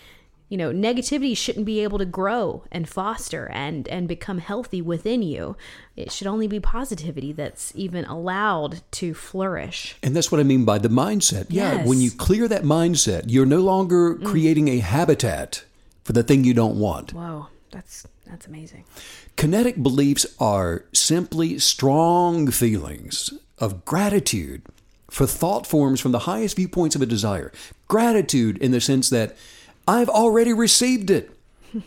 you 0.50 0.58
know 0.58 0.72
negativity 0.72 1.36
shouldn't 1.36 1.66
be 1.66 1.82
able 1.82 1.98
to 1.98 2.06
grow 2.06 2.64
and 2.72 2.88
foster 2.88 3.50
and 3.52 3.88
and 3.88 4.08
become 4.08 4.38
healthy 4.38 4.82
within 4.82 5.22
you. 5.22 5.56
It 5.96 6.12
should 6.12 6.28
only 6.28 6.48
be 6.48 6.60
positivity 6.60 7.32
that's 7.32 7.72
even 7.76 8.06
allowed 8.06 8.82
to 8.94 9.14
flourish. 9.14 9.96
And 10.04 10.16
that's 10.16 10.32
what 10.32 10.40
i 10.40 10.44
mean 10.44 10.66
by 10.66 10.78
the 10.78 10.90
mindset. 10.90 11.48
Yeah 11.50 11.76
Yes. 11.76 11.88
when 11.88 12.00
you 12.00 12.12
clear 12.12 12.48
that 12.48 12.64
mindset 12.64 13.26
you're 13.28 13.46
no 13.46 13.62
longer 13.62 14.16
mm. 14.16 14.26
creating 14.26 14.68
a 14.68 14.80
habitat 14.80 15.64
for 16.04 16.14
the 16.14 16.24
thing 16.24 16.44
you 16.44 16.54
don't 16.54 16.80
want. 16.80 17.14
Whoa 17.14 17.48
that's 17.76 18.08
that's 18.26 18.48
amazing. 18.48 18.86
Kinetic 19.36 19.84
beliefs 19.84 20.26
are 20.40 20.86
simply 20.94 21.60
strong 21.60 22.50
feelings 22.50 23.34
of 23.60 23.86
gratitude 23.86 24.64
for 25.10 25.28
thought 25.28 25.68
forms 25.68 26.00
from 26.00 26.12
the 26.14 26.20
highest 26.20 26.56
viewpoints 26.56 26.96
of 26.96 27.02
a 27.02 27.06
desire. 27.06 27.52
Gratitude 27.88 28.58
in 28.58 28.72
the 28.72 28.82
sense 28.82 29.10
that 29.10 29.36
I've 29.88 30.10
already 30.10 30.54
received 30.54 31.10
it. 31.10 31.32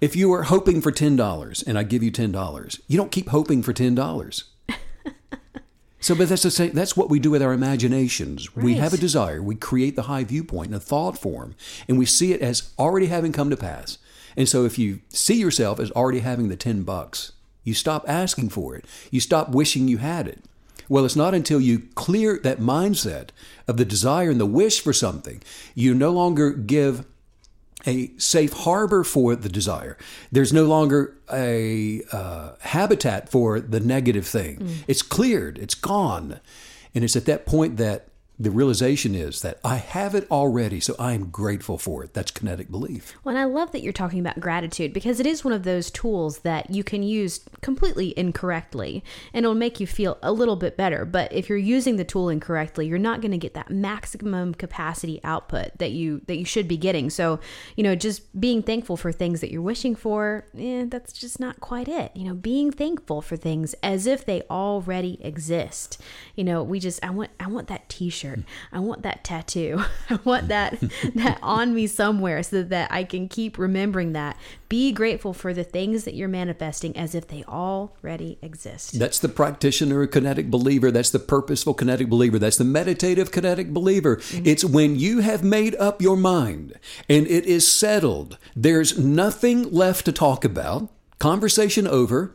If 0.00 0.16
you 0.16 0.32
are 0.32 0.42
hoping 0.42 0.80
for 0.80 0.90
$10 0.90 1.64
and 1.64 1.78
I 1.78 1.84
give 1.84 2.02
you 2.02 2.10
$10, 2.10 2.80
you 2.88 2.96
don't 2.96 3.12
keep 3.12 3.28
hoping 3.28 3.62
for 3.62 3.72
$10. 3.72 4.44
So, 6.02 6.16
but 6.16 6.28
that's 6.28 6.42
the 6.42 6.50
same. 6.50 6.72
That's 6.72 6.96
what 6.96 7.08
we 7.08 7.20
do 7.20 7.30
with 7.30 7.42
our 7.42 7.52
imaginations. 7.52 8.56
We 8.56 8.74
have 8.74 8.92
a 8.92 8.96
desire. 8.96 9.40
We 9.40 9.54
create 9.54 9.94
the 9.94 10.02
high 10.02 10.24
viewpoint 10.24 10.70
in 10.70 10.74
a 10.74 10.80
thought 10.80 11.16
form, 11.16 11.54
and 11.86 11.96
we 11.96 12.06
see 12.06 12.32
it 12.32 12.40
as 12.40 12.72
already 12.76 13.06
having 13.06 13.30
come 13.30 13.50
to 13.50 13.56
pass. 13.56 13.98
And 14.36 14.48
so, 14.48 14.64
if 14.64 14.80
you 14.80 14.98
see 15.10 15.38
yourself 15.38 15.78
as 15.78 15.92
already 15.92 16.18
having 16.18 16.48
the 16.48 16.56
ten 16.56 16.82
bucks, 16.82 17.30
you 17.62 17.72
stop 17.72 18.04
asking 18.08 18.48
for 18.48 18.74
it. 18.74 18.84
You 19.12 19.20
stop 19.20 19.50
wishing 19.50 19.86
you 19.86 19.98
had 19.98 20.26
it. 20.26 20.40
Well, 20.88 21.04
it's 21.04 21.14
not 21.14 21.34
until 21.34 21.60
you 21.60 21.84
clear 21.94 22.36
that 22.42 22.58
mindset 22.58 23.28
of 23.68 23.76
the 23.76 23.84
desire 23.84 24.30
and 24.30 24.40
the 24.40 24.44
wish 24.44 24.80
for 24.80 24.92
something, 24.92 25.40
you 25.76 25.94
no 25.94 26.10
longer 26.10 26.50
give 26.50 27.04
a 27.86 28.10
safe 28.18 28.52
harbor 28.52 29.04
for 29.04 29.34
the 29.36 29.48
desire. 29.48 29.96
There's 30.30 30.52
no 30.52 30.64
longer 30.64 31.16
a 31.32 32.02
uh, 32.12 32.52
habitat 32.60 33.28
for 33.28 33.60
the 33.60 33.80
negative 33.80 34.26
thing. 34.26 34.68
It's 34.86 35.02
cleared, 35.02 35.58
it's 35.58 35.74
gone. 35.74 36.40
And 36.94 37.02
it's 37.04 37.16
at 37.16 37.24
that 37.26 37.46
point 37.46 37.78
that 37.78 38.08
the 38.38 38.50
realization 38.50 39.14
is 39.14 39.42
that 39.42 39.60
I 39.62 39.76
have 39.76 40.14
it 40.14 40.28
already, 40.30 40.80
so 40.80 40.96
I 40.98 41.12
am 41.12 41.30
grateful 41.30 41.78
for 41.78 42.02
it. 42.02 42.14
That's 42.14 42.30
kinetic 42.30 42.70
belief. 42.70 43.14
Well, 43.22 43.36
and 43.36 43.40
I 43.40 43.44
love 43.44 43.70
that 43.72 43.82
you're 43.82 43.92
talking 43.92 44.18
about 44.18 44.40
gratitude 44.40 44.92
because 44.92 45.20
it 45.20 45.26
is 45.26 45.44
one 45.44 45.52
of 45.52 45.62
those 45.62 45.90
tools 45.90 46.38
that 46.38 46.70
you 46.70 46.82
can 46.82 47.02
use 47.02 47.44
completely 47.60 48.18
incorrectly 48.18 49.04
and 49.32 49.44
it'll 49.44 49.54
make 49.54 49.78
you 49.78 49.86
feel 49.86 50.18
a 50.22 50.32
little 50.32 50.56
bit 50.56 50.76
better. 50.76 51.04
But 51.04 51.32
if 51.32 51.48
you're 51.48 51.58
using 51.58 51.96
the 51.96 52.04
tool 52.04 52.30
incorrectly, 52.30 52.86
you're 52.86 52.98
not 52.98 53.20
going 53.20 53.30
to 53.30 53.38
get 53.38 53.54
that 53.54 53.70
maximum 53.70 54.54
capacity 54.54 55.20
output 55.22 55.78
that 55.78 55.92
you 55.92 56.22
that 56.26 56.38
you 56.38 56.44
should 56.44 56.66
be 56.66 56.76
getting. 56.76 57.10
So, 57.10 57.38
you 57.76 57.84
know, 57.84 57.94
just 57.94 58.40
being 58.40 58.62
thankful 58.62 58.96
for 58.96 59.12
things 59.12 59.40
that 59.40 59.52
you're 59.52 59.62
wishing 59.62 59.94
for, 59.94 60.46
eh, 60.58 60.86
that's 60.88 61.12
just 61.12 61.38
not 61.38 61.60
quite 61.60 61.86
it. 61.86 62.10
You 62.16 62.24
know, 62.24 62.34
being 62.34 62.72
thankful 62.72 63.22
for 63.22 63.36
things 63.36 63.74
as 63.82 64.06
if 64.06 64.24
they 64.24 64.42
already 64.50 65.18
exist. 65.22 66.00
You 66.34 66.44
know, 66.44 66.62
we 66.62 66.80
just 66.80 67.04
I 67.04 67.10
want 67.10 67.30
I 67.38 67.46
want 67.46 67.68
that 67.68 67.88
t-shirt. 67.88 68.31
I 68.72 68.80
want 68.80 69.02
that 69.02 69.24
tattoo. 69.24 69.82
I 70.10 70.18
want 70.24 70.48
that 70.48 70.78
that 71.14 71.38
on 71.42 71.74
me 71.74 71.86
somewhere 71.86 72.42
so 72.42 72.62
that 72.62 72.92
I 72.92 73.04
can 73.04 73.28
keep 73.28 73.58
remembering 73.58 74.12
that. 74.12 74.36
Be 74.68 74.92
grateful 74.92 75.32
for 75.32 75.52
the 75.52 75.64
things 75.64 76.04
that 76.04 76.14
you're 76.14 76.28
manifesting 76.28 76.96
as 76.96 77.14
if 77.14 77.28
they 77.28 77.44
already 77.44 78.38
exist. 78.40 78.98
That's 78.98 79.18
the 79.18 79.28
practitioner 79.28 80.06
kinetic 80.06 80.50
believer. 80.50 80.90
That's 80.90 81.10
the 81.10 81.18
purposeful 81.18 81.74
kinetic 81.74 82.08
believer. 82.08 82.38
That's 82.38 82.56
the 82.56 82.64
meditative 82.64 83.30
kinetic 83.30 83.72
believer. 83.72 84.16
Mm-hmm. 84.16 84.46
It's 84.46 84.64
when 84.64 84.98
you 84.98 85.20
have 85.20 85.44
made 85.44 85.74
up 85.76 86.00
your 86.00 86.16
mind 86.16 86.78
and 87.08 87.26
it 87.26 87.44
is 87.44 87.70
settled. 87.70 88.38
There's 88.56 88.98
nothing 88.98 89.70
left 89.70 90.04
to 90.06 90.12
talk 90.12 90.44
about. 90.44 90.88
Conversation 91.18 91.86
over. 91.86 92.34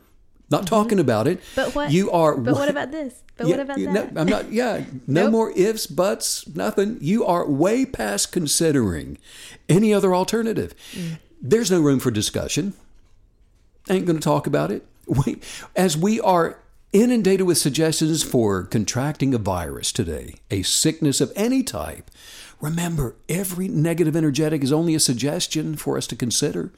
Not 0.49 0.65
talking 0.65 0.99
about 0.99 1.27
it. 1.27 1.41
But 1.55 1.75
what 1.75 1.91
you 1.91 2.09
are? 2.11 2.37
But 2.37 2.53
what 2.55 2.69
about 2.69 2.91
this? 2.91 3.21
But 3.35 3.47
Yeah, 3.47 3.57
what 3.57 3.59
about 3.61 3.77
that? 3.77 4.13
No, 4.13 4.21
I'm 4.21 4.27
not. 4.27 4.51
Yeah, 4.51 4.83
no 5.07 5.23
Nope. 5.23 5.31
more 5.31 5.51
ifs, 5.51 5.87
buts, 5.87 6.47
nothing. 6.55 6.97
You 7.01 7.25
are 7.25 7.45
way 7.49 7.85
past 7.85 8.31
considering 8.31 9.17
any 9.67 9.93
other 9.93 10.15
alternative. 10.15 10.73
Mm. 10.93 11.19
There's 11.41 11.69
no 11.69 11.81
room 11.81 11.99
for 11.99 12.11
discussion. 12.11 12.73
Ain't 13.89 14.05
going 14.05 14.17
to 14.19 14.23
talk 14.23 14.47
about 14.47 14.71
it. 14.71 14.85
We, 15.25 15.39
as 15.73 15.95
we 15.95 16.19
are 16.19 16.59
inundated 16.91 17.47
with 17.47 17.57
suggestions 17.57 18.23
for 18.23 18.63
contracting 18.63 19.33
a 19.33 19.37
virus 19.37 19.93
today, 19.93 20.35
a 20.51 20.63
sickness 20.63 21.21
of 21.21 21.31
any 21.33 21.63
type, 21.63 22.11
remember 22.59 23.15
every 23.29 23.69
negative 23.69 24.17
energetic 24.17 24.63
is 24.63 24.71
only 24.73 24.95
a 24.95 24.99
suggestion 24.99 25.77
for 25.77 25.97
us 25.97 26.07
to 26.07 26.15
consider. 26.17 26.73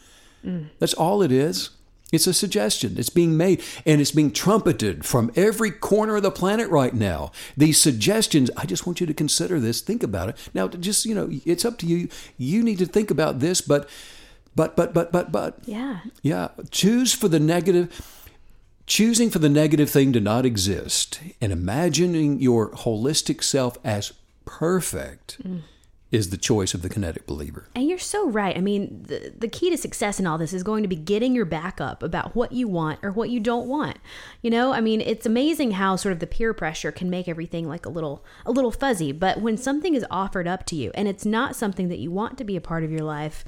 That's 0.78 0.94
all 0.94 1.24
it 1.24 1.32
is. 1.32 1.72
It's 2.12 2.28
a 2.28 2.34
suggestion. 2.34 2.96
It's 2.98 3.10
being 3.10 3.38
made 3.38 3.62
and 3.86 4.02
it's 4.02 4.12
being 4.12 4.32
trumpeted 4.32 5.06
from 5.06 5.32
every 5.36 5.72
corner 5.72 6.16
of 6.16 6.24
the 6.24 6.32
planet 6.32 6.70
right 6.70 6.94
now. 6.94 7.32
These 7.56 7.80
suggestions, 7.80 8.50
I 8.58 8.66
just 8.66 8.88
want 8.88 9.00
you 9.00 9.08
to 9.08 9.14
consider 9.14 9.60
this, 9.60 9.82
think 9.82 10.02
about 10.02 10.30
it. 10.30 10.38
Now, 10.54 10.68
just, 10.68 11.06
you 11.06 11.14
know, 11.14 11.30
it's 11.46 11.66
up 11.66 11.78
to 11.80 11.86
you. 11.86 12.10
You 12.38 12.64
need 12.64 12.80
to 12.80 12.86
think 12.86 13.12
about 13.12 13.40
this, 13.40 13.62
but, 13.62 13.88
but, 14.56 14.76
but, 14.76 14.94
but, 14.94 15.12
but, 15.12 15.32
but. 15.32 15.60
yeah. 15.66 16.00
Yeah, 16.24 16.50
choose 16.72 17.14
for 17.14 17.28
the 17.28 17.40
negative. 17.40 18.16
Choosing 18.88 19.30
for 19.30 19.38
the 19.38 19.50
negative 19.50 19.92
thing 19.92 20.14
to 20.14 20.20
not 20.20 20.48
exist 20.48 21.20
and 21.40 21.52
imagining 21.52 22.42
your 22.42 22.72
holistic 22.72 23.44
self 23.44 23.78
as 23.84 24.14
perfect 24.46 25.38
mm. 25.48 25.62
Is 26.12 26.32
the 26.32 26.38
choice 26.38 26.74
of 26.74 26.82
the 26.82 26.90
kinetic 26.90 27.28
believer. 27.28 27.68
And 27.76 27.88
you're 27.88 28.00
so 28.00 28.28
right. 28.28 28.58
I 28.58 28.62
mean, 28.62 29.04
the, 29.08 29.32
the 29.38 29.48
key 29.48 29.70
to 29.70 29.78
success 29.78 30.20
in 30.20 30.26
all 30.26 30.38
this 30.38 30.54
is 30.54 30.64
going 30.64 30.82
to 30.82 30.90
be 30.90 30.96
getting 30.96 31.36
your 31.36 31.46
back 31.46 31.80
up 31.80 32.02
about 32.02 32.36
what 32.36 32.52
you 32.52 32.68
want 32.68 33.00
or 33.04 33.12
what 33.12 33.30
you 33.30 33.40
don't 33.40 33.68
want. 33.68 33.98
You 34.42 34.50
know, 34.50 34.74
I 34.74 34.82
mean, 34.82 35.02
it's 35.02 35.28
amazing 35.28 35.72
how 35.72 35.96
sort 35.96 36.14
of 36.14 36.20
the 36.20 36.28
peer 36.28 36.54
pressure 36.54 36.92
can 36.92 37.10
make 37.10 37.28
everything 37.28 37.68
like 37.68 37.86
a 37.86 37.90
little 37.90 38.26
a 38.46 38.52
little 38.52 38.72
fuzzy, 38.72 39.12
but 39.12 39.42
when 39.42 39.56
something 39.56 39.94
is 39.94 40.06
offered 40.10 40.48
up 40.48 40.66
to 40.68 40.76
you 40.76 40.92
and 40.96 41.08
it's 41.08 41.26
not 41.26 41.56
something 41.56 41.90
that 41.90 42.00
you 42.00 42.10
want 42.10 42.38
to 42.40 42.44
be 42.44 42.56
a 42.56 42.62
part 42.62 42.84
of 42.84 42.92
your 42.92 43.04
life, 43.04 43.46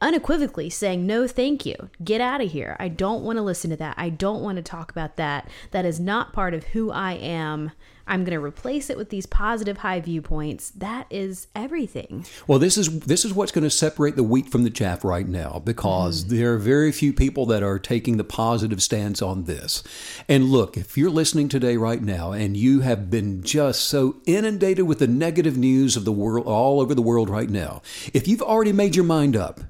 unequivocally 0.00 0.70
saying 0.70 1.06
no 1.06 1.26
thank 1.26 1.66
you 1.66 1.90
get 2.02 2.18
out 2.18 2.40
of 2.40 2.50
here 2.50 2.76
i 2.80 2.88
don't 2.88 3.22
want 3.22 3.36
to 3.36 3.42
listen 3.42 3.68
to 3.68 3.76
that 3.76 3.94
i 3.98 4.08
don't 4.08 4.42
want 4.42 4.56
to 4.56 4.62
talk 4.62 4.90
about 4.90 5.16
that 5.16 5.48
that 5.70 5.84
is 5.84 6.00
not 6.00 6.32
part 6.32 6.54
of 6.54 6.64
who 6.68 6.90
i 6.90 7.12
am 7.12 7.70
i'm 8.06 8.24
going 8.24 8.38
to 8.38 8.44
replace 8.44 8.90
it 8.90 8.96
with 8.96 9.10
these 9.10 9.26
positive 9.26 9.78
high 9.78 10.00
viewpoints. 10.00 10.70
That 10.70 11.06
is 11.10 11.48
everything. 11.54 12.24
Well, 12.46 12.58
this 12.58 12.78
is 12.78 13.00
this 13.00 13.24
is 13.24 13.34
what's 13.34 13.52
going 13.52 13.64
to 13.64 13.70
separate 13.70 14.16
the 14.16 14.22
wheat 14.22 14.50
from 14.50 14.64
the 14.64 14.70
chaff 14.70 15.04
right 15.04 15.28
now 15.28 15.60
because 15.64 16.24
mm. 16.24 16.28
there 16.28 16.54
are 16.54 16.58
very 16.58 16.92
few 16.92 17.12
people 17.12 17.44
that 17.46 17.62
are 17.62 17.78
taking 17.78 18.16
the 18.16 18.24
positive 18.24 18.82
stance 18.82 19.20
on 19.20 19.44
this. 19.44 19.82
And 20.28 20.44
look, 20.44 20.76
if 20.76 20.96
you're 20.96 21.10
listening 21.10 21.48
today 21.48 21.76
right 21.76 22.02
now 22.02 22.32
and 22.32 22.56
you 22.56 22.80
have 22.80 23.10
been 23.10 23.42
just 23.42 23.82
so 23.82 24.16
inundated 24.26 24.86
with 24.86 25.00
the 25.00 25.06
negative 25.06 25.56
news 25.56 25.96
of 25.96 26.04
the 26.04 26.12
world 26.12 26.46
all 26.46 26.80
over 26.80 26.94
the 26.94 27.02
world 27.02 27.28
right 27.28 27.50
now, 27.50 27.82
if 28.14 28.26
you've 28.26 28.42
already 28.42 28.72
made 28.72 28.96
your 28.96 29.04
mind 29.04 29.36
up 29.36 29.60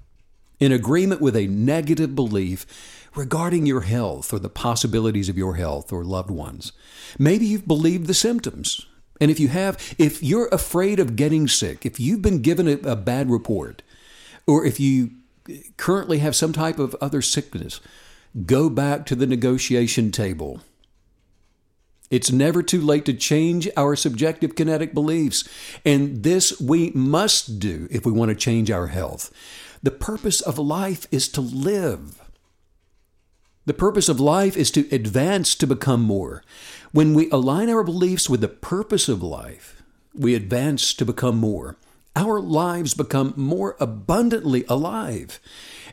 in 0.58 0.72
agreement 0.72 1.20
with 1.20 1.36
a 1.36 1.46
negative 1.46 2.14
belief 2.14 2.66
regarding 3.16 3.66
your 3.66 3.82
health 3.82 4.32
or 4.32 4.38
the 4.38 4.48
possibilities 4.48 5.28
of 5.28 5.38
your 5.38 5.56
health 5.56 5.92
or 5.92 6.04
loved 6.04 6.30
ones. 6.30 6.72
Maybe 7.18 7.46
you've 7.46 7.66
believed 7.68 8.06
the 8.06 8.14
symptoms. 8.14 8.86
And 9.20 9.30
if 9.30 9.40
you 9.40 9.48
have, 9.48 9.94
if 9.98 10.22
you're 10.22 10.48
afraid 10.48 11.00
of 11.00 11.16
getting 11.16 11.48
sick, 11.48 11.86
if 11.86 11.98
you've 11.98 12.22
been 12.22 12.42
given 12.42 12.68
a, 12.68 12.72
a 12.90 12.96
bad 12.96 13.30
report, 13.30 13.82
or 14.46 14.64
if 14.64 14.78
you 14.78 15.10
currently 15.76 16.18
have 16.18 16.36
some 16.36 16.52
type 16.52 16.78
of 16.78 16.94
other 17.00 17.22
sickness, 17.22 17.80
go 18.44 18.68
back 18.68 19.06
to 19.06 19.14
the 19.14 19.26
negotiation 19.26 20.10
table. 20.10 20.60
It's 22.10 22.30
never 22.30 22.62
too 22.62 22.80
late 22.80 23.04
to 23.06 23.14
change 23.14 23.68
our 23.76 23.96
subjective 23.96 24.54
kinetic 24.54 24.94
beliefs. 24.94 25.48
And 25.84 26.22
this 26.22 26.60
we 26.60 26.90
must 26.90 27.58
do 27.58 27.88
if 27.90 28.06
we 28.06 28.12
want 28.12 28.28
to 28.28 28.36
change 28.36 28.70
our 28.70 28.88
health. 28.88 29.32
The 29.82 29.90
purpose 29.90 30.40
of 30.40 30.58
life 30.58 31.06
is 31.10 31.28
to 31.30 31.40
live. 31.40 32.20
The 33.66 33.74
purpose 33.74 34.08
of 34.08 34.20
life 34.20 34.56
is 34.56 34.70
to 34.70 34.88
advance 34.94 35.56
to 35.56 35.66
become 35.66 36.00
more. 36.00 36.44
When 36.92 37.14
we 37.14 37.28
align 37.30 37.68
our 37.68 37.82
beliefs 37.82 38.30
with 38.30 38.40
the 38.40 38.48
purpose 38.48 39.08
of 39.08 39.24
life, 39.24 39.82
we 40.14 40.36
advance 40.36 40.94
to 40.94 41.04
become 41.04 41.36
more. 41.36 41.76
Our 42.14 42.40
lives 42.40 42.94
become 42.94 43.34
more 43.36 43.76
abundantly 43.80 44.64
alive. 44.68 45.40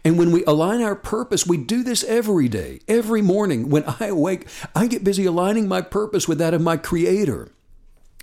And 0.05 0.19
when 0.19 0.32
we 0.32 0.45
align 0.45 0.84
our 0.84 0.95
purpose, 0.95 1.47
we 1.47 1.57
do 1.57 1.84
this 1.84 2.03
every 2.03 2.47
day, 2.47 2.80
every 2.88 3.24
morning. 3.24 3.69
When 3.69 3.84
I 3.99 4.05
awake, 4.05 4.47
I 4.76 4.86
get 4.86 5.03
busy 5.03 5.26
aligning 5.26 5.67
my 5.67 5.82
purpose 5.82 6.28
with 6.28 6.38
that 6.38 6.53
of 6.53 6.61
my 6.61 6.78
Creator 6.78 7.49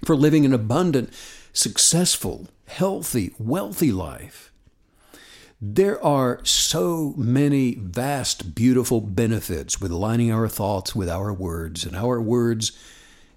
for 0.04 0.14
living 0.14 0.46
an 0.46 0.54
abundant, 0.54 1.12
successful, 1.52 2.46
healthy, 2.66 3.34
wealthy 3.38 3.90
life. 3.90 4.52
There 5.62 6.02
are 6.02 6.42
so 6.42 7.12
many 7.18 7.74
vast, 7.74 8.54
beautiful 8.54 9.02
benefits 9.02 9.78
with 9.78 9.90
aligning 9.90 10.32
our 10.32 10.48
thoughts 10.48 10.94
with 10.94 11.10
our 11.10 11.34
words 11.34 11.84
and 11.84 11.94
our 11.94 12.18
words 12.18 12.72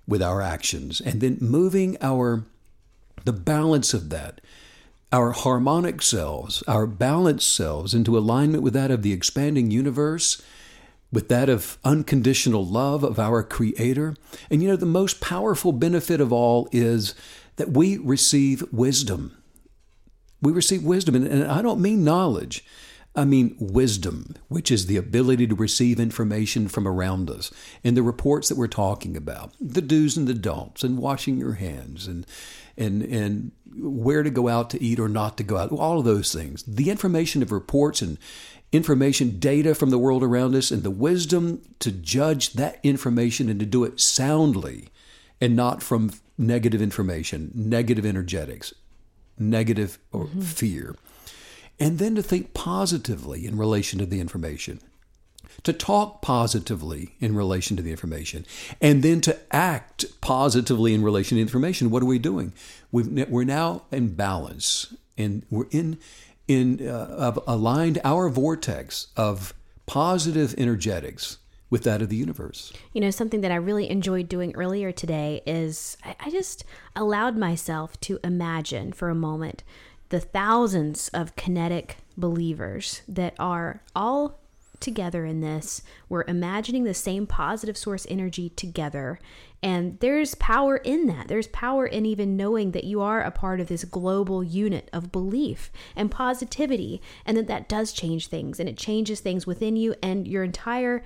with 0.08 0.22
our 0.22 0.42
actions, 0.42 1.02
and 1.02 1.20
then 1.20 1.38
moving 1.42 1.98
our 2.00 2.46
the 3.26 3.34
balance 3.34 3.94
of 3.94 4.10
that, 4.10 4.40
our 5.12 5.32
harmonic 5.32 6.02
selves, 6.02 6.64
our 6.64 6.88
balanced 6.88 7.54
selves 7.54 7.94
into 7.94 8.18
alignment 8.18 8.64
with 8.64 8.74
that 8.74 8.92
of 8.92 9.02
the 9.02 9.12
expanding 9.12 9.70
universe, 9.70 10.42
with 11.12 11.28
that 11.28 11.50
of 11.50 11.78
unconditional 11.84 12.66
love 12.66 13.04
of 13.04 13.20
our 13.20 13.44
Creator. 13.44 14.16
And 14.50 14.64
you 14.64 14.70
know, 14.70 14.78
the 14.78 14.86
most 14.86 15.20
powerful 15.20 15.74
benefit 15.74 16.22
of 16.22 16.32
all 16.32 16.70
is 16.72 17.16
that 17.58 17.72
we 17.72 17.98
receive 17.98 18.64
wisdom. 18.72 19.43
We 20.44 20.52
receive 20.52 20.84
wisdom, 20.84 21.16
and 21.16 21.46
I 21.46 21.62
don't 21.62 21.80
mean 21.80 22.04
knowledge. 22.04 22.66
I 23.16 23.26
mean 23.26 23.56
wisdom, 23.60 24.36
which 24.48 24.72
is 24.72 24.88
the 24.88 24.98
ability 24.98 25.48
to 25.48 25.56
receive 25.56 26.00
information 26.00 26.68
from 26.68 26.88
around 26.88 27.30
us 27.30 27.52
and 27.84 27.96
the 27.96 28.04
reports 28.04 28.50
that 28.50 28.58
we're 28.58 28.68
talking 28.68 29.16
about, 29.16 29.54
the 29.62 29.82
do's 29.82 30.18
and 30.18 30.28
the 30.28 30.34
don'ts, 30.34 30.84
and 30.84 30.98
washing 30.98 31.38
your 31.38 31.54
hands, 31.54 32.08
and 32.08 32.26
and 32.76 33.04
and 33.04 33.52
where 33.76 34.24
to 34.24 34.30
go 34.30 34.50
out 34.50 34.70
to 34.72 34.84
eat 34.84 35.00
or 35.00 35.08
not 35.08 35.38
to 35.38 35.44
go 35.44 35.58
out, 35.58 35.72
all 35.72 36.00
of 36.00 36.06
those 36.06 36.34
things. 36.34 36.64
The 36.64 36.90
information 36.90 37.42
of 37.42 37.52
reports 37.52 38.02
and 38.02 38.18
information, 38.72 39.40
data 39.40 39.76
from 39.76 39.92
the 39.92 40.00
world 40.00 40.24
around 40.24 40.56
us, 40.56 40.72
and 40.72 40.84
the 40.84 40.92
wisdom 40.92 41.62
to 41.80 41.92
judge 41.92 42.54
that 42.54 42.80
information 42.84 43.48
and 43.48 43.60
to 43.60 43.66
do 43.66 43.84
it 43.84 44.02
soundly 44.02 44.90
and 45.40 45.56
not 45.56 45.84
from 45.84 46.12
negative 46.38 46.82
information, 46.82 47.52
negative 47.54 48.06
energetics, 48.06 48.74
negative 49.38 50.00
or 50.12 50.26
mm-hmm. 50.26 50.42
fear 50.42 50.96
and 51.80 52.00
then 52.00 52.16
to 52.16 52.24
think 52.24 52.54
positively 52.54 53.46
in 53.46 53.58
relation 53.58 54.00
to 54.00 54.06
the 54.06 54.20
information, 54.20 54.80
to 55.64 55.74
talk 55.74 56.22
positively 56.22 57.16
in 57.20 57.36
relation 57.36 57.76
to 57.78 57.84
the 57.84 57.92
information, 57.92 58.46
and 58.82 59.04
then 59.04 59.22
to 59.22 59.38
act 59.54 60.06
positively 60.22 60.94
in 60.94 61.04
relation 61.04 61.30
to 61.30 61.36
the 61.36 61.42
information. 61.42 61.90
What 61.90 62.04
are 62.04 62.08
we 62.08 62.20
doing? 62.20 62.54
we 62.92 63.04
are 63.20 63.46
now 63.46 63.84
in 63.92 64.16
balance, 64.16 64.94
and 65.18 65.46
we're 65.50 65.68
in 65.72 65.98
in 66.48 66.88
uh, 66.88 67.36
aligned 67.48 68.00
our 68.04 68.30
vortex 68.30 69.08
of 69.16 69.54
positive 69.86 70.54
energetics 70.58 71.38
with 71.74 71.82
that 71.82 72.04
of 72.04 72.10
the 72.10 72.16
universe. 72.16 72.72
You 72.92 73.02
know, 73.02 73.10
something 73.10 73.42
that 73.42 73.52
I 73.52 73.56
really 73.56 73.90
enjoyed 73.90 74.30
doing 74.30 74.56
earlier 74.56 74.92
today 74.92 75.42
is 75.48 75.98
I, 76.04 76.16
I 76.20 76.30
just 76.30 76.64
allowed 76.96 77.36
myself 77.36 78.00
to 78.02 78.20
imagine 78.24 78.94
for 78.94 79.10
a 79.10 79.16
moment 79.16 79.64
the 80.10 80.20
thousands 80.20 81.08
of 81.16 81.36
kinetic 81.36 81.98
believers 82.16 83.02
that 83.08 83.34
are 83.40 83.82
all 83.96 84.40
together 84.84 85.26
in 85.26 85.42
this. 85.42 85.82
We're 86.10 86.26
imagining 86.28 86.84
the 86.84 86.94
same 86.94 87.26
positive 87.26 87.78
source 87.78 88.06
energy 88.10 88.50
together. 88.50 89.20
And 89.64 89.98
there's 90.02 90.36
power 90.36 90.76
in 90.76 91.08
that. 91.08 91.30
There's 91.30 91.48
power 91.48 91.88
in 91.88 92.06
even 92.06 92.36
knowing 92.36 92.72
that 92.72 92.84
you 92.84 93.00
are 93.00 93.22
a 93.22 93.32
part 93.32 93.62
of 93.62 93.68
this 93.68 93.86
global 93.86 94.44
unit 94.44 94.90
of 94.92 95.12
belief 95.12 95.72
and 95.96 96.12
positivity, 96.12 97.02
and 97.26 97.38
that 97.38 97.48
that 97.48 97.70
does 97.70 97.94
change 97.94 98.28
things, 98.28 98.60
and 98.60 98.68
it 98.68 98.78
changes 98.78 99.22
things 99.22 99.48
within 99.48 99.78
you 99.78 99.96
and 100.04 100.28
your 100.28 100.44
entire, 100.44 101.02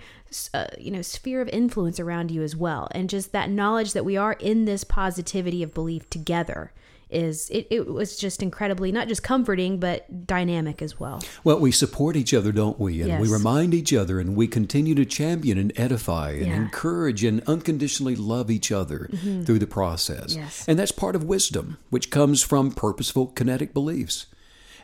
uh, 0.55 0.65
you 0.79 0.89
know, 0.89 1.03
sphere 1.03 1.39
of 1.39 1.49
influence 1.49 1.99
around 1.99 2.31
you 2.31 2.41
as 2.41 2.55
well. 2.55 2.87
And 2.91 3.11
just 3.11 3.31
that 3.31 3.51
knowledge 3.51 3.93
that 3.93 4.05
we 4.05 4.17
are 4.17 4.33
in 4.33 4.65
this 4.65 4.83
positivity 4.83 5.61
of 5.61 5.75
belief 5.75 6.09
together 6.09 6.73
is 7.09 7.49
it, 7.49 7.67
it 7.69 7.87
was 7.87 8.17
just 8.17 8.43
incredibly 8.43 8.91
not 8.91 9.07
just 9.07 9.23
comforting 9.23 9.79
but 9.79 10.27
dynamic 10.27 10.81
as 10.81 10.99
well 10.99 11.21
well 11.43 11.59
we 11.59 11.71
support 11.71 12.15
each 12.15 12.33
other 12.33 12.51
don't 12.51 12.79
we 12.79 12.99
and 12.99 13.09
yes. 13.09 13.21
we 13.21 13.29
remind 13.29 13.73
each 13.73 13.93
other 13.93 14.19
and 14.19 14.35
we 14.35 14.47
continue 14.47 14.93
to 14.93 15.05
champion 15.05 15.57
and 15.57 15.71
edify 15.77 16.31
and 16.31 16.47
yeah. 16.47 16.55
encourage 16.55 17.23
and 17.23 17.41
unconditionally 17.47 18.15
love 18.15 18.51
each 18.51 18.71
other 18.71 19.09
mm-hmm. 19.11 19.43
through 19.43 19.59
the 19.59 19.67
process 19.67 20.35
yes. 20.35 20.65
and 20.67 20.77
that's 20.77 20.91
part 20.91 21.15
of 21.15 21.23
wisdom 21.23 21.77
which 21.89 22.09
comes 22.09 22.43
from 22.43 22.71
purposeful 22.71 23.27
kinetic 23.27 23.73
beliefs 23.73 24.25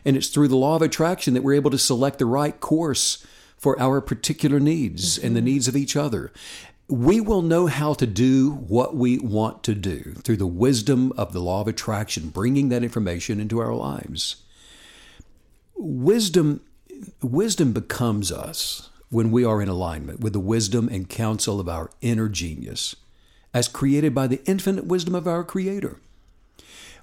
and 0.04 0.16
it's 0.16 0.28
through 0.28 0.48
the 0.48 0.56
law 0.56 0.76
of 0.76 0.82
attraction 0.82 1.34
that 1.34 1.42
we're 1.42 1.54
able 1.54 1.70
to 1.70 1.78
select 1.78 2.18
the 2.18 2.26
right 2.26 2.60
course 2.60 3.24
for 3.56 3.78
our 3.80 4.00
particular 4.00 4.60
needs 4.60 5.16
mm-hmm. 5.16 5.26
and 5.26 5.36
the 5.36 5.40
mm-hmm. 5.40 5.46
needs 5.46 5.68
of 5.68 5.76
each 5.76 5.96
other 5.96 6.32
we 6.88 7.20
will 7.20 7.42
know 7.42 7.66
how 7.66 7.94
to 7.94 8.06
do 8.06 8.50
what 8.50 8.94
we 8.94 9.18
want 9.18 9.62
to 9.64 9.74
do 9.74 10.14
through 10.22 10.36
the 10.36 10.46
wisdom 10.46 11.12
of 11.16 11.32
the 11.32 11.40
law 11.40 11.62
of 11.62 11.68
attraction, 11.68 12.28
bringing 12.28 12.68
that 12.68 12.82
information 12.82 13.40
into 13.40 13.58
our 13.58 13.74
lives. 13.74 14.36
Wisdom, 15.74 16.60
wisdom 17.22 17.72
becomes 17.72 18.30
us 18.30 18.90
when 19.08 19.30
we 19.30 19.44
are 19.44 19.62
in 19.62 19.68
alignment 19.68 20.20
with 20.20 20.32
the 20.32 20.40
wisdom 20.40 20.88
and 20.88 21.08
counsel 21.08 21.58
of 21.58 21.68
our 21.68 21.90
inner 22.00 22.28
genius, 22.28 22.94
as 23.54 23.68
created 23.68 24.14
by 24.14 24.26
the 24.26 24.42
infinite 24.44 24.86
wisdom 24.86 25.14
of 25.14 25.26
our 25.26 25.44
Creator. 25.44 26.00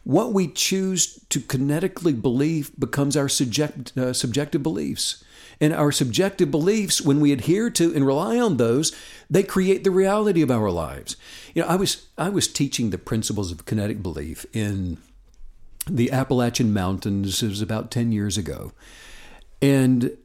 What 0.03 0.33
we 0.33 0.47
choose 0.47 1.19
to 1.29 1.39
kinetically 1.39 2.19
believe 2.19 2.71
becomes 2.77 3.15
our 3.15 3.29
subject, 3.29 3.95
uh, 3.97 4.13
subjective 4.13 4.63
beliefs. 4.63 5.23
And 5.61 5.73
our 5.73 5.91
subjective 5.91 6.49
beliefs, 6.49 7.01
when 7.01 7.21
we 7.21 7.31
adhere 7.31 7.69
to 7.69 7.93
and 7.93 8.05
rely 8.05 8.39
on 8.39 8.57
those, 8.57 8.93
they 9.29 9.43
create 9.43 9.83
the 9.83 9.91
reality 9.91 10.41
of 10.41 10.49
our 10.49 10.71
lives. 10.71 11.15
You 11.53 11.61
know, 11.61 11.67
I 11.67 11.75
was 11.75 12.07
I 12.17 12.29
was 12.29 12.47
teaching 12.47 12.89
the 12.89 12.97
principles 12.97 13.51
of 13.51 13.65
kinetic 13.65 14.01
belief 14.01 14.45
in 14.53 14.97
the 15.87 16.11
Appalachian 16.11 16.73
Mountains. 16.73 17.43
It 17.43 17.49
was 17.49 17.61
about 17.61 17.91
ten 17.91 18.11
years 18.11 18.39
ago, 18.39 18.71
and 19.61 20.17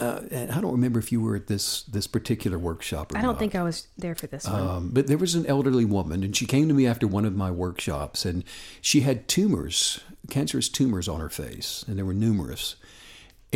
uh, 0.00 0.22
and 0.30 0.50
I 0.50 0.60
don't 0.60 0.72
remember 0.72 0.98
if 0.98 1.12
you 1.12 1.20
were 1.20 1.36
at 1.36 1.46
this 1.46 1.82
this 1.84 2.06
particular 2.06 2.58
workshop. 2.58 3.12
I 3.14 3.20
don't 3.22 3.32
not. 3.32 3.38
think 3.38 3.54
I 3.54 3.62
was 3.62 3.86
there 3.96 4.14
for 4.14 4.26
this 4.26 4.46
one. 4.46 4.60
Um, 4.60 4.90
but 4.92 5.06
there 5.06 5.18
was 5.18 5.34
an 5.34 5.46
elderly 5.46 5.84
woman, 5.84 6.22
and 6.22 6.36
she 6.36 6.44
came 6.44 6.68
to 6.68 6.74
me 6.74 6.86
after 6.86 7.06
one 7.06 7.24
of 7.24 7.34
my 7.34 7.50
workshops, 7.50 8.24
and 8.24 8.44
she 8.80 9.00
had 9.00 9.28
tumors, 9.28 10.00
cancerous 10.28 10.68
tumors 10.68 11.08
on 11.08 11.20
her 11.20 11.30
face, 11.30 11.84
and 11.88 11.96
there 11.96 12.04
were 12.04 12.14
numerous. 12.14 12.76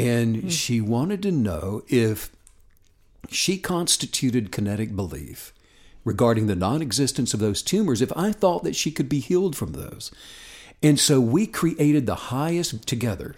And 0.00 0.36
mm. 0.36 0.50
she 0.50 0.80
wanted 0.80 1.22
to 1.22 1.32
know 1.32 1.82
if 1.88 2.30
she 3.28 3.58
constituted 3.58 4.52
kinetic 4.52 4.96
belief 4.96 5.52
regarding 6.04 6.46
the 6.46 6.56
non 6.56 6.82
existence 6.82 7.34
of 7.34 7.40
those 7.40 7.62
tumors, 7.62 8.00
if 8.00 8.12
I 8.16 8.32
thought 8.32 8.64
that 8.64 8.76
she 8.76 8.90
could 8.90 9.08
be 9.08 9.20
healed 9.20 9.56
from 9.56 9.72
those. 9.72 10.10
And 10.82 10.98
so 10.98 11.20
we 11.20 11.46
created 11.46 12.06
the 12.06 12.14
highest 12.14 12.86
together, 12.86 13.36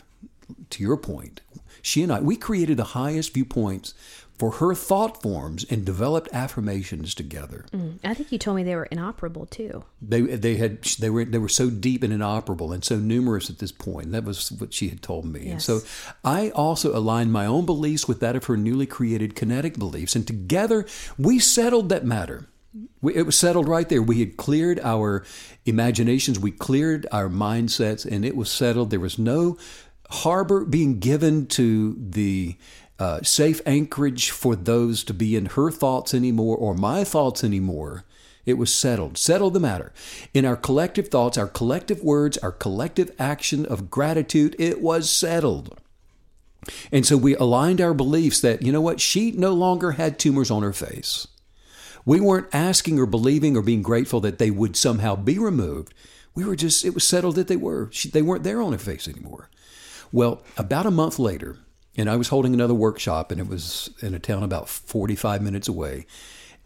to 0.70 0.82
your 0.82 0.96
point, 0.96 1.40
she 1.82 2.02
and 2.04 2.12
I, 2.12 2.20
we 2.20 2.36
created 2.36 2.76
the 2.76 2.84
highest 2.84 3.34
viewpoints 3.34 3.94
for 4.38 4.52
her 4.52 4.74
thought 4.74 5.22
forms 5.22 5.64
and 5.70 5.84
developed 5.84 6.28
affirmations 6.32 7.14
together. 7.14 7.64
Mm. 7.72 7.98
I 8.02 8.14
think 8.14 8.32
you 8.32 8.38
told 8.38 8.56
me 8.56 8.62
they 8.62 8.74
were 8.74 8.86
inoperable 8.86 9.46
too. 9.46 9.84
They 10.00 10.22
they 10.22 10.56
had 10.56 10.82
they 10.82 11.10
were 11.10 11.24
they 11.24 11.38
were 11.38 11.48
so 11.48 11.70
deep 11.70 12.02
and 12.02 12.12
inoperable 12.12 12.72
and 12.72 12.84
so 12.84 12.96
numerous 12.96 13.50
at 13.50 13.58
this 13.58 13.72
point. 13.72 14.12
That 14.12 14.24
was 14.24 14.50
what 14.52 14.72
she 14.74 14.88
had 14.88 15.02
told 15.02 15.26
me. 15.26 15.44
Yes. 15.44 15.52
And 15.52 15.62
so 15.62 15.80
I 16.24 16.50
also 16.50 16.96
aligned 16.96 17.32
my 17.32 17.46
own 17.46 17.66
beliefs 17.66 18.08
with 18.08 18.20
that 18.20 18.36
of 18.36 18.44
her 18.46 18.56
newly 18.56 18.86
created 18.86 19.36
kinetic 19.36 19.78
beliefs, 19.78 20.16
and 20.16 20.26
together 20.26 20.86
we 21.18 21.38
settled 21.38 21.88
that 21.90 22.04
matter. 22.04 22.48
We, 23.02 23.14
it 23.14 23.26
was 23.26 23.36
settled 23.36 23.68
right 23.68 23.88
there. 23.88 24.00
We 24.00 24.20
had 24.20 24.38
cleared 24.38 24.80
our 24.80 25.24
imaginations, 25.66 26.38
we 26.38 26.52
cleared 26.52 27.06
our 27.12 27.28
mindsets, 27.28 28.10
and 28.10 28.24
it 28.24 28.34
was 28.34 28.50
settled. 28.50 28.90
There 28.90 29.00
was 29.00 29.18
no 29.18 29.58
harbor 30.10 30.64
being 30.64 30.98
given 31.00 31.46
to 31.46 31.96
the 31.98 32.56
uh, 33.02 33.20
safe 33.24 33.60
anchorage 33.66 34.30
for 34.30 34.54
those 34.54 35.02
to 35.02 35.12
be 35.12 35.34
in 35.34 35.46
her 35.46 35.72
thoughts 35.72 36.14
anymore 36.14 36.56
or 36.56 36.72
my 36.72 37.02
thoughts 37.02 37.42
anymore. 37.42 38.04
It 38.46 38.54
was 38.54 38.72
settled. 38.72 39.18
Settled 39.18 39.54
the 39.54 39.60
matter. 39.60 39.92
In 40.32 40.44
our 40.44 40.54
collective 40.54 41.08
thoughts, 41.08 41.36
our 41.36 41.48
collective 41.48 42.00
words, 42.04 42.38
our 42.38 42.52
collective 42.52 43.10
action 43.18 43.66
of 43.66 43.90
gratitude, 43.90 44.54
it 44.56 44.80
was 44.80 45.10
settled. 45.10 45.80
And 46.92 47.04
so 47.04 47.16
we 47.16 47.34
aligned 47.34 47.80
our 47.80 47.92
beliefs 47.92 48.40
that, 48.40 48.62
you 48.62 48.70
know 48.70 48.80
what, 48.80 49.00
she 49.00 49.32
no 49.32 49.52
longer 49.52 49.92
had 49.92 50.16
tumors 50.16 50.50
on 50.52 50.62
her 50.62 50.72
face. 50.72 51.26
We 52.04 52.20
weren't 52.20 52.54
asking 52.54 53.00
or 53.00 53.06
believing 53.06 53.56
or 53.56 53.62
being 53.62 53.82
grateful 53.82 54.20
that 54.20 54.38
they 54.38 54.52
would 54.52 54.76
somehow 54.76 55.16
be 55.16 55.40
removed. 55.40 55.92
We 56.36 56.44
were 56.44 56.54
just, 56.54 56.84
it 56.84 56.94
was 56.94 57.02
settled 57.02 57.34
that 57.34 57.48
they 57.48 57.56
were. 57.56 57.88
She, 57.90 58.08
they 58.08 58.22
weren't 58.22 58.44
there 58.44 58.62
on 58.62 58.70
her 58.70 58.78
face 58.78 59.08
anymore. 59.08 59.50
Well, 60.12 60.42
about 60.56 60.86
a 60.86 60.92
month 60.92 61.18
later, 61.18 61.58
and 61.96 62.08
I 62.08 62.16
was 62.16 62.28
holding 62.28 62.54
another 62.54 62.74
workshop, 62.74 63.30
and 63.30 63.40
it 63.40 63.48
was 63.48 63.90
in 64.00 64.14
a 64.14 64.18
town 64.18 64.42
about 64.42 64.68
45 64.68 65.42
minutes 65.42 65.68
away. 65.68 66.06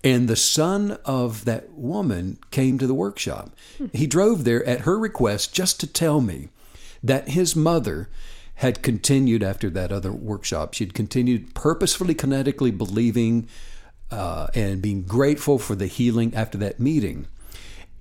And 0.04 0.28
the 0.28 0.36
son 0.36 0.98
of 1.04 1.44
that 1.46 1.72
woman 1.72 2.38
came 2.50 2.78
to 2.78 2.86
the 2.86 2.94
workshop. 2.94 3.50
He 3.92 4.06
drove 4.06 4.44
there 4.44 4.64
at 4.64 4.82
her 4.82 4.98
request 4.98 5.52
just 5.52 5.80
to 5.80 5.86
tell 5.86 6.20
me 6.20 6.48
that 7.02 7.30
his 7.30 7.56
mother 7.56 8.08
had 8.56 8.82
continued 8.82 9.42
after 9.42 9.68
that 9.70 9.92
other 9.92 10.12
workshop. 10.12 10.74
She'd 10.74 10.94
continued 10.94 11.54
purposefully, 11.54 12.14
kinetically 12.14 12.76
believing 12.76 13.48
uh, 14.10 14.46
and 14.54 14.80
being 14.80 15.02
grateful 15.02 15.58
for 15.58 15.74
the 15.74 15.86
healing 15.86 16.34
after 16.34 16.56
that 16.58 16.78
meeting. 16.78 17.26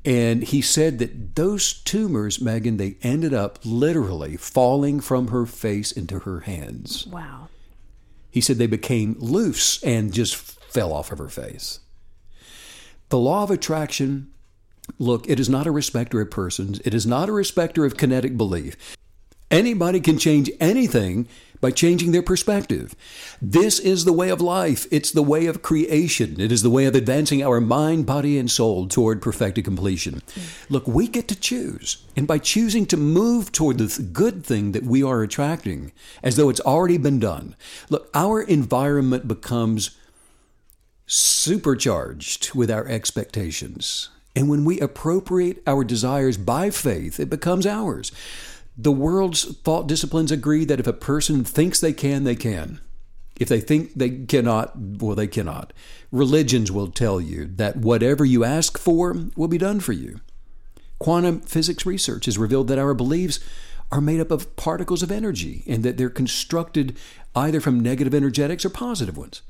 And 0.06 0.44
he 0.44 0.62
said 0.62 1.00
that 1.00 1.36
those 1.36 1.74
tumors, 1.74 2.40
Megan, 2.40 2.78
they 2.78 2.98
ended 3.02 3.34
up 3.34 3.58
literally 3.66 4.38
falling 4.38 5.00
from 5.00 5.30
her 5.30 5.48
face 5.48 5.92
into 5.92 6.20
her 6.20 6.42
hands. 6.42 7.08
Wow. 7.08 7.50
He 8.30 8.40
said 8.40 8.58
they 8.58 8.68
became 8.68 9.16
loose 9.20 9.82
and 9.84 10.14
just 10.14 10.36
fell 10.36 10.94
off 10.94 11.12
of 11.12 11.18
her 11.18 11.30
face. 11.30 11.80
The 13.10 13.18
law 13.18 13.44
of 13.44 13.52
attraction, 13.52 14.32
look, 15.00 15.28
it 15.28 15.40
is 15.40 15.50
not 15.50 15.66
a 15.66 15.72
respecter 15.72 16.22
of 16.22 16.30
persons, 16.30 16.80
it 16.86 16.94
is 16.94 17.08
not 17.08 17.30
a 17.30 17.32
respecter 17.32 17.84
of 17.86 17.98
kinetic 17.98 18.38
belief. 18.38 18.95
Anybody 19.56 20.02
can 20.02 20.18
change 20.18 20.52
anything 20.60 21.30
by 21.62 21.72
changing 21.72 22.12
their 22.12 22.22
perspective. 22.22 22.94
This 23.42 23.80
is 23.80 24.04
the 24.04 24.12
way 24.12 24.28
of 24.28 24.42
life. 24.42 24.86
It's 24.92 25.12
the 25.12 25.24
way 25.24 25.46
of 25.46 25.62
creation. 25.62 26.42
It 26.42 26.52
is 26.52 26.62
the 26.62 26.70
way 26.70 26.84
of 26.88 26.94
advancing 26.94 27.42
our 27.42 27.62
mind, 27.62 28.06
body, 28.06 28.38
and 28.38 28.52
soul 28.52 28.86
toward 28.90 29.22
perfected 29.22 29.64
completion. 29.64 30.22
Look, 30.68 30.86
we 30.90 31.08
get 31.08 31.30
to 31.30 31.40
choose. 31.40 32.04
And 32.18 32.28
by 32.28 32.38
choosing 32.38 32.86
to 32.88 32.98
move 32.98 33.54
toward 33.54 33.78
the 33.78 34.04
good 34.12 34.46
thing 34.46 34.74
that 34.74 34.84
we 34.84 35.02
are 35.02 35.24
attracting, 35.24 35.94
as 36.22 36.36
though 36.36 36.50
it's 36.50 36.60
already 36.60 36.98
been 36.98 37.22
done, 37.22 37.56
look, 37.90 38.10
our 38.14 38.42
environment 38.42 39.26
becomes 39.26 39.98
supercharged 41.08 42.54
with 42.54 42.70
our 42.70 42.86
expectations. 42.90 44.10
And 44.36 44.50
when 44.50 44.66
we 44.66 44.82
appropriate 44.82 45.64
our 45.66 45.86
desires 45.86 46.36
by 46.36 46.72
faith, 46.72 47.22
it 47.22 47.30
becomes 47.30 47.66
ours. 47.66 48.12
The 48.78 48.92
world's 48.92 49.58
thought 49.60 49.88
disciplines 49.88 50.32
agree 50.32 50.66
that 50.66 50.80
if 50.80 50.88
a 50.88 50.94
person 50.94 51.44
thinks 51.44 51.80
they 51.80 51.94
can, 51.94 52.24
they 52.24 52.36
can. 52.36 52.82
If 53.40 53.50
they 53.50 53.60
think 53.60 53.94
they 53.96 54.10
cannot, 54.10 54.78
well, 54.78 55.16
they 55.16 55.28
cannot. 55.28 55.74
Religions 56.12 56.72
will 56.72 56.88
tell 56.88 57.20
you 57.20 57.46
that 57.56 57.78
whatever 57.78 58.24
you 58.24 58.44
ask 58.44 58.78
for 58.78 59.16
will 59.36 59.48
be 59.48 59.58
done 59.58 59.80
for 59.80 59.94
you. 59.94 60.20
Quantum 61.00 61.42
physics 61.42 61.86
research 61.86 62.26
has 62.26 62.38
revealed 62.38 62.68
that 62.70 62.80
our 62.80 62.94
beliefs 62.94 63.40
are 63.92 64.02
made 64.02 64.20
up 64.20 64.32
of 64.32 64.56
particles 64.56 65.04
of 65.04 65.12
energy 65.12 65.64
and 65.68 65.84
that 65.84 65.98
they're 65.98 66.10
constructed 66.10 66.98
either 67.36 67.60
from 67.60 67.80
negative 67.80 68.14
energetics 68.14 68.66
or 68.66 68.70
positive 68.70 69.18
ones. 69.18 69.42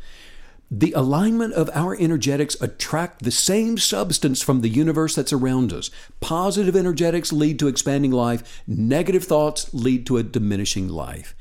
The 0.72 0.94
alignment 0.94 1.54
of 1.54 1.70
our 1.74 1.96
energetics 1.96 2.60
attract 2.60 3.24
the 3.24 3.32
same 3.32 3.78
substance 3.78 4.42
from 4.42 4.62
the 4.62 4.70
universe 4.70 5.16
that's 5.16 5.34
around 5.34 5.72
us. 5.72 5.92
Positive 6.22 6.76
energetics 6.76 7.32
lead 7.32 7.60
to 7.60 7.68
expanding 7.68 8.12
life, 8.12 8.64
negative 8.66 9.24
thoughts 9.24 9.72
lead 9.74 10.08
to 10.08 10.18
a 10.18 10.24
diminishing 10.24 10.90
life. 10.90 11.36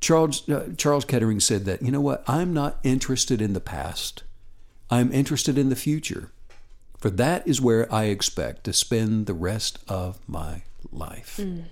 Charles, 0.00 0.48
uh, 0.48 0.68
Charles 0.76 1.04
Kettering 1.04 1.40
said 1.40 1.64
that, 1.64 1.82
you 1.82 1.90
know 1.90 2.00
what, 2.00 2.22
I'm 2.28 2.52
not 2.52 2.78
interested 2.84 3.42
in 3.42 3.54
the 3.54 3.60
past. 3.60 4.22
I'm 4.88 5.12
interested 5.12 5.58
in 5.58 5.68
the 5.68 5.76
future. 5.76 6.30
For 6.98 7.10
that 7.10 7.46
is 7.48 7.60
where 7.60 7.92
I 7.92 8.04
expect 8.04 8.64
to 8.64 8.72
spend 8.72 9.26
the 9.26 9.34
rest 9.34 9.78
of 9.88 10.20
my 10.28 10.62
life. 10.92 11.38
Mm, 11.40 11.64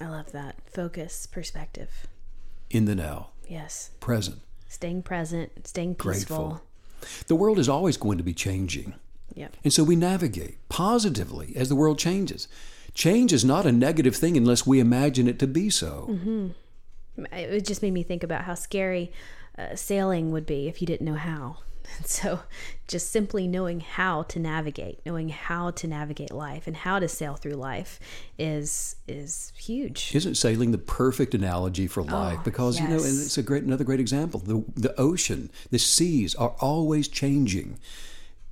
I 0.00 0.08
love 0.08 0.32
that. 0.32 0.56
Focus, 0.72 1.26
perspective. 1.26 2.06
In 2.70 2.86
the 2.86 2.94
now. 2.94 3.28
Yes. 3.46 3.90
Present 4.00 4.40
staying 4.74 5.02
present, 5.02 5.66
staying 5.66 5.94
peaceful. 5.94 6.36
Grateful. 6.36 6.62
The 7.26 7.34
world 7.34 7.58
is 7.58 7.68
always 7.68 7.96
going 7.96 8.18
to 8.18 8.24
be 8.24 8.34
changing. 8.34 8.94
Yeah. 9.34 9.48
And 9.62 9.72
so 9.72 9.84
we 9.84 9.96
navigate 9.96 10.68
positively 10.68 11.52
as 11.56 11.68
the 11.68 11.74
world 11.74 11.98
changes. 11.98 12.48
Change 12.94 13.32
is 13.32 13.44
not 13.44 13.66
a 13.66 13.72
negative 13.72 14.14
thing 14.14 14.36
unless 14.36 14.66
we 14.66 14.78
imagine 14.80 15.26
it 15.26 15.38
to 15.40 15.46
be 15.46 15.70
so. 15.70 16.08
Mm-hmm. 16.10 16.48
It 17.32 17.64
just 17.64 17.82
made 17.82 17.92
me 17.92 18.02
think 18.02 18.22
about 18.22 18.44
how 18.44 18.54
scary 18.54 19.12
uh, 19.58 19.74
sailing 19.74 20.30
would 20.32 20.46
be 20.46 20.68
if 20.68 20.80
you 20.80 20.86
didn't 20.86 21.04
know 21.04 21.14
how. 21.14 21.58
so 22.04 22.40
just 22.88 23.10
simply 23.10 23.46
knowing 23.46 23.80
how 23.80 24.22
to 24.24 24.38
navigate 24.38 25.00
knowing 25.06 25.28
how 25.28 25.70
to 25.70 25.86
navigate 25.86 26.32
life 26.32 26.66
and 26.66 26.76
how 26.76 26.98
to 26.98 27.08
sail 27.08 27.34
through 27.34 27.54
life 27.54 28.00
is 28.38 28.96
is 29.08 29.52
huge 29.56 30.14
isn't 30.14 30.36
sailing 30.36 30.70
the 30.70 30.78
perfect 30.78 31.34
analogy 31.34 31.86
for 31.86 32.00
oh, 32.00 32.04
life 32.04 32.38
oh, 32.40 32.44
because 32.44 32.78
yes. 32.78 32.82
you 32.82 32.96
know 32.96 33.02
and 33.02 33.22
it's 33.22 33.38
a 33.38 33.42
great 33.42 33.62
another 33.62 33.84
great 33.84 34.00
example 34.00 34.40
the 34.40 34.64
the 34.74 34.98
ocean 35.00 35.50
the 35.70 35.78
seas 35.78 36.34
are 36.34 36.54
always 36.60 37.08
changing 37.08 37.78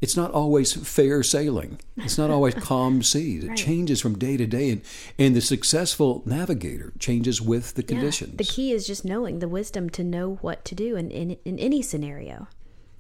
it's 0.03 0.17
not 0.17 0.33
always 0.33 0.73
fair 0.73 1.23
sailing. 1.23 1.79
It's 1.97 2.19
not 2.19 2.29
always 2.29 2.55
calm 2.57 3.05
seas. 3.05 3.45
It 3.45 3.49
right. 3.51 3.57
changes 3.57 4.01
from 4.01 4.19
day 4.19 4.37
to 4.37 4.47
day, 4.49 4.71
and, 4.71 4.83
and 5.17 5.37
the 5.37 5.41
successful 5.41 6.25
navigator 6.27 6.93
changes 6.99 7.41
with 7.41 7.75
the 7.75 7.85
conditions. 7.85 8.33
Yeah. 8.33 8.39
The 8.39 8.45
key 8.45 8.73
is 8.73 8.85
just 8.85 9.05
knowing 9.05 9.39
the 9.39 9.47
wisdom 9.47 9.89
to 9.91 10.03
know 10.03 10.39
what 10.41 10.65
to 10.65 10.75
do 10.75 10.97
in, 10.97 11.13
in, 11.13 11.37
in 11.45 11.57
any 11.61 11.83
scenario 11.83 12.49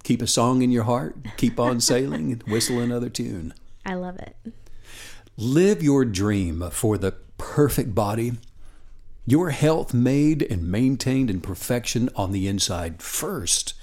keep 0.02 0.22
a 0.22 0.26
song 0.26 0.62
in 0.62 0.70
your 0.70 0.84
heart, 0.84 1.16
keep 1.36 1.58
on 1.58 1.80
sailing, 1.80 2.32
and 2.32 2.42
whistle 2.46 2.80
another 2.80 3.08
tune. 3.08 3.54
I 3.84 3.94
love 3.94 4.18
it. 4.18 4.36
Live 5.36 5.82
your 5.82 6.04
dream 6.04 6.68
for 6.70 6.98
the 6.98 7.12
perfect 7.38 7.94
body, 7.94 8.32
your 9.26 9.50
health 9.50 9.94
made 9.94 10.42
and 10.42 10.70
maintained 10.70 11.30
in 11.30 11.40
perfection 11.40 12.08
on 12.16 12.32
the 12.32 12.48
inside 12.48 13.02
first. 13.02 13.74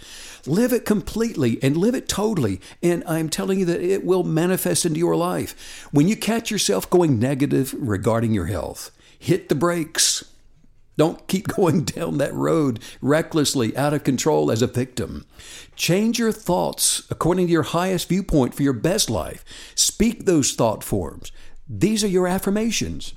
Live 0.46 0.74
it 0.74 0.86
completely 0.86 1.60
and 1.62 1.78
live 1.78 1.96
it 1.96 2.08
totally. 2.08 2.62
And 2.82 3.04
I'm 3.06 3.30
telling 3.30 3.60
you 3.60 3.66
that 3.66 3.82
it 3.82 4.06
will 4.06 4.24
manifest 4.24 4.86
into 4.86 5.00
your 5.00 5.16
life. 5.16 5.88
When 5.92 6.08
you 6.08 6.16
catch 6.16 6.52
yourself 6.52 6.90
going 6.90 7.20
negative 7.20 7.74
regarding 7.78 8.34
your 8.34 8.46
health, 8.46 8.92
hit 9.18 9.50
the 9.50 9.56
brakes. 9.56 10.24
Don't 11.00 11.26
keep 11.30 11.48
going 11.56 11.86
down 11.86 12.18
that 12.18 12.34
road 12.34 12.82
recklessly, 13.02 13.76
out 13.78 13.94
of 13.94 14.04
control 14.04 14.52
as 14.52 14.62
a 14.62 14.68
victim. 14.68 15.26
Change 15.78 16.20
your 16.20 16.34
thoughts 16.34 17.04
according 17.10 17.48
to 17.48 17.54
your 17.54 17.64
highest 17.64 18.10
viewpoint 18.10 18.54
for 18.54 18.64
your 18.64 18.74
best 18.74 19.10
life. 19.10 19.46
Speak 19.76 20.26
those 20.26 20.52
thought 20.52 20.84
forms. 20.84 21.32
These 21.70 22.04
are 22.04 22.10
your 22.10 22.28
affirmations. 22.28 23.14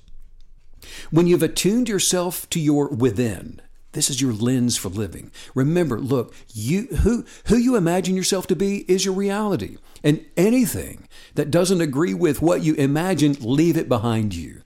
When 1.10 1.26
you've 1.26 1.42
attuned 1.42 1.88
yourself 1.88 2.48
to 2.50 2.60
your 2.60 2.88
within, 2.88 3.60
this 3.92 4.08
is 4.08 4.20
your 4.20 4.32
lens 4.32 4.76
for 4.76 4.88
living. 4.88 5.32
Remember, 5.52 5.98
look, 5.98 6.34
you 6.54 6.86
who 7.02 7.24
who 7.46 7.56
you 7.56 7.74
imagine 7.74 8.14
yourself 8.14 8.46
to 8.46 8.56
be 8.56 8.90
is 8.90 9.04
your 9.04 9.14
reality. 9.14 9.76
And 10.04 10.24
anything 10.36 11.08
that 11.34 11.50
doesn't 11.50 11.80
agree 11.80 12.14
with 12.14 12.42
what 12.42 12.62
you 12.62 12.74
imagine, 12.74 13.36
leave 13.40 13.76
it 13.76 13.88
behind 13.88 14.34
you. 14.34 14.61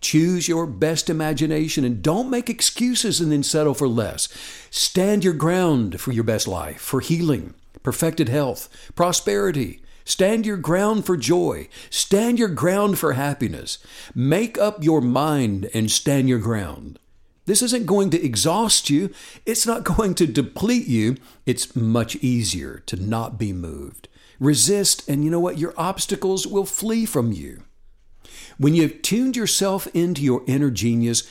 Choose 0.00 0.48
your 0.48 0.66
best 0.66 1.10
imagination 1.10 1.84
and 1.84 2.02
don't 2.02 2.30
make 2.30 2.48
excuses 2.48 3.20
and 3.20 3.32
then 3.32 3.42
settle 3.42 3.74
for 3.74 3.88
less. 3.88 4.28
Stand 4.70 5.24
your 5.24 5.34
ground 5.34 6.00
for 6.00 6.12
your 6.12 6.24
best 6.24 6.46
life, 6.46 6.80
for 6.80 7.00
healing, 7.00 7.54
perfected 7.82 8.28
health, 8.28 8.68
prosperity. 8.94 9.80
Stand 10.04 10.46
your 10.46 10.56
ground 10.56 11.04
for 11.04 11.16
joy. 11.16 11.68
Stand 11.90 12.38
your 12.38 12.48
ground 12.48 12.98
for 12.98 13.12
happiness. 13.12 13.78
Make 14.14 14.56
up 14.56 14.82
your 14.82 15.00
mind 15.00 15.68
and 15.74 15.90
stand 15.90 16.28
your 16.28 16.38
ground. 16.38 16.98
This 17.44 17.62
isn't 17.62 17.86
going 17.86 18.10
to 18.10 18.22
exhaust 18.22 18.90
you. 18.90 19.10
It's 19.44 19.66
not 19.66 19.84
going 19.96 20.14
to 20.14 20.26
deplete 20.26 20.86
you. 20.86 21.16
It's 21.44 21.74
much 21.74 22.16
easier 22.16 22.82
to 22.86 22.96
not 22.96 23.38
be 23.38 23.52
moved. 23.52 24.08
Resist, 24.38 25.08
and 25.08 25.24
you 25.24 25.30
know 25.30 25.40
what? 25.40 25.58
Your 25.58 25.74
obstacles 25.76 26.46
will 26.46 26.64
flee 26.64 27.04
from 27.04 27.32
you. 27.32 27.64
When 28.58 28.74
you've 28.74 29.02
tuned 29.02 29.36
yourself 29.36 29.86
into 29.94 30.20
your 30.22 30.42
inner 30.48 30.70
genius, 30.70 31.22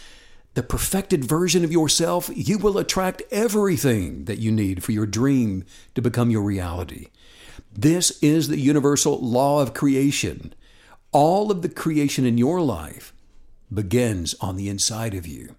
the 0.53 0.63
perfected 0.63 1.25
version 1.25 1.65
of 1.65 1.71
yourself, 1.71 2.31
you 2.33 2.57
will 2.57 2.77
attract 2.77 3.21
everything 3.31 4.25
that 4.25 4.39
you 4.39 4.51
need 4.51 4.81
for 4.81 4.93
your 4.93 5.05
dream 5.05 5.65
to 5.93 6.01
become 6.01 6.31
your 6.31 6.41
reality. 6.41 7.07
This 7.71 8.17
is 8.23 8.47
the 8.47 8.59
universal 8.59 9.19
law 9.19 9.61
of 9.61 9.73
creation. 9.73 10.53
All 11.11 11.51
of 11.51 11.61
the 11.61 11.69
creation 11.69 12.25
in 12.25 12.37
your 12.37 12.61
life 12.61 13.13
begins 13.71 14.33
on 14.39 14.55
the 14.55 14.69
inside 14.69 15.13
of 15.13 15.27
you. 15.27 15.55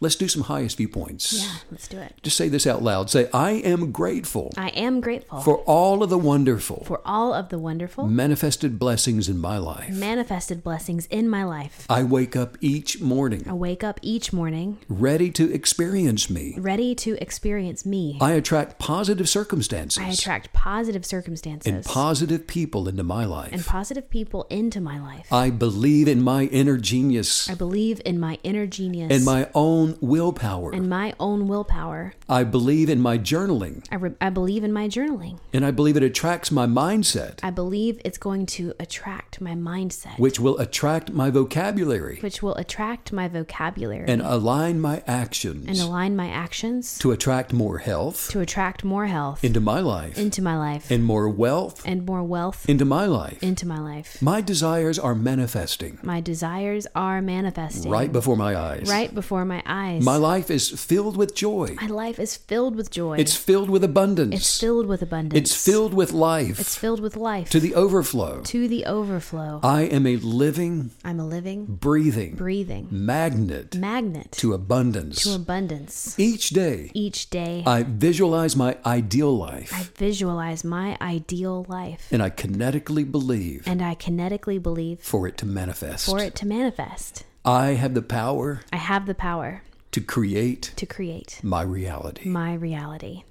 Let's 0.00 0.16
do 0.16 0.28
some 0.28 0.42
highest 0.42 0.76
viewpoints. 0.76 1.32
Yeah, 1.32 1.56
let's 1.70 1.88
do 1.88 1.98
it. 1.98 2.14
Just 2.22 2.36
say 2.36 2.48
this 2.48 2.66
out 2.66 2.82
loud. 2.82 3.10
Say, 3.10 3.28
I 3.32 3.52
am 3.52 3.92
grateful. 3.92 4.52
I 4.56 4.68
am 4.68 5.00
grateful. 5.00 5.40
For 5.40 5.58
all 5.58 6.02
of 6.02 6.10
the 6.10 6.18
wonderful. 6.18 6.84
For 6.84 7.00
all 7.04 7.32
of 7.32 7.48
the 7.48 7.58
wonderful. 7.58 8.06
Manifested 8.06 8.78
blessings 8.78 9.28
in 9.28 9.38
my 9.38 9.58
life. 9.58 9.90
Manifested 9.90 10.62
blessings 10.62 11.06
in 11.06 11.28
my 11.28 11.44
life. 11.44 11.86
I 11.88 12.02
wake 12.02 12.36
up 12.36 12.56
each 12.60 13.00
morning. 13.00 13.44
I 13.48 13.52
wake 13.52 13.84
up 13.84 14.00
each 14.02 14.32
morning. 14.32 14.78
Ready 14.88 15.30
to 15.32 15.52
experience 15.52 16.30
me. 16.30 16.54
Ready 16.58 16.94
to 16.96 17.16
experience 17.20 17.84
me. 17.86 18.18
I 18.20 18.32
attract 18.32 18.78
positive 18.78 19.28
circumstances. 19.28 20.02
I 20.02 20.08
attract 20.08 20.52
positive 20.52 21.04
circumstances. 21.04 21.72
And 21.72 21.84
positive 21.84 22.46
people 22.46 22.88
into 22.88 23.02
my 23.02 23.24
life. 23.24 23.52
And 23.52 23.64
positive 23.64 24.10
people 24.10 24.46
into 24.50 24.80
my 24.80 25.00
life. 25.00 25.32
I 25.32 25.50
believe 25.50 26.08
in 26.08 26.22
my 26.22 26.44
inner 26.44 26.76
genius. 26.76 27.48
I 27.48 27.54
believe 27.54 28.00
in 28.04 28.18
my 28.18 28.38
inner 28.42 28.66
genius. 28.66 29.12
And 29.12 29.24
my 29.24 29.48
own 29.64 29.86
willpower. 30.00 30.68
and 30.72 30.88
my 30.88 31.08
own 31.26 31.40
willpower. 31.52 32.14
I 32.28 32.44
believe 32.44 32.88
in 32.94 33.00
my 33.00 33.16
journaling, 33.18 33.76
I, 33.90 33.96
re- 33.96 34.18
I 34.20 34.30
believe 34.30 34.62
in 34.64 34.72
my 34.72 34.86
journaling. 34.96 35.38
and 35.52 35.62
I 35.64 35.70
believe 35.78 35.96
it 35.96 36.02
attracts 36.02 36.50
my 36.50 36.66
mindset, 36.66 37.34
I 37.42 37.50
believe 37.50 38.00
it's 38.04 38.18
going 38.28 38.46
to 38.58 38.72
attract 38.84 39.40
my 39.40 39.54
mindset, 39.54 40.18
which 40.18 40.38
will 40.40 40.56
attract 40.58 41.12
my 41.12 41.28
vocabulary. 41.30 42.16
Which 42.20 42.42
will 42.42 42.54
attract 42.54 43.12
my 43.12 43.26
vocabulary. 43.28 44.06
And 44.08 44.22
align 44.22 44.80
my 44.80 45.02
actions. 45.06 45.66
And 45.70 45.78
align 45.88 46.16
my 46.16 46.28
actions. 46.46 46.98
To 47.00 47.12
attract 47.12 47.52
more 47.52 47.78
health. 47.78 48.18
To 48.30 48.40
attract 48.40 48.84
more 48.84 49.06
health. 49.06 49.44
Into 49.44 49.60
my 49.60 49.80
life. 49.80 50.16
Into 50.18 50.40
my 50.42 50.56
life. 50.56 50.90
And 50.90 51.04
more 51.04 51.28
wealth. 51.28 51.82
And 51.84 52.06
more 52.06 52.22
wealth. 52.22 52.68
Into 52.68 52.84
my 52.84 53.06
life. 53.06 53.42
into 53.42 53.66
my 53.66 53.80
life. 53.92 54.10
My 54.22 54.40
desires 54.40 54.98
are 54.98 55.14
manifesting. 55.14 55.98
My 56.02 56.20
desires 56.32 56.86
are 56.94 57.20
manifesting. 57.20 57.90
Right 57.90 58.12
before 58.18 58.36
my 58.36 58.52
eyes. 58.56 58.86
right 58.88 59.12
before 59.14 59.44
my 59.54 59.62
eyes. 59.66 60.00
My 60.12 60.16
life 60.32 60.48
is 60.58 60.64
filled 60.88 61.16
with 61.20 61.30
joy. 61.46 61.66
My 61.84 61.90
life 62.04 62.18
is 62.26 62.32
filled 62.50 62.74
with 62.78 62.88
joy. 63.00 63.14
It's 63.22 63.36
filled 63.48 63.68
with 63.74 63.82
abundance. 63.92 64.34
It's 64.38 64.52
filled 64.64 64.86
with 64.92 65.02
abundance. 65.08 65.38
It's 65.40 65.54
filled 65.68 65.94
with 66.00 66.10
life 66.12 66.56
It's 66.64 66.76
filled 66.84 67.00
with 67.06 67.16
life 67.32 67.48
to 67.54 67.60
the 67.66 67.74
overflow. 67.84 68.34
to 68.54 68.60
the 68.74 68.82
overflow. 68.86 69.52
I 69.78 69.82
am 69.96 70.04
a 70.06 70.16
living, 70.16 70.72
I'm 71.08 71.18
a 71.20 71.26
living, 71.36 71.58
breathing 71.88 72.32
breathing 72.44 72.84
magnet 72.90 73.68
magnet 73.76 74.28
to 74.42 74.46
abundance. 74.60 75.16
to 75.24 75.34
abundance. 75.34 76.18
Each 76.18 76.46
day, 76.50 76.78
Each 76.94 77.20
day, 77.30 77.54
I 77.66 77.78
visualize 77.82 78.54
my 78.64 78.72
ideal 78.98 79.32
life 79.36 79.70
I 79.80 79.82
visualize 80.06 80.60
my 80.64 80.88
ideal 81.14 81.56
life 81.68 82.02
and 82.12 82.22
I 82.22 82.30
kinetically 82.42 83.04
believe 83.16 83.60
and 83.66 83.80
I 83.82 83.94
kinetically 84.04 84.58
believe 84.68 85.00
for 85.12 85.26
it 85.28 85.36
to 85.38 85.46
manifest. 85.46 86.06
for 86.06 86.18
it 86.28 86.34
to 86.40 86.46
manifest. 86.46 87.24
I 87.44 87.68
have 87.68 87.94
the 87.94 88.02
power 88.02 88.60
I 88.72 88.76
have 88.76 89.06
the 89.06 89.14
power 89.14 89.62
to 89.92 90.00
create 90.00 90.72
to 90.76 90.86
create 90.86 91.40
my 91.42 91.62
reality. 91.62 92.28
my 92.28 92.54
reality. 92.54 93.22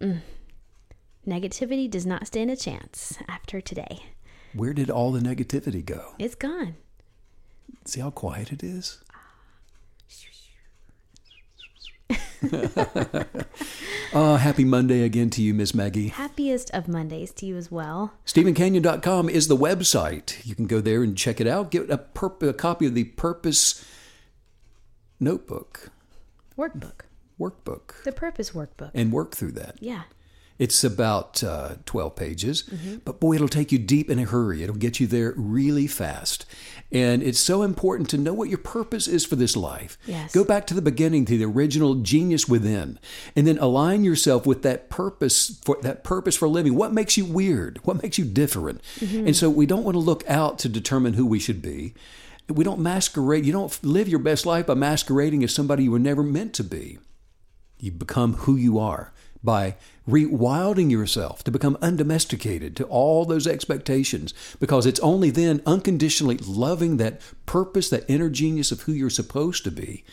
Mm. 0.00 0.20
Negativity 1.26 1.90
does 1.90 2.06
not 2.06 2.26
stand 2.26 2.50
a 2.50 2.56
chance 2.56 3.18
after 3.28 3.60
today. 3.60 4.04
Where 4.54 4.72
did 4.72 4.88
all 4.88 5.12
the 5.12 5.20
negativity 5.20 5.84
go? 5.84 6.14
It's 6.18 6.34
gone. 6.34 6.76
See 7.84 8.00
how 8.00 8.10
quiet 8.10 8.52
it 8.52 8.62
is? 8.62 9.02
Oh, 14.12 14.36
happy 14.40 14.64
Monday 14.64 15.02
again 15.02 15.30
to 15.30 15.42
you, 15.42 15.54
Miss 15.54 15.74
Maggie. 15.74 16.08
Happiest 16.08 16.70
of 16.72 16.88
Mondays 16.88 17.32
to 17.34 17.46
you 17.46 17.56
as 17.56 17.70
well. 17.70 18.12
StephenCanyon.com 18.26 19.28
is 19.28 19.48
the 19.48 19.56
website. 19.56 20.44
You 20.46 20.54
can 20.54 20.66
go 20.66 20.80
there 20.80 21.02
and 21.02 21.16
check 21.16 21.40
it 21.40 21.46
out. 21.46 21.70
Get 21.70 21.90
a, 21.90 21.98
purp- 21.98 22.42
a 22.42 22.52
copy 22.52 22.86
of 22.86 22.94
the 22.94 23.04
Purpose 23.04 23.84
Notebook, 25.18 25.90
Workbook. 26.56 27.02
workbook, 27.38 28.02
The 28.04 28.12
purpose 28.12 28.50
workbook. 28.50 28.90
and 28.94 29.12
work 29.12 29.34
through 29.36 29.52
that. 29.52 29.76
Yeah. 29.80 30.02
It's 30.60 30.84
about 30.84 31.42
uh, 31.42 31.76
12 31.86 32.14
pages, 32.16 32.62
Mm-hmm. 32.64 32.96
but 33.06 33.18
boy, 33.18 33.36
it'll 33.36 33.48
take 33.48 33.72
you 33.72 33.78
deep 33.78 34.10
in 34.10 34.18
a 34.18 34.24
hurry. 34.26 34.62
It'll 34.62 34.76
get 34.76 35.00
you 35.00 35.06
there 35.06 35.32
really 35.36 35.86
fast. 35.86 36.44
And 36.92 37.22
it's 37.22 37.38
so 37.40 37.62
important 37.62 38.10
to 38.10 38.18
know 38.18 38.34
what 38.34 38.50
your 38.50 38.58
purpose 38.58 39.08
is 39.08 39.24
for 39.24 39.36
this 39.36 39.56
life. 39.56 39.96
Yes. 40.06 40.34
Go 40.34 40.44
back 40.44 40.66
to 40.66 40.74
the 40.74 40.82
beginning, 40.82 41.24
to 41.26 41.38
the 41.38 41.44
original 41.46 41.94
genius 41.94 42.46
within, 42.46 42.98
and 43.34 43.46
then 43.46 43.56
align 43.58 44.04
yourself 44.04 44.44
with 44.44 44.62
that 44.62 44.90
purpose 44.90 45.58
for 45.64 45.78
that 45.80 46.04
purpose 46.04 46.36
for 46.36 46.46
living. 46.48 46.74
What 46.74 46.92
makes 46.92 47.16
you 47.16 47.24
weird? 47.24 47.78
What 47.84 48.02
makes 48.02 48.18
you 48.18 48.26
different? 48.26 48.82
Mm-hmm. 48.98 49.28
And 49.28 49.36
so 49.36 49.48
we 49.48 49.64
don't 49.66 49.84
want 49.84 49.94
to 49.94 50.00
look 50.00 50.24
out 50.28 50.58
to 50.60 50.68
determine 50.68 51.14
who 51.14 51.24
we 51.24 51.38
should 51.38 51.62
be. 51.62 51.94
We 52.48 52.64
don't 52.64 52.80
masquerade. 52.80 53.46
You 53.46 53.52
don't 53.52 53.82
live 53.84 54.08
your 54.08 54.18
best 54.18 54.44
life 54.44 54.66
by 54.66 54.74
masquerading 54.74 55.42
as 55.42 55.54
somebody 55.54 55.84
you 55.84 55.92
were 55.92 55.98
never 56.00 56.22
meant 56.22 56.52
to 56.54 56.64
be. 56.64 56.98
You 57.78 57.92
become 57.92 58.34
who 58.34 58.56
you 58.56 58.78
are 58.78 59.12
by 59.42 59.76
rewilding 60.08 60.90
yourself 60.90 61.42
to 61.44 61.50
become 61.50 61.78
undomesticated 61.80 62.76
to 62.76 62.84
all 62.84 63.24
those 63.24 63.46
expectations 63.46 64.34
because 64.58 64.86
it's 64.86 65.00
only 65.00 65.30
then 65.30 65.62
unconditionally 65.64 66.36
loving 66.38 66.96
that 66.98 67.20
purpose, 67.46 67.88
that 67.90 68.04
inner 68.08 68.28
genius 68.28 68.72
of 68.72 68.82
who 68.82 68.92
you're 68.92 69.10
supposed 69.10 69.64
to 69.64 69.70
be, 69.70 70.04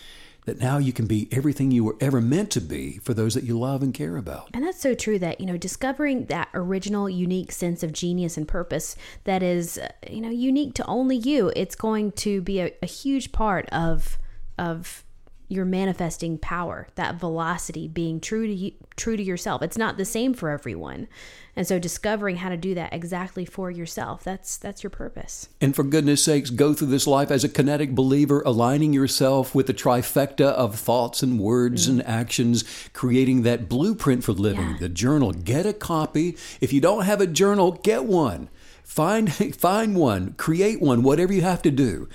that 0.46 0.60
now 0.60 0.78
you 0.78 0.94
can 0.94 1.08
be 1.08 1.28
everything 1.32 1.72
you 1.72 1.84
were 1.84 1.98
ever 2.00 2.22
meant 2.22 2.50
to 2.52 2.62
be 2.62 3.00
for 3.00 3.14
those 3.14 3.34
that 3.34 3.44
you 3.44 3.60
love 3.60 3.84
and 3.84 3.94
care 3.94 4.16
about. 4.16 4.50
And 4.54 4.64
that's 4.64 4.80
so 4.80 4.94
true 4.94 5.20
that, 5.20 5.42
you 5.42 5.46
know, 5.46 5.58
discovering 5.58 6.26
that 6.28 6.48
original 6.54 7.10
unique 7.10 7.52
sense 7.52 7.84
of 7.84 7.92
genius 7.92 8.38
and 8.38 8.48
purpose 8.48 8.96
that 9.26 9.44
is, 9.44 9.78
uh, 9.78 9.90
you 10.10 10.22
know, 10.22 10.30
unique 10.30 10.74
to 10.76 10.86
only 10.86 11.18
you, 11.18 11.52
it's 11.56 11.76
going 11.76 12.14
to 12.14 12.42
be 12.42 12.62
a, 12.62 12.72
a 12.82 12.86
huge 12.86 13.32
part 13.34 13.68
of 13.70 14.18
of 14.58 15.04
your 15.48 15.66
manifesting 15.66 16.38
power, 16.38 16.88
that 16.96 17.16
velocity 17.16 17.88
being 17.88 18.20
true 18.20 18.48
to 18.48 18.54
you, 18.54 18.72
true 18.96 19.16
to 19.16 19.24
yourself. 19.24 19.62
It's 19.62 19.78
not 19.78 19.98
the 19.98 20.06
same 20.06 20.34
for 20.34 20.50
everyone. 20.50 21.08
And 21.56 21.66
so 21.66 21.80
discovering 21.80 22.36
how 22.38 22.50
to 22.50 22.58
do 22.58 22.76
that 22.76 22.94
exactly 22.94 23.46
for 23.46 23.72
yourself, 23.72 24.24
that's 24.24 24.58
that's 24.58 24.84
your 24.84 24.90
purpose. 24.90 25.50
And 25.60 25.76
for 25.76 25.84
goodness 25.84 26.24
sakes, 26.24 26.50
go 26.50 26.74
through 26.74 26.88
this 26.88 27.08
life 27.08 27.32
as 27.32 27.44
a 27.44 27.50
kinetic 27.50 27.96
believer, 27.96 28.44
aligning 28.46 28.94
yourself 28.94 29.56
with 29.56 29.68
the 29.68 29.74
trifecta 29.74 30.46
of 30.46 30.76
thoughts 30.76 31.24
and 31.24 31.40
words 31.40 31.88
mm. 31.88 31.92
and 31.92 32.08
actions, 32.08 32.64
creating 32.94 33.42
that 33.44 33.68
blueprint 33.70 34.24
for 34.24 34.34
living, 34.34 34.72
Yeah. 34.72 34.78
the 34.82 34.90
journal. 34.90 35.32
Get 35.32 35.66
a 35.66 35.74
copy. 35.74 36.38
If 36.62 36.74
you 36.74 36.82
don't 36.82 37.06
have 37.06 37.22
a 37.22 37.28
journal, 37.28 37.72
get 37.72 38.06
one. 38.06 38.50
Find 38.84 39.34
find 39.56 39.96
one, 39.96 40.34
create 40.34 40.82
one, 40.82 41.04
whatever 41.04 41.34
you 41.34 41.42
have 41.42 41.62
to 41.64 41.72
do. 41.72 42.08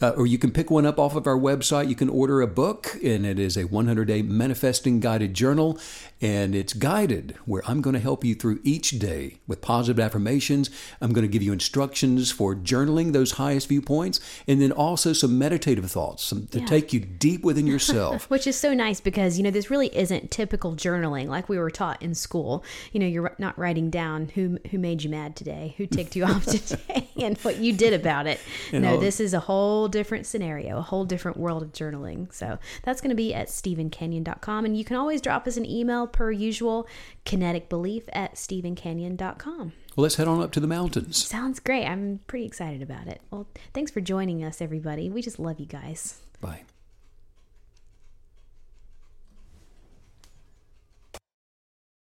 Uh, 0.00 0.10
or 0.10 0.26
you 0.26 0.38
can 0.38 0.52
pick 0.52 0.70
one 0.70 0.86
up 0.86 0.98
off 0.98 1.16
of 1.16 1.26
our 1.26 1.36
website. 1.36 1.88
You 1.88 1.96
can 1.96 2.08
order 2.08 2.40
a 2.40 2.46
book, 2.46 2.96
and 3.02 3.26
it 3.26 3.38
is 3.38 3.56
a 3.56 3.64
100 3.64 4.04
day 4.06 4.22
manifesting 4.22 5.00
guided 5.00 5.34
journal. 5.34 5.78
And 6.20 6.54
it's 6.54 6.72
guided 6.72 7.36
where 7.44 7.62
I'm 7.66 7.80
going 7.80 7.94
to 7.94 8.00
help 8.00 8.24
you 8.24 8.34
through 8.34 8.60
each 8.64 8.98
day 8.98 9.38
with 9.46 9.60
positive 9.60 10.00
affirmations. 10.00 10.68
I'm 11.00 11.12
going 11.12 11.22
to 11.26 11.30
give 11.30 11.42
you 11.42 11.52
instructions 11.52 12.32
for 12.32 12.56
journaling 12.56 13.12
those 13.12 13.32
highest 13.32 13.68
viewpoints, 13.68 14.18
and 14.48 14.60
then 14.60 14.72
also 14.72 15.12
some 15.12 15.38
meditative 15.38 15.88
thoughts 15.90 16.24
some, 16.24 16.48
to 16.48 16.58
Yeah. 16.60 16.66
take 16.66 16.92
you 16.92 16.98
deep 17.00 17.42
within 17.44 17.66
yourself. 17.74 18.28
Which 18.28 18.46
is 18.48 18.56
so 18.56 18.74
nice 18.74 19.00
because, 19.00 19.38
you 19.38 19.44
know, 19.44 19.50
this 19.52 19.70
really 19.70 19.94
isn't 19.96 20.30
typical 20.32 20.74
journaling 20.74 21.28
like 21.28 21.48
we 21.48 21.58
were 21.58 21.70
taught 21.70 22.02
in 22.02 22.14
school. 22.16 22.64
You 22.92 22.98
know, 23.00 23.06
you're 23.06 23.34
not 23.38 23.56
writing 23.56 23.88
down 23.90 24.28
who 24.34 24.58
who 24.70 24.78
made 24.78 25.04
you 25.04 25.10
mad 25.10 25.36
today, 25.36 25.74
who 25.76 25.86
ticked 25.86 26.16
you 26.16 26.24
off 26.24 26.44
today, 26.46 27.08
and 27.16 27.38
what 27.38 27.58
you 27.58 27.72
did 27.72 27.92
about 27.92 28.26
it. 28.26 28.40
No, 28.72 28.98
this 28.98 29.20
is 29.20 29.34
a 29.34 29.40
whole 29.40 29.86
different 29.86 30.26
scenario, 30.26 30.78
a 30.78 30.82
whole 30.82 31.04
different 31.04 31.36
world 31.36 31.62
of 31.62 31.72
journaling. 31.72 32.32
So 32.34 32.58
that's 32.82 33.00
going 33.00 33.10
to 33.10 33.16
be 33.16 33.32
at 33.34 33.48
stephencanyon.com. 33.48 34.64
And 34.64 34.76
you 34.76 34.84
can 34.84 34.96
always 34.96 35.20
drop 35.20 35.46
us 35.46 35.56
an 35.56 35.64
email 35.64 36.07
per 36.08 36.30
usual, 36.30 36.86
kineticbelief 37.24 38.04
at 38.12 38.34
stephencanyon.com. 38.34 39.72
Well, 39.96 40.02
let's 40.02 40.16
head 40.16 40.28
on 40.28 40.40
up 40.40 40.52
to 40.52 40.60
the 40.60 40.66
mountains. 40.66 41.24
Sounds 41.26 41.60
great. 41.60 41.84
I'm 41.86 42.20
pretty 42.26 42.46
excited 42.46 42.82
about 42.82 43.08
it. 43.08 43.20
Well, 43.30 43.48
thanks 43.74 43.90
for 43.90 44.00
joining 44.00 44.44
us, 44.44 44.60
everybody. 44.60 45.10
We 45.10 45.22
just 45.22 45.38
love 45.38 45.58
you 45.58 45.66
guys. 45.66 46.20
Bye. 46.40 46.62